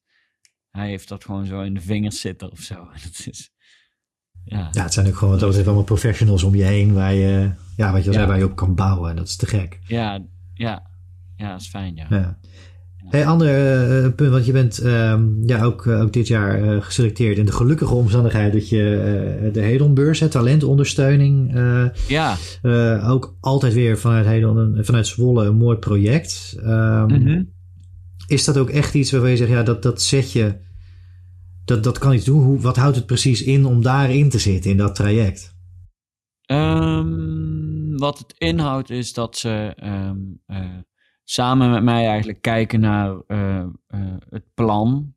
hij 0.69 0.87
heeft 0.87 1.07
dat 1.07 1.25
gewoon 1.25 1.45
zo 1.45 1.61
in 1.61 1.73
de 1.73 1.81
vingers 1.81 2.21
zitten 2.21 2.51
of 2.51 2.59
zo. 2.59 2.75
Dat 3.03 3.27
is, 3.31 3.51
ja. 4.43 4.69
ja, 4.71 4.83
het 4.83 4.93
zijn 4.93 5.07
ook 5.07 5.15
gewoon 5.15 5.39
wat 5.39 5.65
allemaal 5.65 5.83
professionals 5.83 6.43
om 6.43 6.55
je 6.55 6.63
heen 6.63 6.93
waar 6.93 7.13
je, 7.13 7.53
ja, 7.77 7.91
wat 7.91 8.03
je 8.03 8.13
zei, 8.13 8.27
waar 8.27 8.37
je 8.37 8.45
op 8.45 8.55
kan 8.55 8.75
bouwen. 8.75 9.09
En 9.09 9.15
dat 9.15 9.27
is 9.27 9.35
te 9.35 9.45
gek. 9.45 9.79
Ja, 9.87 10.25
ja, 10.53 10.91
ja, 11.35 11.51
dat 11.51 11.61
is 11.61 11.67
fijn, 11.67 11.95
ja. 11.95 12.05
ja. 12.09 12.39
Hey, 13.09 13.25
ander 13.25 14.03
uh, 14.03 14.13
punt, 14.15 14.31
want 14.31 14.45
je 14.45 14.51
bent 14.51 14.83
uh, 14.83 15.19
ja, 15.41 15.63
ook, 15.63 15.85
uh, 15.85 16.01
ook 16.01 16.13
dit 16.13 16.27
jaar 16.27 16.63
uh, 16.63 16.81
geselecteerd 16.81 17.37
in 17.37 17.45
de 17.45 17.51
gelukkige 17.51 17.93
omstandigheid 17.93 18.53
dat 18.53 18.69
je 18.69 19.49
de 19.53 19.61
Hedonbeurs, 19.61 20.23
talentondersteuning, 20.29 21.55
ja. 22.07 22.37
ook 23.07 23.37
altijd 23.39 23.73
weer 23.73 23.97
vanuit 23.97 24.25
Hedon, 24.25 24.77
vanuit 24.81 25.07
Zwolle 25.07 25.45
een 25.45 25.55
mooi 25.55 25.77
project. 25.77 26.55
Um, 26.63 27.05
mm 27.05 27.25
-hmm. 27.25 27.49
Is 28.27 28.45
dat 28.45 28.57
ook 28.57 28.69
echt 28.69 28.93
iets 28.93 29.11
waarvan 29.11 29.29
je 29.29 29.37
zegt, 29.37 29.49
ja, 29.49 29.63
dat, 29.63 29.83
dat 29.83 30.01
zet 30.01 30.31
je, 30.31 30.59
dat, 31.65 31.83
dat 31.83 31.97
kan 31.97 32.13
iets 32.13 32.25
doen. 32.25 32.43
Hoe, 32.43 32.59
wat 32.59 32.75
houdt 32.75 32.95
het 32.95 33.05
precies 33.05 33.43
in 33.43 33.65
om 33.65 33.81
daarin 33.81 34.29
te 34.29 34.39
zitten, 34.39 34.71
in 34.71 34.77
dat 34.77 34.95
traject? 34.95 35.55
Um, 36.45 37.97
wat 37.97 38.17
het 38.17 38.33
inhoudt 38.37 38.89
is 38.89 39.13
dat 39.13 39.37
ze 39.37 39.75
samen 41.31 41.71
met 41.71 41.83
mij 41.83 42.07
eigenlijk 42.07 42.41
kijken 42.41 42.79
naar 42.79 43.21
uh, 43.27 43.65
uh, 43.87 44.15
het 44.29 44.53
plan. 44.53 45.13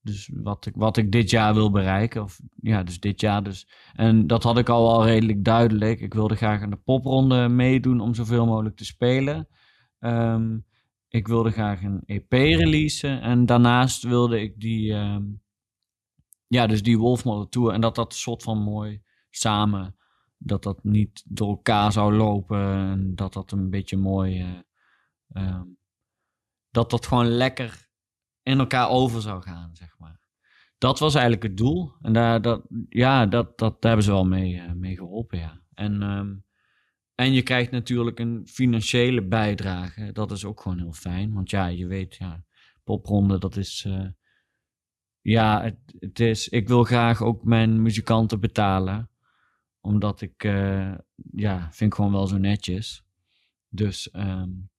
Dus 0.00 0.30
wat 0.34 0.66
ik, 0.66 0.74
wat 0.76 0.96
ik 0.96 1.12
dit 1.12 1.30
jaar 1.30 1.54
wil 1.54 1.70
bereiken. 1.70 2.22
Of 2.22 2.40
ja, 2.60 2.82
dus 2.82 3.00
dit 3.00 3.20
jaar 3.20 3.42
dus. 3.42 3.68
En 3.94 4.26
dat 4.26 4.42
had 4.42 4.58
ik 4.58 4.68
al 4.68 4.86
wel 4.86 5.06
redelijk 5.06 5.44
duidelijk. 5.44 6.00
Ik 6.00 6.14
wilde 6.14 6.36
graag 6.36 6.62
aan 6.62 6.70
de 6.70 6.76
popronde 6.76 7.48
meedoen 7.48 8.00
om 8.00 8.14
zoveel 8.14 8.46
mogelijk 8.46 8.76
te 8.76 8.84
spelen. 8.84 9.48
Um, 10.00 10.64
ik 11.08 11.28
wilde 11.28 11.50
graag 11.50 11.82
een 11.82 12.02
EP 12.06 12.32
releasen. 12.32 13.20
En 13.20 13.46
daarnaast 13.46 14.02
wilde 14.02 14.40
ik 14.40 14.60
die, 14.60 14.92
um, 14.92 15.42
ja, 16.46 16.66
dus 16.66 16.82
die 16.82 16.98
Wolfmodel 16.98 17.48
Tour. 17.48 17.72
En 17.72 17.80
dat 17.80 17.94
dat 17.94 18.14
soort 18.14 18.42
van 18.42 18.58
mooi 18.58 19.02
samen, 19.30 19.96
dat 20.38 20.62
dat 20.62 20.84
niet 20.84 21.22
door 21.26 21.48
elkaar 21.48 21.92
zou 21.92 22.12
lopen. 22.12 22.58
En 22.58 23.14
dat 23.14 23.32
dat 23.32 23.52
een 23.52 23.70
beetje 23.70 23.96
mooi, 23.96 24.40
uh, 24.40 24.48
um, 25.34 25.78
dat 26.70 26.90
dat 26.90 27.06
gewoon 27.06 27.28
lekker 27.28 27.88
in 28.42 28.58
elkaar 28.58 28.88
over 28.88 29.20
zou 29.20 29.42
gaan, 29.42 29.70
zeg 29.76 29.98
maar. 29.98 30.20
Dat 30.78 30.98
was 30.98 31.14
eigenlijk 31.14 31.44
het 31.44 31.56
doel. 31.56 31.92
En 32.00 32.12
daar, 32.12 32.42
dat, 32.42 32.66
ja, 32.88 33.26
dat, 33.26 33.58
dat, 33.58 33.76
hebben 33.80 34.04
ze 34.04 34.10
wel 34.10 34.26
mee, 34.26 34.54
uh, 34.54 34.72
mee 34.72 34.96
geholpen, 34.96 35.38
ja. 35.38 35.62
En 35.74 36.02
um, 36.02 36.44
en 37.14 37.32
je 37.32 37.42
krijgt 37.42 37.70
natuurlijk 37.70 38.18
een 38.18 38.46
financiële 38.46 39.22
bijdrage. 39.22 40.12
Dat 40.12 40.30
is 40.30 40.44
ook 40.44 40.60
gewoon 40.60 40.78
heel 40.78 40.92
fijn. 40.92 41.32
Want 41.32 41.50
ja, 41.50 41.66
je 41.66 41.86
weet, 41.86 42.14
ja, 42.14 42.44
popronde, 42.84 43.38
dat 43.38 43.56
is. 43.56 43.84
Uh, 43.88 44.08
ja, 45.20 45.62
het, 45.62 45.76
het, 45.98 46.20
is. 46.20 46.48
Ik 46.48 46.68
wil 46.68 46.84
graag 46.84 47.22
ook 47.22 47.44
mijn 47.44 47.82
muzikanten 47.82 48.40
betalen. 48.40 49.10
Omdat 49.80 50.20
ik. 50.20 50.44
Uh, 50.44 50.94
ja, 51.32 51.72
vind 51.72 51.90
ik 51.90 51.94
gewoon 51.94 52.12
wel 52.12 52.26
zo 52.26 52.36
netjes. 52.36 53.04
Dus. 53.68 54.08
Um, 54.12 54.70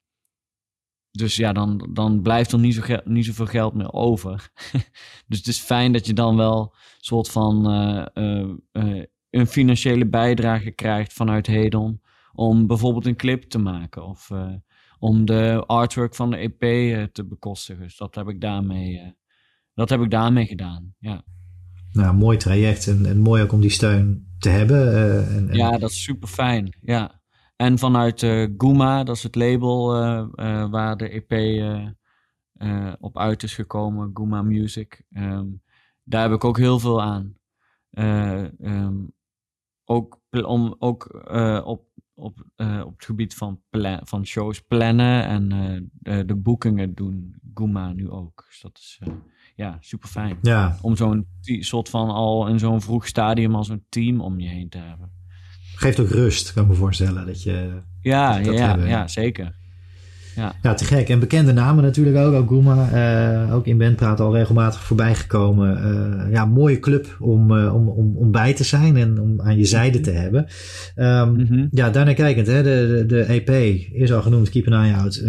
dus 1.18 1.36
ja, 1.36 1.54
dan, 1.54 1.90
dan 1.94 2.22
blijft 2.22 2.52
er 2.52 2.60
niet, 2.60 2.76
zo 2.76 2.98
niet 3.04 3.26
zoveel 3.26 3.46
geld 3.46 3.74
meer 3.74 3.94
over. 3.94 4.52
dus 5.28 5.38
het 5.38 5.48
is 5.48 5.60
fijn 5.60 5.92
dat 5.92 6.06
je 6.06 6.14
dan 6.14 6.36
wel 6.36 6.62
een 6.62 6.80
soort 7.00 7.30
van 7.30 7.72
uh, 8.14 8.56
een 9.30 9.48
financiële 9.48 10.08
bijdrage 10.08 10.72
krijgt 10.72 11.14
vanuit 11.14 11.48
Hedon 11.48 12.02
om 12.34 12.68
bijvoorbeeld 12.68 13.06
een 13.06 13.16
clip 13.16 13.44
te 13.44 13.58
maken 13.58 14.06
of 14.06 14.30
uh, 14.30 14.54
om 15.00 15.26
de 15.26 15.64
artwork 15.68 16.16
van 16.16 16.32
de 16.32 16.38
EP 16.38 16.62
eh, 16.62 17.04
te 17.04 17.26
bekostigen. 17.26 17.84
Dus 17.84 17.98
dat 17.98 18.16
heb 18.16 18.28
ik 18.28 18.42
daarmee, 18.42 19.16
dat 19.74 19.90
heb 19.90 20.02
ik 20.02 20.12
daarmee 20.12 20.46
gedaan. 20.46 20.94
Ja. 21.00 21.24
Nou, 21.92 22.16
mooi 22.16 22.38
traject 22.38 22.88
en, 22.88 23.06
en 23.06 23.20
mooi 23.20 23.44
ook 23.44 23.52
om 23.52 23.62
die 23.62 23.70
steun 23.70 24.36
te 24.38 24.50
hebben. 24.50 24.96
En, 25.28 25.50
en... 25.50 25.56
Ja, 25.56 25.78
dat 25.78 25.90
is 25.90 26.04
super 26.04 26.28
fijn. 26.28 26.78
Ja. 26.82 27.22
En 27.56 27.80
vanuit 27.80 28.20
Guma, 28.58 29.04
dat 29.04 29.16
is 29.16 29.24
het 29.24 29.36
label 29.36 29.88
waar 30.70 30.98
de 30.98 31.24
EP 31.28 31.34
op 33.00 33.18
uit 33.18 33.44
is 33.44 33.56
gekomen, 33.56 34.12
Guma 34.14 34.42
Music. 34.42 35.04
Um, 35.18 35.62
daar 36.04 36.22
heb 36.22 36.32
ik 36.32 36.44
ook 36.44 36.58
heel 36.58 36.80
veel 36.80 37.02
aan. 37.02 37.38
Um, 38.60 39.14
ook 39.86 40.22
om 40.32 40.76
ook 40.80 41.28
op 41.66 41.94
op, 42.16 42.46
uh, 42.58 42.82
op 42.86 42.94
het 42.96 43.06
gebied 43.06 43.36
van, 43.36 43.62
van 44.04 44.26
shows 44.26 44.62
plannen 44.62 45.26
en 45.26 45.54
uh, 45.54 45.82
de, 45.92 46.26
de, 46.26 46.36
boekingen 46.36 46.94
doen 46.94 47.36
Guma 47.54 47.94
nu 47.94 48.10
ook. 48.10 48.46
Dus 48.48 48.62
dat 48.62 48.78
is 48.78 49.00
uh, 49.08 49.14
ja, 49.56 49.78
super 49.80 50.10
fijn. 50.10 50.38
Ja. 50.42 50.78
Om 50.82 50.96
zo'n 50.96 51.28
soort 51.42 51.90
van 51.90 52.10
al 52.10 52.48
in 52.48 52.60
zo'n 52.60 52.82
vroeg 52.82 53.08
stadium 53.08 53.56
al 53.56 53.64
zo'n 53.64 53.86
team 53.90 54.22
om 54.22 54.40
je 54.40 54.50
heen 54.50 54.70
te 54.70 54.78
hebben. 54.78 55.12
Geeft 55.76 56.00
ook 56.00 56.10
rust, 56.10 56.54
kan 56.54 56.64
ik 56.64 56.70
me 56.70 56.76
voorstellen. 56.76 57.26
Dat 57.26 57.44
je, 57.44 57.70
ja, 58.02 58.40
dat 58.40 58.58
ja, 58.58 58.78
ja, 58.86 59.08
zeker. 59.08 59.54
Ja. 60.36 60.56
ja, 60.62 60.74
te 60.74 60.86
gek. 60.86 61.10
En 61.10 61.20
bekende 61.20 61.54
namen 61.54 61.84
natuurlijk 61.84 62.18
ook. 62.18 62.34
Ook 62.34 62.48
Guma, 62.48 62.90
uh, 63.48 63.56
ook 63.56 63.68
in 63.68 63.78
Bandpraat 63.78 64.20
al 64.20 64.36
regelmatig 64.36 64.84
voorbij 64.84 65.16
gekomen. 65.16 65.78
Uh, 65.78 66.32
ja, 66.32 66.46
mooie 66.46 66.80
club 66.80 67.18
om, 67.20 67.52
uh, 67.52 67.76
om, 67.76 67.88
om, 67.88 68.18
om 68.18 68.32
bij 68.32 68.54
te 68.54 68.64
zijn 68.64 68.98
en 68.98 69.20
om 69.20 69.42
aan 69.42 69.58
je 69.58 69.66
zijde 69.66 70.00
te 70.00 70.12
hebben. 70.12 70.48
Um, 70.96 71.30
mm 71.30 71.46
-hmm. 71.48 71.68
Ja, 71.72 71.90
daarnaar 71.90 72.14
kijkend, 72.14 72.48
hè, 72.48 72.64
de, 72.64 72.88
de, 72.88 73.06
de 73.06 73.22
EP 73.24 73.50
is 73.94 74.14
al 74.14 74.22
genoemd, 74.22 74.50
Keep 74.50 74.68
an 74.68 74.74
Eye 74.74 74.96
Out, 74.96 75.24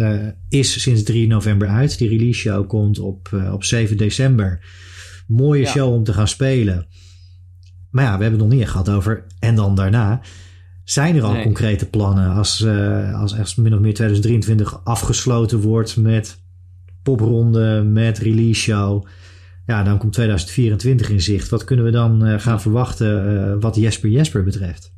is 0.49 0.81
sinds 0.81 1.03
3 1.03 1.27
november 1.27 1.67
uit. 1.67 1.97
Die 1.97 2.09
release 2.09 2.39
show 2.39 2.67
komt 2.67 2.99
op, 2.99 3.29
op 3.51 3.63
7 3.63 3.97
december. 3.97 4.59
Mooie 5.27 5.61
ja. 5.61 5.69
show 5.69 5.93
om 5.93 6.03
te 6.03 6.13
gaan 6.13 6.27
spelen. 6.27 6.87
Maar 7.95 8.03
ja, 8.03 8.17
we 8.17 8.21
hebben 8.21 8.39
het 8.39 8.49
nog 8.49 8.59
niet 8.59 8.69
gehad 8.69 8.89
over 8.89 9.25
en 9.39 9.55
dan 9.55 9.75
daarna. 9.75 10.21
Zijn 10.83 11.15
er 11.15 11.23
al 11.23 11.41
concrete 11.41 11.89
plannen 11.89 12.33
als, 12.33 12.61
uh, 12.61 13.19
als 13.19 13.33
echt 13.33 13.57
min 13.57 13.73
of 13.73 13.79
meer 13.79 13.93
2023 13.93 14.83
afgesloten 14.83 15.61
wordt 15.61 15.97
met 15.97 16.43
popronde, 17.03 17.83
met 17.83 18.17
release 18.17 18.61
show? 18.61 19.05
Ja, 19.65 19.83
dan 19.83 19.97
komt 19.97 20.13
2024 20.13 21.09
in 21.09 21.21
zicht. 21.21 21.49
Wat 21.49 21.63
kunnen 21.63 21.85
we 21.85 21.91
dan 21.91 22.27
uh, 22.27 22.39
gaan 22.39 22.61
verwachten 22.61 23.33
uh, 23.33 23.61
wat 23.61 23.75
Jesper 23.75 24.09
Jesper 24.09 24.43
betreft? 24.43 24.93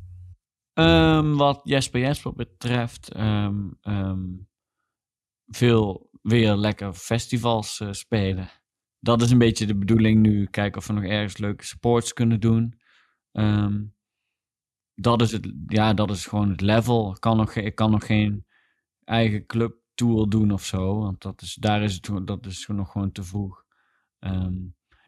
Um, 0.74 1.36
wat 1.36 1.60
Jesper 1.64 2.00
Jesper 2.00 2.32
betreft, 2.32 3.16
um, 3.16 3.78
um, 3.82 4.48
veel 5.46 6.10
weer 6.22 6.54
lekker 6.54 6.92
festivals 6.92 7.82
spelen. 7.90 8.50
Dat 9.00 9.22
is 9.22 9.30
een 9.30 9.38
beetje 9.38 9.66
de 9.66 9.76
bedoeling 9.76 10.20
nu. 10.20 10.46
Kijken 10.46 10.80
of 10.80 10.86
we 10.86 10.92
nog 10.92 11.04
ergens 11.04 11.36
leuke 11.36 11.64
sports 11.64 12.12
kunnen 12.12 12.40
doen. 12.40 12.77
Um, 13.38 13.96
dat 14.94 15.22
is 15.22 15.32
het, 15.32 15.52
ja, 15.66 15.94
dat 15.94 16.10
is 16.10 16.26
gewoon 16.26 16.50
het 16.50 16.60
level. 16.60 17.10
Ik 17.10 17.20
kan 17.20 17.36
nog, 17.36 17.54
ik 17.54 17.74
kan 17.74 17.90
nog 17.90 18.06
geen 18.06 18.46
eigen 19.04 19.46
club 19.46 19.76
tour 19.94 20.28
doen 20.28 20.50
of 20.50 20.64
zo, 20.64 20.98
want 20.98 21.22
dat 21.22 21.42
is, 21.42 21.54
daar 21.54 21.82
is 21.82 21.94
het, 21.94 22.26
dat 22.26 22.46
is 22.46 22.66
nog 22.66 22.92
gewoon 22.92 23.12
te 23.12 23.22
vroeg. 23.22 23.64
Ehm, 24.18 24.56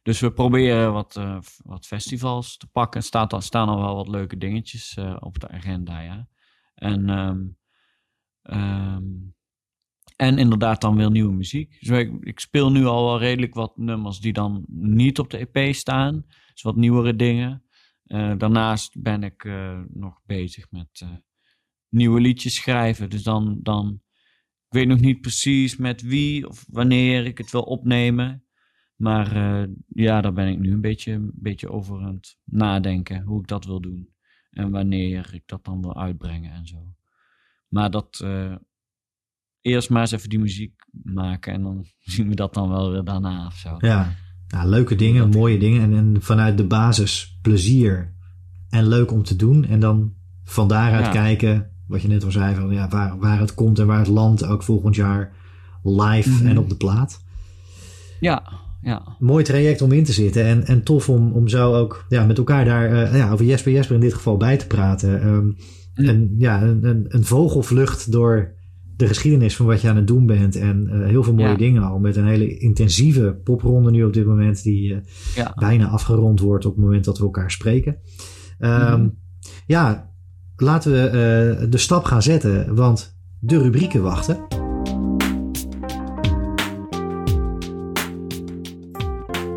dus 0.03 0.21
we 0.21 0.33
proberen 0.33 0.93
wat, 0.93 1.17
uh, 1.17 1.39
wat 1.65 1.87
festivals 1.87 2.57
te 2.57 2.67
pakken. 2.67 3.01
Er 3.01 3.07
staat, 3.07 3.45
staan 3.45 3.69
al 3.69 3.81
wel 3.81 3.95
wat 3.95 4.09
leuke 4.09 4.37
dingetjes 4.37 4.97
uh, 4.97 5.17
op 5.21 5.39
de 5.39 5.49
agenda, 5.49 6.01
ja. 6.01 6.29
En, 6.75 7.09
um, 7.09 7.59
en 10.17 10.39
inderdaad 10.39 10.81
dan 10.81 10.97
weer 10.97 11.11
nieuwe 11.11 11.33
muziek. 11.33 11.77
Dus 11.81 11.99
ik, 11.99 12.13
ik, 12.21 12.41
speel 12.41 12.71
nu 12.71 12.85
al 12.85 13.05
wel 13.05 13.19
redelijk 13.19 13.55
wat 13.55 13.77
nummers 13.77 14.19
die 14.19 14.33
dan 14.33 14.65
niet 14.69 15.19
op 15.19 15.31
de 15.31 15.49
EP 15.49 15.75
staan. 15.75 16.25
Dus 16.53 16.63
wat 16.63 16.77
nieuwere 16.77 17.17
dingen. 17.17 17.65
Uh, 18.13 18.39
daarnaast 18.39 19.03
ben 19.03 19.23
ik 19.23 19.45
nog 19.89 20.21
bezig 20.27 20.71
met 20.71 21.05
nieuwe 21.89 22.21
liedjes 22.21 22.55
schrijven. 22.55 23.11
Dus 23.11 23.23
dan, 23.23 23.59
dan, 23.63 24.01
ik 24.69 24.73
weet 24.77 24.87
nog 24.87 25.01
niet 25.01 25.21
precies 25.21 25.77
met 25.77 26.03
wie 26.03 26.49
of 26.49 26.65
wanneer 26.69 27.27
ik 27.27 27.39
het 27.39 27.51
wil 27.51 27.63
opnemen. 27.63 28.45
Maar 28.97 29.35
ja, 29.89 30.21
daar 30.21 30.33
ben 30.33 30.49
ik 30.49 30.59
nu 30.59 30.73
een 30.73 30.81
beetje, 30.81 31.13
een 31.13 31.33
beetje 31.35 31.71
over 31.71 32.01
aan 32.01 32.15
het 32.15 32.39
nadenken 32.45 33.23
hoe 33.23 33.41
ik 33.41 33.47
dat 33.47 33.65
wil 33.65 33.81
doen. 33.81 34.15
En 34.51 34.71
wanneer 34.71 35.35
ik 35.35 35.43
dat 35.47 35.65
dan 35.65 35.81
wil 35.81 35.97
uitbrengen 35.97 36.53
en 36.53 36.67
zo. 36.67 36.95
Maar 37.69 37.91
dat 37.91 38.25
eerst 39.61 39.91
maar 39.91 40.01
eens 40.01 40.11
even 40.11 40.29
die 40.29 40.39
muziek 40.39 40.85
maken 41.03 41.53
en 41.53 41.63
dan 41.63 41.85
zien 42.15 42.29
we 42.29 42.35
dat 42.35 42.55
dan 42.55 42.69
wel 42.69 42.91
weer 42.91 43.05
daarna 43.05 43.47
of 43.47 43.55
zo. 43.55 43.77
Ja, 43.79 44.15
ja 44.51 44.65
leuke 44.65 44.95
dingen, 44.95 45.29
mooie 45.29 45.59
dingen. 45.59 45.83
En, 45.83 45.97
en 45.97 46.17
vanuit 46.23 46.57
de 46.57 46.65
basis 46.65 47.39
plezier 47.43 48.13
en 48.69 48.89
leuk 48.89 49.13
om 49.13 49.23
te 49.23 49.37
doen. 49.37 49.65
En 49.65 49.81
dan 49.81 50.13
van 50.45 50.69
daaruit 50.69 51.05
ja. 51.05 51.13
kijken, 51.13 51.71
wat 51.87 52.03
je 52.03 52.09
net 52.09 52.25
al 52.25 52.31
zei, 52.31 52.55
van, 52.55 52.71
ja, 52.71 52.89
waar, 52.89 53.19
waar 53.19 53.41
het 53.41 53.55
komt 53.55 53.79
en 53.79 53.87
waar 53.87 53.99
het 53.99 54.09
landt 54.09 54.45
ook 54.45 54.63
volgend 54.63 54.97
jaar 54.97 55.33
live 55.83 56.31
mm 56.31 56.37
-hmm. 56.37 56.47
en 56.47 56.59
op 56.59 56.69
de 56.69 56.77
plaat. 56.77 57.21
Ja, 58.21 58.43
ja. 58.83 59.17
Mooi 59.19 59.45
traject 59.45 59.83
om 59.83 59.93
in 59.93 60.05
te 60.05 60.13
zitten. 60.13 60.45
En, 60.45 60.67
en 60.67 60.83
tof 60.83 61.09
om, 61.09 61.33
om 61.33 61.49
zo 61.49 61.75
ook 61.75 62.05
ja, 62.09 62.25
met 62.25 62.39
elkaar 62.39 62.65
daar 62.65 62.93
uh, 62.93 63.17
ja, 63.17 63.33
over 63.33 63.45
Jesper 63.45 63.73
Jesper 63.73 63.95
in 63.95 64.01
dit 64.01 64.15
geval 64.15 64.37
bij 64.37 64.57
te 64.57 64.67
praten. 64.67 65.27
Um, 65.27 65.57
mm. 65.95 66.09
En 66.09 66.35
ja, 66.39 66.63
een, 66.63 66.85
een, 66.85 67.05
een, 67.09 67.25
vogelvlucht 67.25 68.13
door 68.13 68.53
de 69.01 69.07
geschiedenis 69.07 69.57
van 69.57 69.67
wat 69.67 69.81
je 69.81 69.89
aan 69.89 69.97
het 69.97 70.07
doen 70.07 70.27
bent. 70.27 70.57
En 70.57 70.89
uh, 70.93 71.07
heel 71.07 71.23
veel 71.23 71.35
mooie 71.35 71.49
ja. 71.49 71.57
dingen 71.57 71.83
al. 71.83 71.99
Met 71.99 72.17
een 72.17 72.27
hele 72.27 72.59
intensieve 72.59 73.41
popronde 73.45 73.91
nu 73.91 74.05
op 74.05 74.13
dit 74.13 74.27
moment. 74.27 74.63
Die 74.63 74.93
uh, 74.93 74.99
ja. 75.35 75.53
bijna 75.57 75.89
afgerond 75.89 76.41
wordt 76.41 76.67
op 76.67 76.75
het 76.75 76.85
moment 76.85 77.05
dat 77.05 77.19
we 77.19 77.25
elkaar 77.25 77.51
spreken. 77.51 77.97
Um, 78.59 79.01
mm. 79.01 79.19
Ja, 79.67 80.11
laten 80.57 80.93
we 80.93 81.67
de 81.69 81.79
stap 81.79 82.05
gaan 82.05 82.23
zetten. 82.23 82.75
Want 82.75 83.17
de 83.39 83.59
rubrieken 83.59 84.03
wachten. 84.03 84.39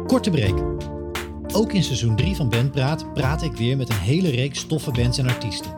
Korte 0.07 0.29
break. 0.29 0.63
Ook 1.53 1.73
in 1.73 1.83
seizoen 1.83 2.15
3 2.15 2.35
van 2.35 2.49
Bandpraat 2.49 3.13
praat 3.13 3.41
ik 3.41 3.51
weer 3.51 3.77
met 3.77 3.89
een 3.89 3.95
hele 3.95 4.29
reeks 4.29 4.65
toffe 4.65 4.91
bands 4.91 5.17
en 5.17 5.27
artiesten. 5.27 5.71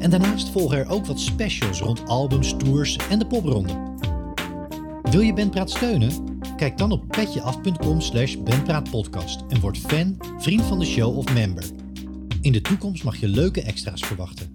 En 0.00 0.10
daarnaast 0.10 0.48
volgen 0.48 0.78
er 0.78 0.88
ook 0.88 1.06
wat 1.06 1.20
specials 1.20 1.80
rond 1.80 2.06
albums, 2.06 2.54
tours 2.58 2.96
en 3.10 3.18
de 3.18 3.26
popronde. 3.26 3.72
Wil 5.02 5.20
je 5.20 5.34
Bandpraat 5.34 5.70
steunen? 5.70 6.38
Kijk 6.56 6.78
dan 6.78 6.92
op 6.92 7.08
petjeaf.com 7.08 8.00
slash 8.00 8.36
bandpraatpodcast 8.36 9.40
en 9.48 9.60
word 9.60 9.78
fan, 9.78 10.16
vriend 10.38 10.62
van 10.62 10.78
de 10.78 10.84
show 10.84 11.16
of 11.16 11.34
member. 11.34 11.64
In 12.40 12.52
de 12.52 12.60
toekomst 12.60 13.04
mag 13.04 13.16
je 13.16 13.28
leuke 13.28 13.62
extra's 13.62 14.00
verwachten. 14.00 14.52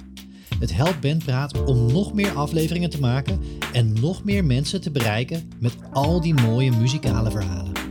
Het 0.60 0.76
helpt 0.76 1.02
Bandpraat 1.02 1.64
om 1.64 1.92
nog 1.92 2.14
meer 2.14 2.32
afleveringen 2.32 2.90
te 2.90 3.00
maken 3.00 3.40
en 3.74 3.94
nog 4.02 4.24
meer 4.24 4.46
mensen 4.46 4.82
te 4.82 4.92
bereiken 4.92 5.50
met 5.60 5.76
al 5.92 6.22
die 6.22 6.34
mooie 6.34 6.72
muzikale 6.72 7.32
verhalen. 7.32 7.85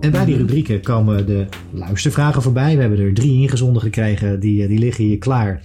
En 0.00 0.10
bij 0.10 0.24
die 0.24 0.36
rubrieken 0.36 0.82
komen 0.82 1.26
de 1.26 1.46
luistervragen 1.70 2.42
voorbij. 2.42 2.74
We 2.74 2.80
hebben 2.80 2.98
er 2.98 3.14
drie 3.14 3.40
ingezonden 3.40 3.82
gekregen, 3.82 4.40
die, 4.40 4.68
die 4.68 4.78
liggen 4.78 5.04
hier 5.04 5.18
klaar. 5.18 5.62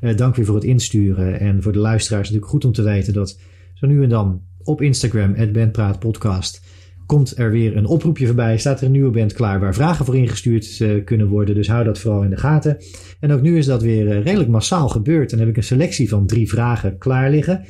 Uh, 0.00 0.16
dank 0.16 0.36
weer 0.36 0.44
voor 0.44 0.54
het 0.54 0.64
insturen. 0.64 1.40
En 1.40 1.62
voor 1.62 1.72
de 1.72 1.78
luisteraars 1.78 2.22
natuurlijk 2.22 2.52
goed 2.52 2.64
om 2.64 2.72
te 2.72 2.82
weten 2.82 3.12
dat 3.12 3.38
zo 3.74 3.86
nu 3.86 4.02
en 4.02 4.08
dan 4.08 4.42
op 4.62 4.82
Instagram, 4.82 5.52
@bandpraatpodcast, 5.52 6.62
komt 7.06 7.38
er 7.38 7.50
weer 7.50 7.76
een 7.76 7.86
oproepje 7.86 8.26
voorbij. 8.26 8.58
Staat 8.58 8.80
er 8.80 8.86
een 8.86 8.92
nieuwe 8.92 9.10
band 9.10 9.32
klaar 9.32 9.60
waar 9.60 9.74
vragen 9.74 10.04
voor 10.04 10.16
ingestuurd 10.16 10.78
uh, 10.78 11.04
kunnen 11.04 11.28
worden. 11.28 11.54
Dus 11.54 11.68
hou 11.68 11.84
dat 11.84 11.98
vooral 11.98 12.22
in 12.22 12.30
de 12.30 12.36
gaten. 12.36 12.76
En 13.20 13.32
ook 13.32 13.40
nu 13.40 13.58
is 13.58 13.66
dat 13.66 13.82
weer 13.82 14.22
redelijk 14.22 14.50
massaal 14.50 14.88
gebeurd. 14.88 15.30
Dan 15.30 15.38
heb 15.38 15.48
ik 15.48 15.56
een 15.56 15.62
selectie 15.62 16.08
van 16.08 16.26
drie 16.26 16.48
vragen 16.48 16.98
klaar 16.98 17.30
liggen. 17.30 17.64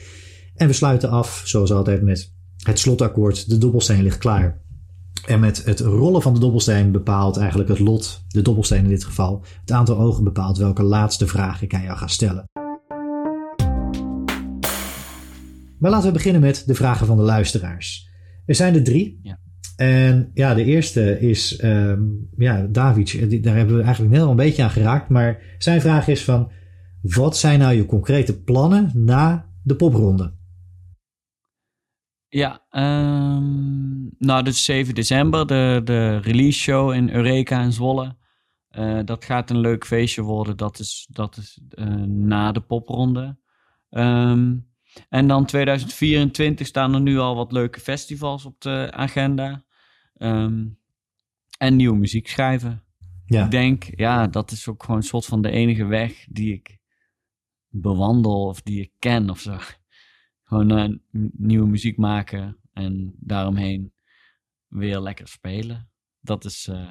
En 0.55 0.67
we 0.67 0.73
sluiten 0.73 1.11
af, 1.11 1.43
zoals 1.45 1.73
altijd, 1.73 2.03
met 2.03 2.33
het 2.63 2.79
slotakkoord. 2.79 3.49
De 3.49 3.59
dobbelsteen 3.59 4.03
ligt 4.03 4.19
klaar. 4.19 4.65
En 5.27 5.41
met 5.41 5.65
het 5.65 5.81
rollen 5.81 6.23
van 6.23 6.35
de 6.35 6.41
dobbelsteen 6.41 6.93
bepaalt 6.93 7.37
eigenlijk 7.37 7.69
het 7.69 7.79
lot, 7.79 8.25
de 8.29 8.43
dobbelsteen 8.43 8.85
in 8.85 8.89
dit 8.89 9.05
geval, 9.05 9.45
het 9.61 9.71
aantal 9.71 9.99
ogen 9.99 10.25
bepaalt 10.25 10.59
welke 10.59 10.83
laatste 10.83 11.27
vraag 11.27 11.63
ik 11.63 11.75
aan 11.75 11.83
jou 11.83 11.99
ga 11.99 12.07
stellen. 12.07 12.45
Maar 15.79 15.91
laten 15.91 16.07
we 16.07 16.13
beginnen 16.13 16.41
met 16.41 16.63
de 16.67 16.75
vragen 16.75 17.07
van 17.07 17.17
de 17.17 17.23
luisteraars. 17.23 18.09
Er 18.47 18.55
zijn 18.55 18.75
er 18.75 18.85
drie. 18.85 19.21
Ja. 19.23 19.39
En 19.77 20.31
ja, 20.35 20.55
de 20.55 20.65
eerste 20.65 21.21
is 21.21 21.63
um, 21.65 22.29
ja, 22.37 22.67
David, 22.71 23.43
daar 23.45 23.57
hebben 23.57 23.77
we 23.77 23.83
eigenlijk 23.83 24.15
net 24.15 24.23
al 24.23 24.31
een 24.31 24.37
beetje 24.37 24.63
aan 24.63 24.71
geraakt. 24.71 25.09
Maar 25.09 25.57
zijn 25.59 25.81
vraag 25.81 26.09
is 26.09 26.25
van, 26.25 26.51
wat 27.03 27.37
zijn 27.37 27.59
nou 27.59 27.75
je 27.75 27.87
concrete 27.87 28.41
plannen 28.41 28.91
na 28.95 29.47
de 29.63 29.75
popronde? 29.75 30.36
Ja, 32.37 32.67
um, 32.71 34.11
nou, 34.19 34.43
dus 34.43 34.65
7 34.65 34.95
december, 34.95 35.47
de, 35.47 35.81
de 35.85 36.17
release 36.17 36.59
show 36.59 36.93
in 36.93 37.11
Eureka 37.11 37.63
in 37.63 37.73
Zwolle. 37.73 38.17
Uh, 38.71 39.01
dat 39.05 39.25
gaat 39.25 39.51
een 39.51 39.59
leuk 39.59 39.87
feestje 39.87 40.23
worden. 40.23 40.57
Dat 40.57 40.79
is, 40.79 41.09
dat 41.11 41.37
is 41.37 41.61
uh, 41.75 41.87
na 42.05 42.53
de 42.53 42.61
popronde. 42.61 43.39
Um, 43.91 44.69
en 45.09 45.27
dan 45.27 45.47
2024 45.47 46.67
staan 46.67 46.95
er 46.95 47.01
nu 47.01 47.19
al 47.19 47.37
wat 47.37 47.53
leuke 47.53 47.81
festivals 47.81 48.45
op 48.45 48.61
de 48.61 48.89
agenda. 48.91 49.65
Um, 50.17 50.79
en 51.59 51.77
nieuwe 51.77 51.97
muziek 51.97 52.29
schrijven. 52.29 52.83
Ja. 53.27 53.45
Ik 53.45 53.51
denk, 53.51 53.85
ja, 53.95 54.27
dat 54.27 54.51
is 54.51 54.69
ook 54.69 54.83
gewoon 54.83 54.97
een 54.97 55.07
soort 55.07 55.27
van 55.27 55.43
de 55.43 55.51
enige 55.51 55.85
weg 55.85 56.27
die 56.29 56.53
ik 56.53 56.79
bewandel 57.69 58.47
of 58.47 58.63
die 58.63 58.81
ik 58.81 58.91
ken 58.99 59.31
of 59.31 59.41
zo. 59.41 59.59
Gewoon 60.47 60.79
uh, 60.79 60.97
nieuwe 61.33 61.67
muziek 61.67 61.97
maken 61.97 62.57
en 62.73 63.15
daaromheen 63.21 63.93
weer 64.69 65.01
lekker 65.01 65.29
spelen. 65.29 65.91
Dat 66.21 66.45
is, 66.45 66.69
uh, 66.71 66.89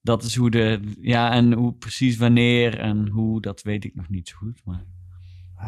dat 0.00 0.22
is 0.22 0.36
hoe 0.36 0.50
de, 0.50 0.80
ja, 1.00 1.32
en 1.32 1.52
hoe 1.52 1.74
precies 1.74 2.16
wanneer 2.16 2.78
en 2.78 3.08
hoe, 3.08 3.40
dat 3.40 3.62
weet 3.62 3.84
ik 3.84 3.94
nog 3.94 4.08
niet 4.08 4.28
zo 4.28 4.36
goed. 4.36 4.60
Maar 4.64 4.84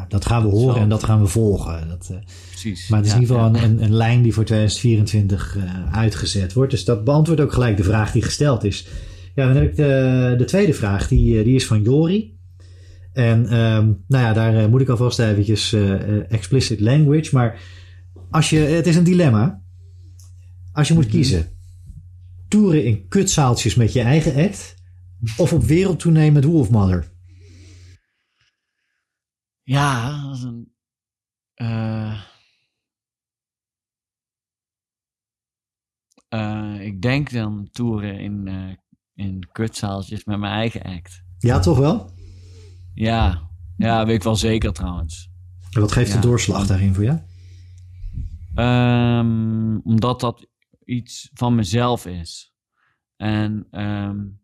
dat 0.09 0.26
gaan 0.26 0.42
we 0.42 0.49
horen 0.49 0.74
Zo. 0.74 0.80
en 0.80 0.88
dat 0.88 1.05
gaan 1.05 1.20
we 1.20 1.26
volgen. 1.26 1.88
Dat, 1.88 2.09
uh, 2.12 2.18
Precies. 2.49 2.88
Maar 2.88 2.99
het 2.99 3.07
is 3.07 3.12
ja, 3.12 3.18
in 3.18 3.22
ieder 3.22 3.36
geval 3.36 3.55
ja. 3.55 3.62
een, 3.62 3.82
een, 3.82 3.94
lijn 3.94 4.22
die 4.22 4.32
voor 4.32 4.44
2024 4.44 5.57
uh, 5.57 5.92
uitgezet 5.92 6.53
wordt. 6.53 6.70
Dus 6.70 6.84
dat 6.84 7.05
beantwoordt 7.05 7.42
ook 7.42 7.53
gelijk 7.53 7.76
de 7.76 7.82
vraag 7.82 8.12
die 8.12 8.22
gesteld 8.22 8.64
is. 8.64 8.88
Ja, 9.34 9.47
dan 9.47 9.57
heb 9.57 9.70
ik 9.70 9.76
de, 9.76 10.34
de 10.38 10.44
tweede 10.44 10.74
vraag. 10.74 11.09
Die, 11.09 11.44
die 11.44 11.55
is 11.55 11.66
van 11.66 11.82
Jori. 11.82 12.36
En 13.16 13.38
um, 13.38 14.04
nou 14.08 14.24
ja, 14.24 14.32
daar 14.32 14.54
uh, 14.54 14.66
moet 14.66 14.80
ik 14.80 14.88
alvast 14.88 15.18
eventjes 15.18 15.72
uh, 15.72 16.32
explicit 16.32 16.80
language. 16.80 17.34
Maar 17.34 17.60
als 18.30 18.50
je, 18.50 18.58
het 18.58 18.86
is 18.86 18.96
een 18.96 19.04
dilemma. 19.04 19.62
Als 20.72 20.88
je 20.88 20.94
moet 20.94 21.02
-hmm. 21.02 21.12
kiezen. 21.12 21.48
Toeren 22.48 22.84
in 22.84 23.08
kutzaaltjes 23.08 23.74
met 23.74 23.92
je 23.92 24.00
eigen 24.00 24.44
act. 24.44 24.74
Of 25.36 25.52
op 25.52 25.62
wereldtournee 25.62 26.32
met 26.32 26.44
Wolfmother. 26.44 27.12
Ja, 29.62 30.22
dat 30.22 30.36
is 30.36 30.42
een... 30.42 30.74
Uh, 31.56 32.20
ik 36.80 37.02
denk 37.02 37.32
dan 37.32 37.68
toeren 37.72 38.18
in, 38.18 38.48
in 39.14 39.48
kutzaaltjes 39.52 40.24
met 40.24 40.38
mijn 40.38 40.52
eigen 40.52 40.82
act. 40.82 41.22
Ja, 41.38 41.58
toch 41.58 41.78
wel? 41.78 42.14
Ja, 42.97 43.51
ja, 43.76 44.07
weet 44.07 44.16
ik 44.16 44.22
wel 44.22 44.36
zeker 44.36 44.72
trouwens. 44.72 45.30
En 45.70 45.80
wat 45.80 45.92
geeft 45.92 46.12
ja. 46.12 46.14
de 46.20 46.26
doorslag 46.26 46.66
daarin 46.66 46.94
voor 46.94 47.05
jou? 47.05 47.18
Um, 48.55 49.80
omdat 49.80 50.20
dat 50.20 50.47
iets 50.84 51.30
van 51.32 51.55
mezelf 51.55 52.07
is. 52.07 52.55
En 53.16 53.66
um, 53.70 54.40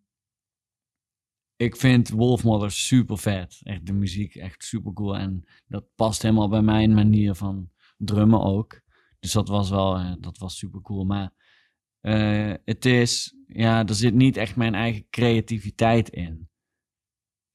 ik 1.56 1.76
vind 1.76 2.08
Wolfmother 2.08 2.70
super 2.70 3.18
vet. 3.18 3.60
Echt 3.62 3.86
de 3.86 3.92
muziek 3.92 4.34
echt 4.34 4.64
super 4.64 4.92
cool. 4.92 5.16
En 5.16 5.44
dat 5.66 5.84
past 5.94 6.22
helemaal 6.22 6.48
bij 6.48 6.62
mijn 6.62 6.94
manier 6.94 7.34
van 7.34 7.70
drummen 7.96 8.42
ook. 8.42 8.80
Dus 9.18 9.32
dat 9.32 9.48
was 9.48 9.70
wel, 9.70 9.98
uh, 9.98 10.14
dat 10.20 10.38
was 10.38 10.58
super 10.58 10.80
cool. 10.80 11.04
Maar 11.04 11.32
uh, 12.00 12.54
het 12.64 12.84
is, 12.84 13.34
ja, 13.46 13.86
er 13.86 13.94
zit 13.94 14.14
niet 14.14 14.36
echt 14.36 14.56
mijn 14.56 14.74
eigen 14.74 15.06
creativiteit 15.10 16.08
in. 16.08 16.50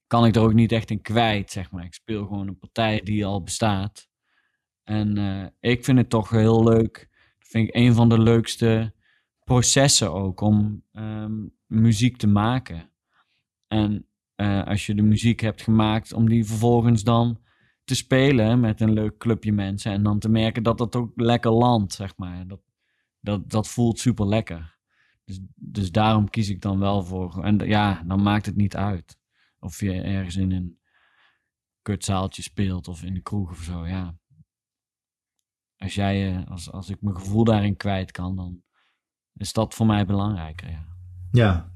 Kan 0.08 0.26
ik 0.26 0.36
er 0.36 0.42
ook 0.42 0.52
niet 0.52 0.72
echt 0.72 0.90
in 0.90 1.00
kwijt, 1.00 1.50
zeg 1.50 1.70
maar. 1.70 1.84
Ik 1.84 1.94
speel 1.94 2.26
gewoon 2.26 2.48
een 2.48 2.58
partij 2.58 3.00
die 3.00 3.26
al 3.26 3.42
bestaat. 3.42 4.08
En 4.84 5.16
ik 5.60 5.84
vind 5.84 5.98
het 5.98 6.10
toch 6.10 6.30
heel 6.30 6.64
leuk. 6.64 7.08
Dat 7.38 7.48
vind 7.48 7.68
ik 7.68 7.74
een 7.74 7.94
van 7.94 8.08
de 8.08 8.18
leukste 8.18 8.94
processen 9.44 10.12
ook 10.12 10.40
om 10.40 10.82
ehm, 10.92 11.32
muziek 11.66 12.16
te 12.16 12.26
maken. 12.26 12.90
En 13.66 14.06
als 14.64 14.86
je 14.86 14.94
de 14.94 15.02
muziek 15.02 15.40
hebt 15.40 15.62
gemaakt, 15.62 16.12
om 16.12 16.28
die 16.28 16.44
vervolgens 16.44 17.02
dan 17.02 17.40
te 17.88 17.94
spelen 17.94 18.60
met 18.60 18.80
een 18.80 18.92
leuk 18.92 19.18
clubje 19.18 19.52
mensen. 19.52 19.92
En 19.92 20.02
dan 20.02 20.18
te 20.18 20.28
merken 20.28 20.62
dat 20.62 20.78
dat 20.78 20.96
ook 20.96 21.12
lekker 21.14 21.50
landt, 21.50 21.92
zeg 21.92 22.16
maar. 22.16 22.46
Dat, 22.46 22.60
dat, 23.20 23.50
dat 23.50 23.68
voelt 23.68 23.98
super 23.98 24.26
lekker. 24.26 24.76
Dus, 25.24 25.40
dus 25.54 25.92
daarom 25.92 26.30
kies 26.30 26.48
ik 26.48 26.60
dan 26.60 26.78
wel 26.78 27.02
voor. 27.02 27.44
En 27.44 27.58
ja, 27.58 28.02
dan 28.06 28.22
maakt 28.22 28.46
het 28.46 28.56
niet 28.56 28.76
uit. 28.76 29.18
Of 29.60 29.80
je 29.80 29.92
ergens 29.92 30.36
in 30.36 30.52
een 30.52 30.78
kutzaaltje 31.82 32.42
speelt 32.42 32.88
of 32.88 33.02
in 33.02 33.14
de 33.14 33.20
kroeg 33.20 33.50
of 33.50 33.62
zo, 33.62 33.86
ja. 33.86 34.18
Als 35.76 35.94
jij, 35.94 36.36
eh, 36.36 36.50
als, 36.50 36.72
als 36.72 36.90
ik 36.90 36.96
mijn 37.00 37.16
gevoel 37.16 37.44
daarin 37.44 37.76
kwijt 37.76 38.10
kan, 38.10 38.36
dan 38.36 38.62
is 39.34 39.52
dat 39.52 39.74
voor 39.74 39.86
mij 39.86 40.06
belangrijker, 40.06 40.70
ja. 40.70 40.86
Ja, 41.32 41.72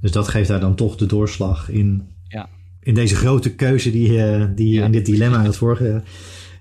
dus 0.00 0.12
dat 0.12 0.28
geeft 0.28 0.48
daar 0.48 0.60
dan 0.60 0.74
toch 0.74 0.96
de 0.96 1.06
doorslag 1.06 1.68
in, 1.68 2.08
ja. 2.28 2.48
in 2.80 2.94
deze 2.94 3.14
grote 3.14 3.54
keuze 3.54 3.90
die, 3.90 4.10
uh, 4.10 4.46
die 4.54 4.80
in 4.80 4.92
dit 4.92 5.06
dilemma 5.06 5.42
het 5.42 5.56
vorige. 5.56 6.02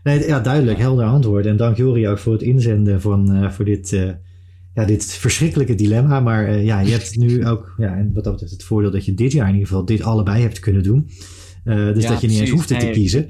Nee, 0.04 0.28
ja, 0.28 0.40
duidelijk, 0.40 0.78
helder 0.78 1.06
antwoord. 1.06 1.46
En 1.46 1.58
dank 1.58 1.78
Jori 1.78 2.08
ook 2.08 2.18
voor 2.18 2.34
het 2.34 2.42
inzenden 2.42 3.02
van, 3.02 3.36
uh, 3.36 3.52
voor 3.52 3.66
dit, 3.66 3.92
uh, 3.92 4.12
ja, 4.74 4.86
dit 4.86 5.06
verschrikkelijke 5.06 5.76
dilemma. 5.76 6.20
Maar 6.20 6.60
ja, 6.60 6.80
je 6.80 6.92
hebt 6.92 7.18
nu 7.18 7.46
ook, 7.48 7.74
ja, 7.78 7.96
en 7.96 8.14
wat 8.14 8.24
dat 8.24 8.34
betreft 8.34 8.54
het 8.54 8.64
voordeel 8.64 8.92
dat 8.92 9.06
je 9.06 9.14
dit 9.14 9.32
jaar 9.32 9.48
in 9.48 9.54
ieder 9.54 9.68
geval 9.68 9.86
dit 9.86 10.02
allebei 10.02 10.42
hebt 10.42 10.60
kunnen 10.60 10.84
doen. 10.84 11.10
dus 11.64 12.04
ja, 12.04 12.10
dat 12.10 12.22
je 12.22 12.28
niet 12.28 12.40
eens 12.40 12.50
hoeft 12.50 12.70
nee. 12.70 12.80
te 12.80 12.90
kiezen. 12.90 13.30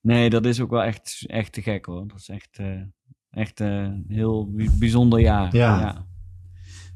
Nee, 0.00 0.30
dat 0.30 0.46
is 0.46 0.60
ook 0.60 0.70
wel 0.70 0.82
echt, 0.82 1.24
echt 1.26 1.52
te 1.52 1.62
gek 1.62 1.84
hoor. 1.84 2.08
Dat 2.08 2.18
is 2.18 2.28
echt, 2.28 2.58
echt 3.30 3.60
een 3.60 4.04
heel 4.08 4.50
bijzonder 4.78 5.20
jaar. 5.20 5.56
Ja. 5.56 5.80
ja. 5.80 6.06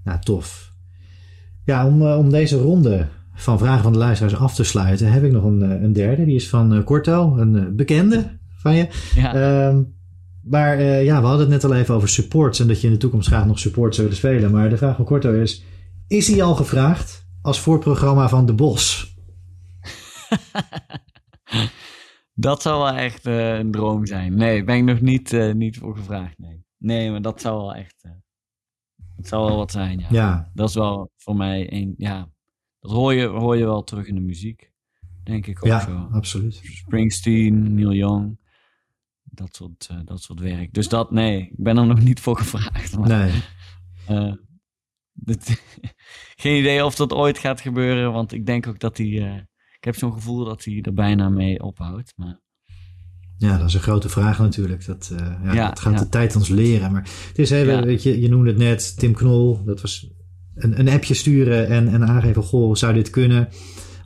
Nou, 0.04 0.20
tof. 0.20 0.72
Ja, 1.64 1.86
om, 1.86 2.02
om 2.02 2.30
deze 2.30 2.56
ronde 2.56 3.09
van 3.34 3.59
vragen 3.59 3.82
van 3.82 3.92
de 3.92 3.98
luisteraars 3.98 4.36
af 4.36 4.54
te 4.54 4.64
sluiten, 4.64 5.12
heb 5.12 5.24
ik 5.24 5.32
nog 5.32 5.44
een, 5.44 5.61
een 5.61 5.92
derde. 5.92 6.24
Die 6.24 6.34
is 6.34 6.48
van 6.48 6.84
Corto, 6.84 7.36
een 7.36 7.76
bekende 7.76 8.38
van 8.56 8.74
je. 8.74 8.88
Ja. 9.14 9.66
Um, 9.68 9.97
maar 10.51 10.80
uh, 10.80 11.05
ja, 11.05 11.20
we 11.20 11.26
hadden 11.26 11.51
het 11.51 11.62
net 11.62 11.70
al 11.70 11.76
even 11.76 11.94
over 11.94 12.09
supports 12.09 12.61
en 12.61 12.66
dat 12.66 12.80
je 12.80 12.86
in 12.86 12.92
de 12.92 12.99
toekomst 12.99 13.28
graag 13.28 13.46
nog 13.46 13.59
support 13.59 13.94
zou 13.94 14.07
willen 14.09 14.22
spelen. 14.22 14.51
Maar 14.51 14.68
de 14.68 14.76
vraag 14.76 14.96
van 14.96 15.05
Corto 15.05 15.32
is: 15.32 15.64
is 16.07 16.28
hij 16.28 16.42
al 16.42 16.55
gevraagd 16.55 17.26
als 17.42 17.61
voorprogramma 17.61 18.28
van 18.28 18.46
De 18.46 18.55
Bos? 18.55 19.16
dat 22.34 22.62
zou 22.62 22.82
wel 22.82 23.03
echt 23.03 23.26
uh, 23.26 23.59
een 23.59 23.70
droom 23.70 24.07
zijn. 24.07 24.34
Nee, 24.34 24.64
ben 24.64 24.76
ik 24.76 24.84
nog 24.84 25.01
niet, 25.01 25.32
uh, 25.32 25.55
niet 25.55 25.78
voor 25.78 25.96
gevraagd. 25.96 26.38
Nee. 26.38 26.64
nee, 26.78 27.11
maar 27.11 27.22
dat 27.22 27.40
zou 27.40 27.57
wel 27.57 27.74
echt. 27.74 28.03
het 29.16 29.28
zou 29.28 29.46
wel 29.46 29.57
wat 29.57 29.70
zijn. 29.70 29.99
Ja. 29.99 30.07
ja. 30.11 30.51
Dat 30.55 30.68
is 30.68 30.74
wel 30.74 31.11
voor 31.16 31.36
mij 31.36 31.72
een. 31.72 31.94
Ja, 31.96 32.28
dat 32.80 32.90
hoor 32.90 33.14
je, 33.14 33.26
hoor 33.26 33.57
je 33.57 33.64
wel 33.64 33.82
terug 33.84 34.07
in 34.07 34.14
de 34.14 34.20
muziek 34.20 34.72
denk 35.28 35.46
ik 35.46 35.59
ook 35.59 35.70
ja, 35.70 35.80
zo. 35.80 36.09
absoluut. 36.12 36.61
Springsteen, 36.62 37.74
Neil 37.74 37.92
Young, 37.92 38.38
dat 39.39 39.57
soort, 39.57 39.89
uh, 39.93 39.99
dat 40.05 40.22
soort 40.22 40.41
werk. 40.41 40.74
Dus 40.74 40.89
dat, 40.89 41.11
nee, 41.11 41.41
ik 41.41 41.57
ben 41.57 41.76
er 41.76 41.86
nog 41.86 42.03
niet 42.03 42.20
voor 42.20 42.36
gevraagd. 42.36 42.97
Maar, 42.97 43.09
nee. 43.09 43.43
Uh, 44.11 44.32
dit, 45.12 45.62
geen 46.43 46.59
idee 46.59 46.84
of 46.84 46.95
dat 46.95 47.12
ooit 47.12 47.39
gaat 47.39 47.61
gebeuren, 47.61 48.12
want 48.12 48.32
ik 48.32 48.47
denk 48.47 48.66
ook 48.66 48.78
dat 48.78 48.97
hij, 48.97 49.07
uh, 49.07 49.34
ik 49.76 49.84
heb 49.84 49.97
zo'n 49.97 50.12
gevoel 50.12 50.45
dat 50.45 50.64
hij 50.64 50.78
er 50.82 50.95
bijna 50.95 51.28
mee 51.28 51.62
ophoudt. 51.62 52.12
Maar... 52.16 52.41
Ja, 53.36 53.59
dat 53.59 53.68
is 53.68 53.74
een 53.74 53.80
grote 53.80 54.09
vraag 54.09 54.39
natuurlijk. 54.39 54.86
Dat, 54.86 55.12
ja, 55.16 55.53
ja, 55.53 55.68
dat 55.68 55.80
gaat 55.80 55.93
ja. 55.93 55.99
de 55.99 56.09
tijd 56.09 56.36
ons 56.36 56.49
leren. 56.49 56.93
Maar 56.93 57.09
het 57.28 57.39
is 57.39 57.51
even, 57.51 57.84
weet 57.84 58.03
je, 58.03 58.20
je 58.20 58.28
noemde 58.28 58.49
het 58.49 58.59
net, 58.59 58.99
Tim 58.99 59.12
Knol, 59.12 59.64
dat 59.64 59.80
was 59.80 60.11
een, 60.55 60.78
een 60.78 60.89
appje 60.89 61.14
sturen 61.14 61.68
en, 61.68 61.89
en 61.89 62.07
aangeven, 62.07 62.43
goh, 62.43 62.74
zou 62.74 62.95
dit 62.95 63.11
kunnen? 63.11 63.49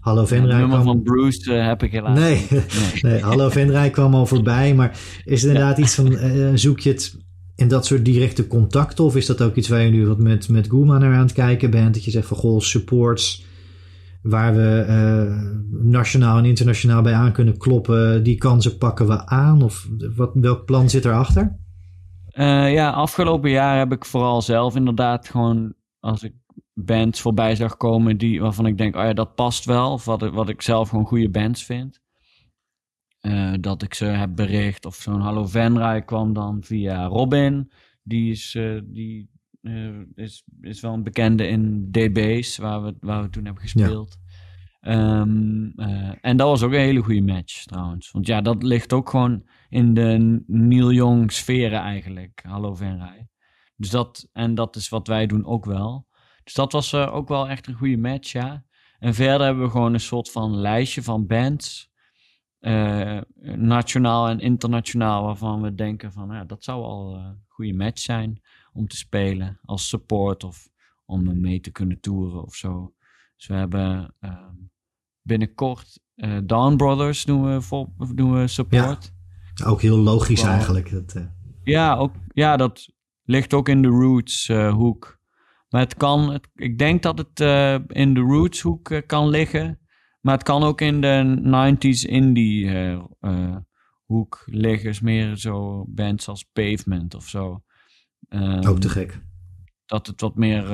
Hallo 0.02 0.26
Venray. 0.26 0.60
Ja, 0.60 0.66
kwam... 0.66 0.82
van 0.82 1.02
Bruce 1.02 1.52
uh, 1.52 1.66
heb 1.66 1.82
ik 1.82 1.92
helaas 1.92 2.18
nee, 2.18 2.46
nee. 2.50 2.62
nee. 3.02 3.22
Hallo 3.22 3.48
Venray 3.48 3.90
kwam 3.90 4.14
al 4.14 4.26
voorbij. 4.26 4.74
Maar 4.74 4.98
is 5.24 5.42
het 5.42 5.50
inderdaad 5.50 5.78
iets 5.78 5.94
van, 5.94 6.12
uh, 6.12 6.50
zoek 6.54 6.80
je 6.80 6.90
het 6.90 7.16
in 7.54 7.68
dat 7.68 7.86
soort 7.86 8.04
directe 8.04 8.46
contacten? 8.46 9.04
Of 9.04 9.16
is 9.16 9.26
dat 9.26 9.42
ook 9.42 9.54
iets 9.54 9.68
waar 9.68 9.80
je 9.80 9.90
nu 9.90 10.06
wat 10.06 10.18
met, 10.18 10.48
met 10.48 10.68
Goema 10.68 10.98
naar 10.98 11.14
aan 11.14 11.22
het 11.22 11.32
kijken 11.32 11.70
bent? 11.70 11.94
Dat 11.94 12.04
je 12.04 12.10
zegt 12.10 12.26
van, 12.26 12.36
goh, 12.36 12.60
supports 12.60 13.46
waar 14.22 14.54
we 14.54 14.84
uh, 14.88 15.82
nationaal 15.82 16.38
en 16.38 16.44
internationaal 16.44 17.02
bij 17.02 17.14
aan 17.14 17.32
kunnen 17.32 17.58
kloppen. 17.58 18.22
Die 18.22 18.38
kansen 18.38 18.78
pakken 18.78 19.06
we 19.06 19.26
aan? 19.26 19.62
Of 19.62 19.88
wat, 20.16 20.30
welk 20.34 20.64
plan 20.64 20.90
zit 20.90 21.04
erachter? 21.04 21.58
Uh, 22.34 22.72
ja, 22.72 22.90
afgelopen 22.90 23.50
jaar 23.50 23.78
heb 23.78 23.92
ik 23.92 24.04
vooral 24.04 24.42
zelf 24.42 24.76
inderdaad 24.76 25.28
gewoon, 25.28 25.74
als 26.00 26.22
ik 26.22 26.32
bands 26.74 27.20
voorbij 27.20 27.54
zag 27.54 27.76
komen 27.76 28.18
die, 28.18 28.40
waarvan 28.40 28.66
ik 28.66 28.78
denk, 28.78 28.96
oh 28.96 29.02
ja, 29.02 29.12
dat 29.12 29.34
past 29.34 29.64
wel. 29.64 29.92
Of 29.92 30.04
wat 30.04 30.22
ik, 30.22 30.32
wat 30.32 30.48
ik 30.48 30.62
zelf 30.62 30.88
gewoon 30.88 31.06
goede 31.06 31.30
bands 31.30 31.64
vind. 31.64 32.00
Uh, 33.20 33.54
dat 33.60 33.82
ik 33.82 33.94
ze 33.94 34.04
heb 34.04 34.36
bericht. 34.36 34.86
Of 34.86 34.94
zo'n 34.94 35.20
Hallo 35.20 35.46
Venray 35.46 36.02
kwam 36.02 36.32
dan 36.32 36.62
via 36.62 37.06
Robin. 37.06 37.72
Die 38.02 38.30
is, 38.30 38.54
uh, 38.54 38.80
die, 38.84 39.30
uh, 39.62 40.00
is, 40.14 40.44
is 40.60 40.80
wel 40.80 40.92
een 40.92 41.02
bekende 41.02 41.46
in 41.46 41.90
DB's, 41.90 42.56
waar 42.56 42.82
we, 42.82 42.94
waar 43.00 43.22
we 43.22 43.30
toen 43.30 43.44
hebben 43.44 43.62
gespeeld. 43.62 44.16
Ja. 44.80 45.20
Um, 45.20 45.72
en 46.20 46.36
dat 46.36 46.48
was 46.48 46.62
ook 46.62 46.72
een 46.72 46.78
hele 46.78 47.02
goede 47.02 47.22
match 47.22 47.64
trouwens. 47.64 48.10
Want 48.10 48.26
ja, 48.26 48.40
dat 48.40 48.62
ligt 48.62 48.92
ook 48.92 49.10
gewoon 49.10 49.44
in 49.68 49.94
de 49.94 50.42
Neil 50.46 50.92
Young 50.92 51.32
sferen 51.32 51.80
eigenlijk. 51.80 52.42
Hallo 52.46 52.74
Venray. 52.74 53.28
Dus 53.76 53.90
dat, 53.90 54.28
en 54.32 54.54
dat 54.54 54.76
is 54.76 54.88
wat 54.88 55.06
wij 55.06 55.26
doen 55.26 55.44
ook 55.44 55.64
wel. 55.64 56.06
Dus 56.44 56.54
dat 56.54 56.72
was 56.72 56.92
uh, 56.92 57.14
ook 57.14 57.28
wel 57.28 57.48
echt 57.48 57.66
een 57.66 57.74
goede 57.74 57.96
match, 57.96 58.32
ja. 58.32 58.64
En 58.98 59.14
verder 59.14 59.46
hebben 59.46 59.64
we 59.64 59.70
gewoon 59.70 59.92
een 59.92 60.00
soort 60.00 60.30
van 60.30 60.56
lijstje 60.56 61.02
van 61.02 61.26
bands. 61.26 61.90
Uh, 62.60 63.20
nationaal 63.42 64.28
en 64.28 64.40
internationaal, 64.40 65.24
waarvan 65.24 65.62
we 65.62 65.74
denken 65.74 66.12
van 66.12 66.28
ja, 66.30 66.44
dat 66.44 66.64
zou 66.64 66.82
al 66.82 67.14
een 67.14 67.44
goede 67.48 67.72
match 67.74 68.00
zijn 68.00 68.40
om 68.72 68.88
te 68.88 68.96
spelen 68.96 69.58
als 69.64 69.88
support 69.88 70.44
of 70.44 70.68
om 71.04 71.40
mee 71.40 71.60
te 71.60 71.70
kunnen 71.70 72.00
toeren 72.00 72.42
of 72.42 72.54
zo. 72.54 72.94
Dus 73.36 73.46
we 73.46 73.54
hebben 73.54 74.14
uh, 74.20 74.48
binnenkort 75.22 76.00
uh, 76.16 76.38
Dawn 76.44 76.76
Brothers 76.76 77.24
doen 77.24 77.44
we, 77.44 77.60
voor, 77.60 77.88
doen 78.14 78.40
we 78.40 78.46
support. 78.46 79.12
Ja, 79.54 79.66
ook 79.66 79.80
heel 79.80 79.98
logisch 79.98 80.42
eigenlijk. 80.42 80.90
Dat, 80.90 81.26
ja, 81.62 81.96
ook, 81.96 82.14
ja, 82.32 82.56
dat 82.56 82.88
ligt 83.24 83.54
ook 83.54 83.68
in 83.68 83.82
de 83.82 83.88
roots 83.88 84.48
hoek. 84.48 85.20
Maar 85.72 85.80
het 85.80 85.94
kan, 85.94 86.32
het, 86.32 86.48
ik 86.54 86.78
denk 86.78 87.02
dat 87.02 87.18
het 87.18 87.40
uh, 87.40 87.78
in 87.86 88.14
de 88.14 88.20
rootshoek 88.20 88.90
uh, 88.90 89.00
kan 89.06 89.28
liggen. 89.28 89.78
Maar 90.20 90.34
het 90.34 90.42
kan 90.42 90.62
ook 90.62 90.80
in 90.80 91.00
de 91.00 91.40
90s 91.76 92.08
indie 92.08 92.64
uh, 92.64 93.56
hoek 94.04 94.42
liggen. 94.46 94.90
Is 94.90 95.00
meer 95.00 95.36
zo 95.36 95.84
bands 95.88 96.28
als 96.28 96.44
Pavement 96.52 97.14
of 97.14 97.28
zo. 97.28 97.62
Um, 98.28 98.66
ook 98.66 98.80
te 98.80 98.88
gek. 98.88 99.20
Dat 99.86 100.06
het 100.06 100.20
wat 100.20 100.36
meer, 100.36 100.64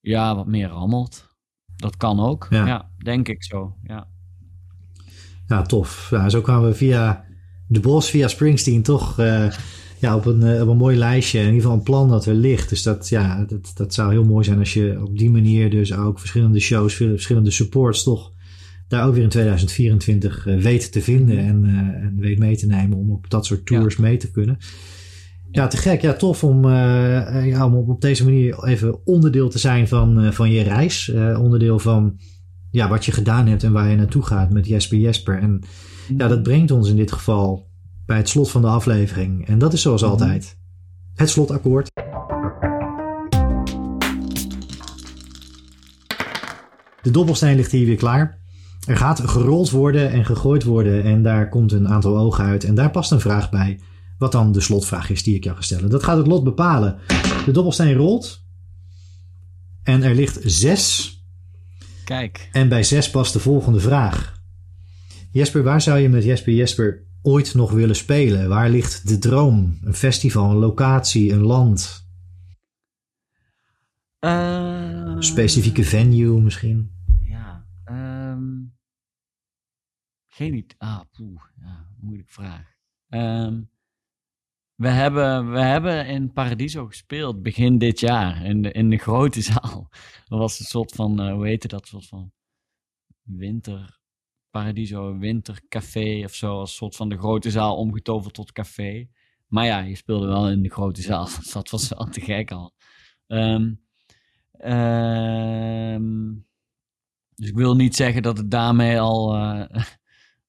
ja, 0.00 0.34
wat 0.34 0.46
meer 0.46 0.68
rammelt. 0.68 1.28
Dat 1.76 1.96
kan 1.96 2.20
ook. 2.20 2.46
Ja, 2.50 2.66
ja 2.66 2.90
denk 2.98 3.28
ik 3.28 3.44
zo. 3.44 3.76
Ja, 3.82 4.08
ja 5.46 5.62
tof. 5.62 6.10
Ja, 6.10 6.28
zo 6.28 6.40
kwamen 6.40 6.68
we 6.68 6.74
via 6.74 7.24
de 7.68 7.80
Bos, 7.80 8.10
via 8.10 8.28
Springsteen 8.28 8.82
toch 8.82 9.16
ja, 10.04 10.16
op, 10.16 10.26
een, 10.26 10.62
op 10.62 10.68
een 10.68 10.76
mooi 10.76 10.96
lijstje. 10.96 11.38
In 11.38 11.44
ieder 11.44 11.60
geval 11.60 11.76
een 11.76 11.82
plan 11.82 12.08
dat 12.08 12.26
er 12.26 12.34
ligt. 12.34 12.68
Dus 12.68 12.82
dat, 12.82 13.08
ja, 13.08 13.44
dat, 13.44 13.72
dat 13.74 13.94
zou 13.94 14.10
heel 14.10 14.24
mooi 14.24 14.44
zijn 14.44 14.58
als 14.58 14.74
je 14.74 14.98
op 15.02 15.18
die 15.18 15.30
manier 15.30 15.70
dus 15.70 15.94
ook 15.94 16.18
verschillende 16.18 16.60
shows, 16.60 16.94
verschillende 16.94 17.50
supports 17.50 18.02
toch 18.02 18.32
daar 18.88 19.06
ook 19.06 19.14
weer 19.14 19.22
in 19.22 19.28
2024 19.28 20.46
uh, 20.46 20.62
weet 20.62 20.92
te 20.92 21.00
vinden 21.00 21.38
en, 21.38 21.64
uh, 21.64 22.04
en 22.04 22.16
weet 22.18 22.38
mee 22.38 22.56
te 22.56 22.66
nemen 22.66 22.98
om 22.98 23.10
op 23.10 23.30
dat 23.30 23.46
soort 23.46 23.66
tours 23.66 23.94
ja. 23.94 24.02
mee 24.02 24.16
te 24.16 24.30
kunnen. 24.30 24.58
Ja, 25.50 25.66
te 25.66 25.76
gek. 25.76 26.00
Ja, 26.00 26.12
tof 26.12 26.44
om, 26.44 26.64
uh, 26.64 27.46
ja, 27.46 27.66
om 27.66 27.74
op 27.74 28.00
deze 28.00 28.24
manier 28.24 28.64
even 28.64 29.06
onderdeel 29.06 29.48
te 29.48 29.58
zijn 29.58 29.88
van, 29.88 30.32
van 30.32 30.50
je 30.50 30.62
reis. 30.62 31.12
onderdeel 31.38 31.78
van 31.78 32.18
ja, 32.70 32.88
wat 32.88 33.04
je 33.04 33.12
gedaan 33.12 33.46
hebt 33.46 33.62
en 33.62 33.72
waar 33.72 33.90
je 33.90 33.96
naartoe 33.96 34.22
gaat 34.22 34.52
met 34.52 34.66
Jesper 34.66 34.98
Jesper. 34.98 35.38
En 35.38 35.60
ja, 36.16 36.28
dat 36.28 36.42
brengt 36.42 36.70
ons 36.70 36.88
in 36.88 36.96
dit 36.96 37.12
geval 37.12 37.72
bij 38.06 38.16
het 38.16 38.28
slot 38.28 38.50
van 38.50 38.60
de 38.60 38.66
aflevering. 38.68 39.46
En 39.46 39.58
dat 39.58 39.72
is 39.72 39.82
zoals 39.82 40.02
altijd 40.02 40.56
het 41.14 41.30
slotakkoord. 41.30 41.90
De 47.02 47.10
dobbelsteen 47.10 47.56
ligt 47.56 47.72
hier 47.72 47.86
weer 47.86 47.96
klaar. 47.96 48.38
Er 48.86 48.96
gaat 48.96 49.20
gerold 49.20 49.70
worden 49.70 50.10
en 50.10 50.24
gegooid 50.24 50.64
worden 50.64 51.02
en 51.02 51.22
daar 51.22 51.48
komt 51.48 51.72
een 51.72 51.88
aantal 51.88 52.18
ogen 52.18 52.44
uit. 52.44 52.64
En 52.64 52.74
daar 52.74 52.90
past 52.90 53.10
een 53.10 53.20
vraag 53.20 53.50
bij, 53.50 53.80
wat 54.18 54.32
dan 54.32 54.52
de 54.52 54.60
slotvraag 54.60 55.10
is 55.10 55.22
die 55.22 55.34
ik 55.34 55.44
jou 55.44 55.56
ga 55.56 55.62
stellen. 55.62 55.90
Dat 55.90 56.02
gaat 56.02 56.16
het 56.16 56.26
lot 56.26 56.44
bepalen. 56.44 56.98
De 57.44 57.52
dobbelsteen 57.52 57.94
rolt 57.94 58.44
en 59.82 60.02
er 60.02 60.14
ligt 60.14 60.38
zes 60.42 61.12
Kijk. 62.04 62.48
En 62.52 62.68
bij 62.68 62.82
zes 62.82 63.10
past 63.10 63.32
de 63.32 63.38
volgende 63.38 63.80
vraag. 63.80 64.42
Jesper, 65.30 65.62
waar 65.62 65.80
zou 65.80 65.98
je 65.98 66.08
met 66.08 66.24
Jesper 66.24 66.52
Jesper 66.52 67.02
ooit 67.24 67.54
nog 67.54 67.70
willen 67.70 67.96
spelen? 67.96 68.48
Waar 68.48 68.70
ligt 68.70 69.08
de 69.08 69.18
droom? 69.18 69.78
Een 69.82 69.94
festival, 69.94 70.50
een 70.50 70.56
locatie, 70.56 71.32
een 71.32 71.42
land? 71.42 72.06
Uh, 74.20 75.16
Specifieke 75.18 75.84
venue 75.84 76.40
misschien? 76.40 76.90
Ja. 77.24 77.66
Um, 77.86 78.74
geen 80.26 80.54
idee. 80.54 80.76
Ah, 80.78 81.00
poeh. 81.12 81.42
Ja, 81.60 81.88
moeilijke 82.00 82.32
vraag. 82.32 82.76
Um, 83.08 83.70
we 84.74 84.88
hebben, 84.88 85.50
we 85.50 85.60
hebben 85.60 86.06
in 86.06 86.32
Paradiso 86.32 86.86
gespeeld 86.86 87.42
begin 87.42 87.78
dit 87.78 88.00
jaar 88.00 88.44
in 88.44 88.62
de, 88.62 88.72
in 88.72 88.90
de 88.90 88.96
grote 88.96 89.40
zaal. 89.42 89.88
Dat 90.28 90.38
was 90.38 90.60
een 90.60 90.66
soort 90.66 90.92
van, 90.92 91.26
uh, 91.26 91.32
hoe 91.32 91.46
heette 91.46 91.68
dat, 91.68 91.86
soort 91.86 92.06
van 92.06 92.32
winter, 93.22 94.00
Paradiso 94.54 95.18
wintercafé 95.18 96.22
of 96.24 96.34
zo. 96.34 96.58
Als 96.58 96.74
soort 96.74 96.96
van 96.96 97.08
de 97.08 97.18
grote 97.18 97.50
zaal 97.50 97.76
omgetoverd 97.76 98.34
tot 98.34 98.52
café. 98.52 99.08
Maar 99.46 99.64
ja, 99.64 99.78
je 99.78 99.96
speelde 99.96 100.26
wel 100.26 100.50
in 100.50 100.62
de 100.62 100.70
grote 100.70 101.02
zaal. 101.02 101.28
Dat 101.52 101.70
was 101.70 101.88
wel 101.88 102.08
te 102.08 102.20
gek 102.20 102.50
al. 102.50 102.74
Um, 103.26 103.80
um, 104.64 106.46
dus 107.34 107.48
ik 107.48 107.54
wil 107.54 107.76
niet 107.76 107.96
zeggen 107.96 108.22
dat 108.22 108.38
het 108.38 108.50
daarmee 108.50 109.00
al... 109.00 109.34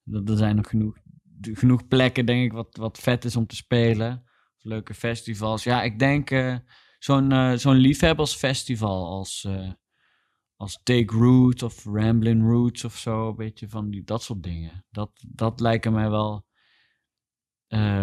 Uh, 0.08 0.30
er 0.30 0.38
zijn 0.38 0.56
nog 0.56 0.68
genoeg 0.68 0.98
genoeg 1.42 1.88
plekken, 1.88 2.26
denk 2.26 2.46
ik, 2.46 2.52
wat, 2.52 2.76
wat 2.76 3.00
vet 3.00 3.26
is 3.26 3.36
om 3.36 3.48
te 3.48 3.56
spelen. 3.56 4.24
Leuke 4.58 4.94
festivals. 4.94 5.64
Ja, 5.64 5.84
ik 5.84 6.00
denk 6.00 6.32
uh, 6.32 6.58
zo'n 7.00 7.32
uh, 7.32 7.54
zo'n 7.54 7.76
liefhebbersfestival 7.76 9.06
als, 9.06 9.48
als 10.56 10.80
Take 10.84 11.18
Root 11.18 11.64
of 11.64 11.86
Ramblin' 11.86 12.48
Roots 12.48 12.86
of 12.86 12.98
zo. 12.98 13.30
Een 13.30 13.36
beetje 13.36 13.70
van 13.70 13.90
die, 13.90 14.04
dat 14.04 14.24
soort 14.24 14.44
dingen. 14.44 14.86
Dat, 14.92 15.12
dat 15.28 15.60
lijken 15.60 15.94
mij 15.94 16.10
wel 16.10 16.46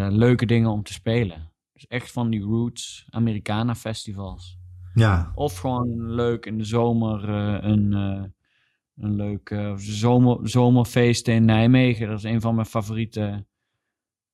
leuke 0.08 0.46
dingen 0.46 0.70
om 0.70 0.82
te 0.82 0.92
spelen. 0.92 1.52
Dus 1.72 1.86
echt 1.86 2.12
van 2.12 2.30
die 2.30 2.42
Roots 2.42 3.06
Americana 3.10 3.74
festivals. 3.74 4.58
Ja. 4.94 5.32
Of 5.34 5.58
gewoon 5.58 6.14
leuk 6.14 6.46
in 6.46 6.58
de 6.58 6.64
zomer 6.64 7.28
een 7.64 7.92
een 8.96 9.14
leuk 9.14 9.50
uh, 9.50 9.76
zomer, 9.76 10.48
zomerfeest 10.48 11.28
in 11.28 11.44
Nijmegen. 11.44 12.08
Dat 12.08 12.18
is 12.18 12.24
een 12.24 12.40
van 12.40 12.54
mijn 12.54 12.66
favoriete 12.66 13.46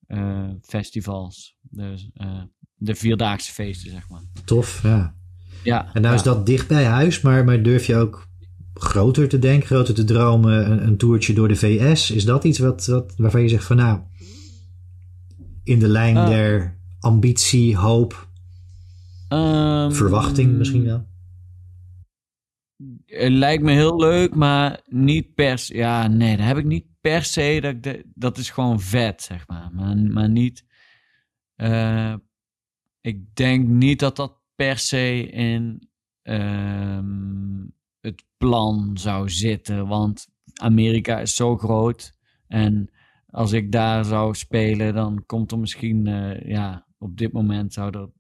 uh, 0.07 0.51
festivals. 0.61 1.57
De, 1.61 2.11
uh, 2.15 2.43
de 2.75 2.95
vierdaagse 2.95 3.53
feesten, 3.53 3.91
zeg 3.91 4.09
maar. 4.09 4.23
Tof, 4.45 4.83
ja. 4.83 5.17
Ja 5.63 5.81
en 5.93 6.03
nou 6.03 6.07
ja. 6.07 6.21
is 6.21 6.23
dat 6.23 6.47
dicht 6.47 6.69
bij 6.69 6.85
huis, 6.85 7.21
maar, 7.21 7.45
maar 7.45 7.63
durf 7.63 7.87
je 7.87 7.97
ook 7.97 8.29
groter 8.75 9.29
te 9.29 9.39
denken, 9.39 9.67
groter 9.67 9.95
te 9.95 10.05
dromen, 10.05 10.71
een, 10.71 10.87
een 10.87 10.97
toertje 10.97 11.35
door 11.35 11.49
de 11.49 11.57
VS? 11.57 12.11
Is 12.11 12.25
dat 12.25 12.45
iets 12.45 12.59
wat, 12.59 12.87
wat, 12.87 13.15
waarvan 13.17 13.43
je 13.43 13.49
zegt 13.49 13.65
van 13.65 13.77
nou, 13.77 14.01
in 15.65 15.79
de 15.79 15.89
lijn 15.89 16.15
der 16.15 16.79
ambitie, 17.01 17.77
hoop, 17.77 18.29
um, 19.29 19.93
verwachting 19.93 20.53
misschien 20.53 20.85
wel? 20.85 21.07
Het 23.07 23.33
lijkt 23.33 23.63
me 23.63 23.73
heel 23.73 23.97
leuk, 23.97 24.35
maar 24.35 24.81
niet 24.85 25.35
per 25.35 25.59
se. 25.59 25.75
Ja, 25.75 26.09
nee, 26.09 26.37
dat 26.37 26.47
heb 26.47 26.57
ik 26.57 26.65
niet 26.65 26.85
per 27.01 27.25
se. 27.25 27.59
Dat, 27.61 27.83
de, 27.83 28.05
dat 28.15 28.39
is 28.39 28.51
gewoon 28.51 28.81
vet, 28.81 29.23
zeg 29.23 29.49
maar. 29.49 29.71
Maar, 29.73 29.97
maar 29.97 30.29
niet. 30.29 30.65
Uh, 31.57 32.15
ik 33.01 33.35
denk 33.37 33.69
niet 33.69 33.99
dat 33.99 34.17
dat 34.17 34.38
per 34.59 34.79
se 34.79 35.31
in 35.31 35.89
uh, 36.23 37.01
het 38.01 38.25
plan 38.37 38.97
zou 38.97 39.31
zitten. 39.31 39.87
Want 39.87 40.29
Amerika 40.55 41.21
is 41.21 41.35
zo 41.35 41.57
groot. 41.57 42.13
En 42.47 42.91
als 43.27 43.53
ik 43.53 43.73
daar 43.73 44.05
zou 44.05 44.35
spelen, 44.35 44.95
dan 44.95 45.23
komt 45.27 45.53
er 45.53 45.59
misschien. 45.59 46.07
Uh, 46.07 46.41
ja, 46.41 46.87
op 46.99 47.17
dit 47.17 47.33
moment 47.33 47.73
zou 47.73 47.99
er 47.99 48.11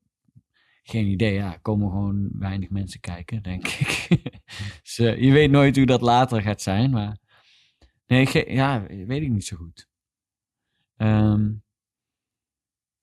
geen 0.82 1.06
idee. 1.06 1.34
Ja, 1.34 1.58
komen 1.62 1.90
gewoon 1.90 2.28
weinig 2.32 2.70
mensen 2.70 3.00
kijken, 3.00 3.42
denk 3.42 3.66
ik. 3.82 4.08
dus, 4.82 4.98
uh, 4.98 5.22
je 5.22 5.32
weet 5.32 5.50
nooit 5.50 5.76
hoe 5.76 5.86
dat 5.86 6.00
later 6.00 6.42
gaat 6.42 6.62
zijn, 6.62 6.90
maar... 6.90 7.18
Nee, 8.06 8.54
ja, 8.54 8.86
weet 8.86 9.22
ik 9.22 9.30
niet 9.30 9.44
zo 9.44 9.56
goed. 9.56 9.88
Um, 10.96 11.62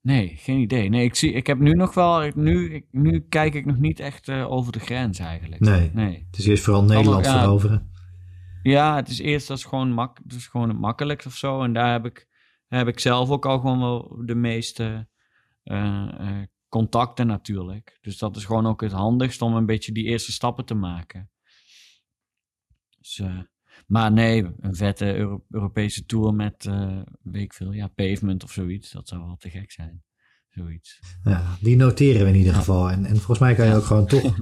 nee, 0.05 0.35
geen 0.35 0.59
idee. 0.59 0.89
Nee, 0.89 1.03
ik, 1.03 1.15
zie, 1.15 1.31
ik 1.31 1.47
heb 1.47 1.59
nu 1.59 1.71
nog 1.71 1.93
wel... 1.93 2.31
Nu, 2.35 2.73
ik, 2.73 2.85
nu 2.91 3.25
kijk 3.29 3.53
ik 3.53 3.65
nog 3.65 3.77
niet 3.77 3.99
echt 3.99 4.27
uh, 4.27 4.51
over 4.51 4.71
de 4.71 4.79
grens 4.79 5.19
eigenlijk. 5.19 5.61
Nee, 5.61 5.91
nee. 5.93 6.25
het 6.31 6.39
is 6.39 6.47
eerst 6.47 6.63
vooral 6.63 6.83
Nederland 6.83 7.25
ja, 7.25 7.39
veroveren. 7.39 7.91
Ja, 8.63 8.95
het 8.95 9.09
is 9.09 9.19
eerst 9.19 9.47
dat 9.47 9.57
is 9.57 9.63
gewoon, 9.63 9.91
mak 9.91 10.19
het 10.23 10.33
is 10.33 10.47
gewoon 10.47 10.69
het 10.69 10.79
makkelijkst 10.79 11.27
of 11.27 11.35
zo. 11.35 11.63
En 11.63 11.73
daar 11.73 11.91
heb 11.91 12.05
ik, 12.05 12.27
heb 12.67 12.87
ik 12.87 12.99
zelf 12.99 13.29
ook 13.29 13.45
al 13.45 13.59
gewoon 13.59 13.79
wel 13.79 14.21
de 14.25 14.35
meeste... 14.35 15.07
Uh, 15.63 16.41
contacten 16.69 17.27
natuurlijk. 17.27 17.97
Dus 18.01 18.17
dat 18.17 18.35
is 18.35 18.45
gewoon 18.45 18.65
ook 18.65 18.81
het 18.81 18.91
handigst 18.91 19.41
om 19.41 19.55
een 19.55 19.65
beetje 19.65 19.91
die 19.91 20.03
eerste 20.03 20.31
stappen 20.31 20.65
te 20.65 20.73
maken. 20.73 21.29
Dus, 22.97 23.21
maar 23.85 24.11
nee, 24.11 24.45
een 24.59 24.75
vette 24.75 25.15
Euro 25.15 25.43
Europese 25.49 26.05
tour 26.05 26.33
met, 26.33 26.65
uh, 26.69 26.99
weet 27.21 27.43
ik 27.43 27.53
veel, 27.53 27.71
ja, 27.71 27.87
pavement 27.87 28.43
of 28.43 28.51
zoiets. 28.51 28.91
Dat 28.91 29.07
zou 29.07 29.21
wel 29.21 29.35
te 29.39 29.49
gek 29.49 29.71
zijn. 29.71 30.03
Zoiets. 30.49 30.99
Ja, 31.23 31.57
die 31.61 31.75
noteren 31.75 32.21
we 32.21 32.27
in 32.27 32.35
ieder 32.35 32.51
ja. 32.51 32.57
geval. 32.57 32.91
En, 32.91 33.05
en 33.05 33.15
volgens 33.15 33.39
mij 33.39 33.55
kan 33.55 33.65
je 33.65 33.71
ja. 33.71 33.77
ook 33.77 33.83
gewoon 33.83 34.07
toch 34.07 34.37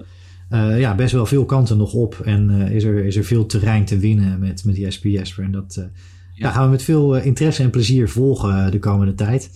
uh, 0.50 0.80
ja, 0.86 0.96
best 0.96 1.14
wel 1.14 1.26
veel 1.26 1.46
kanten 1.46 1.78
nog 1.78 1.94
op. 1.94 2.20
En 2.20 2.50
is, 2.50 2.84
er, 2.84 3.06
is 3.06 3.16
er 3.16 3.24
veel 3.24 3.46
terrein 3.46 3.86
te 3.86 3.98
winnen 3.98 4.40
met, 4.40 4.64
met 4.64 4.76
die 4.76 4.92
SP 4.96 5.04
Jesper. 5.04 5.44
En 5.44 5.52
dat 5.52 5.90
ja. 6.34 6.52
Gaan 6.52 6.64
we 6.64 6.70
met 6.70 6.84
veel 6.84 7.18
interesse 7.18 7.64
en 7.64 7.70
plezier 7.70 8.10
volgen 8.10 8.72
de 8.72 8.80
komende 8.80 9.14
tijd 9.14 9.52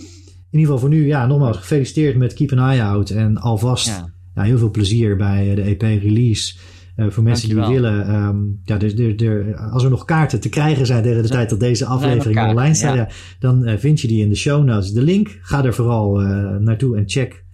in 0.49 0.59
ieder 0.59 0.73
geval 0.73 0.79
voor 0.79 0.89
nu, 0.89 1.07
ja, 1.07 1.25
nogmaals 1.25 1.57
gefeliciteerd 1.57 2.17
met 2.17 2.33
Keep 2.33 2.51
an 2.51 2.69
Eye 2.69 2.83
Out. 2.83 3.09
En 3.09 3.37
alvast 3.37 3.87
ja. 3.87 4.09
Ja, 4.35 4.43
heel 4.43 4.57
veel 4.57 4.71
plezier 4.71 5.15
bij 5.15 5.55
de 5.55 5.61
EP-release. 5.61 6.57
Uh, 6.97 7.09
voor 7.09 7.23
mensen 7.23 7.55
Dankjewel. 7.55 7.81
die 7.81 7.91
willen, 7.91 8.23
um, 8.23 8.61
ja, 8.63 8.77
dus, 8.77 9.55
als 9.71 9.83
er 9.83 9.89
nog 9.89 10.05
kaarten 10.05 10.39
te 10.39 10.49
krijgen 10.49 10.85
zijn 10.85 11.03
tegen 11.03 11.21
de 11.21 11.29
tijd 11.29 11.49
dat 11.49 11.59
deze 11.59 11.85
aflevering 11.85 12.49
online 12.49 12.73
staat, 12.73 12.95
ja. 12.95 13.01
ja 13.01 13.09
dan 13.39 13.67
uh, 13.67 13.77
vind 13.77 14.01
je 14.01 14.07
die 14.07 14.21
in 14.21 14.29
de 14.29 14.35
show 14.35 14.63
notes. 14.63 14.91
De 14.91 15.01
link, 15.01 15.39
ga 15.41 15.63
er 15.63 15.73
vooral 15.73 16.23
uh, 16.23 16.55
naartoe 16.55 16.97
en 16.97 17.03
check 17.09 17.45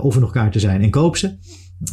of 0.00 0.14
er 0.14 0.20
nog 0.20 0.30
kaarten 0.30 0.60
zijn 0.60 0.82
en 0.82 0.90
koop 0.90 1.16
ze. 1.16 1.36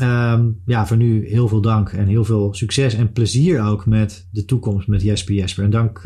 Um, 0.01 0.61
ja, 0.65 0.87
voor 0.87 0.97
nu 0.97 1.27
heel 1.27 1.47
veel 1.47 1.61
dank 1.61 1.89
en 1.89 2.07
heel 2.07 2.25
veel 2.25 2.53
succes 2.53 2.93
en 2.93 3.11
plezier 3.11 3.61
ook 3.61 3.85
met 3.85 4.27
de 4.31 4.45
toekomst 4.45 4.87
met 4.87 5.01
Jesper 5.01 5.33
Jesper. 5.33 5.63
En 5.63 5.69
dank 5.69 6.01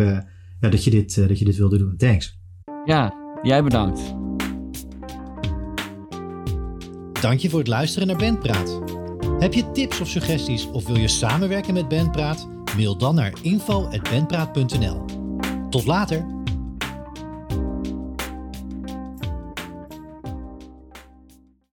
ja, 0.60 0.70
dat, 0.70 0.84
je 0.84 0.90
dit, 0.90 1.28
dat 1.28 1.40
je 1.40 1.46
dit 1.46 1.58
wilde 1.58 1.78
doen. 1.78 1.94
Thanks. 1.98 2.40
Ja, 2.86 3.14
Jij 3.42 3.64
bedankt. 3.64 4.16
Dank 7.22 7.40
je 7.40 7.50
voor 7.50 7.60
het 7.60 7.68
luisteren 7.68 8.08
naar 8.08 8.18
Bandpraat. 8.18 8.97
Heb 9.40 9.54
je 9.54 9.72
tips 9.72 10.00
of 10.00 10.08
suggesties 10.08 10.68
of 10.72 10.86
wil 10.86 10.98
je 10.98 11.08
samenwerken 11.08 11.74
met 11.74 11.88
Bandpraat? 11.88 12.48
Mail 12.76 12.98
dan 12.98 13.16
naar 13.16 13.34
info.bandpraat.nl. 13.42 15.06
Tot 15.70 15.86
later! 15.86 16.37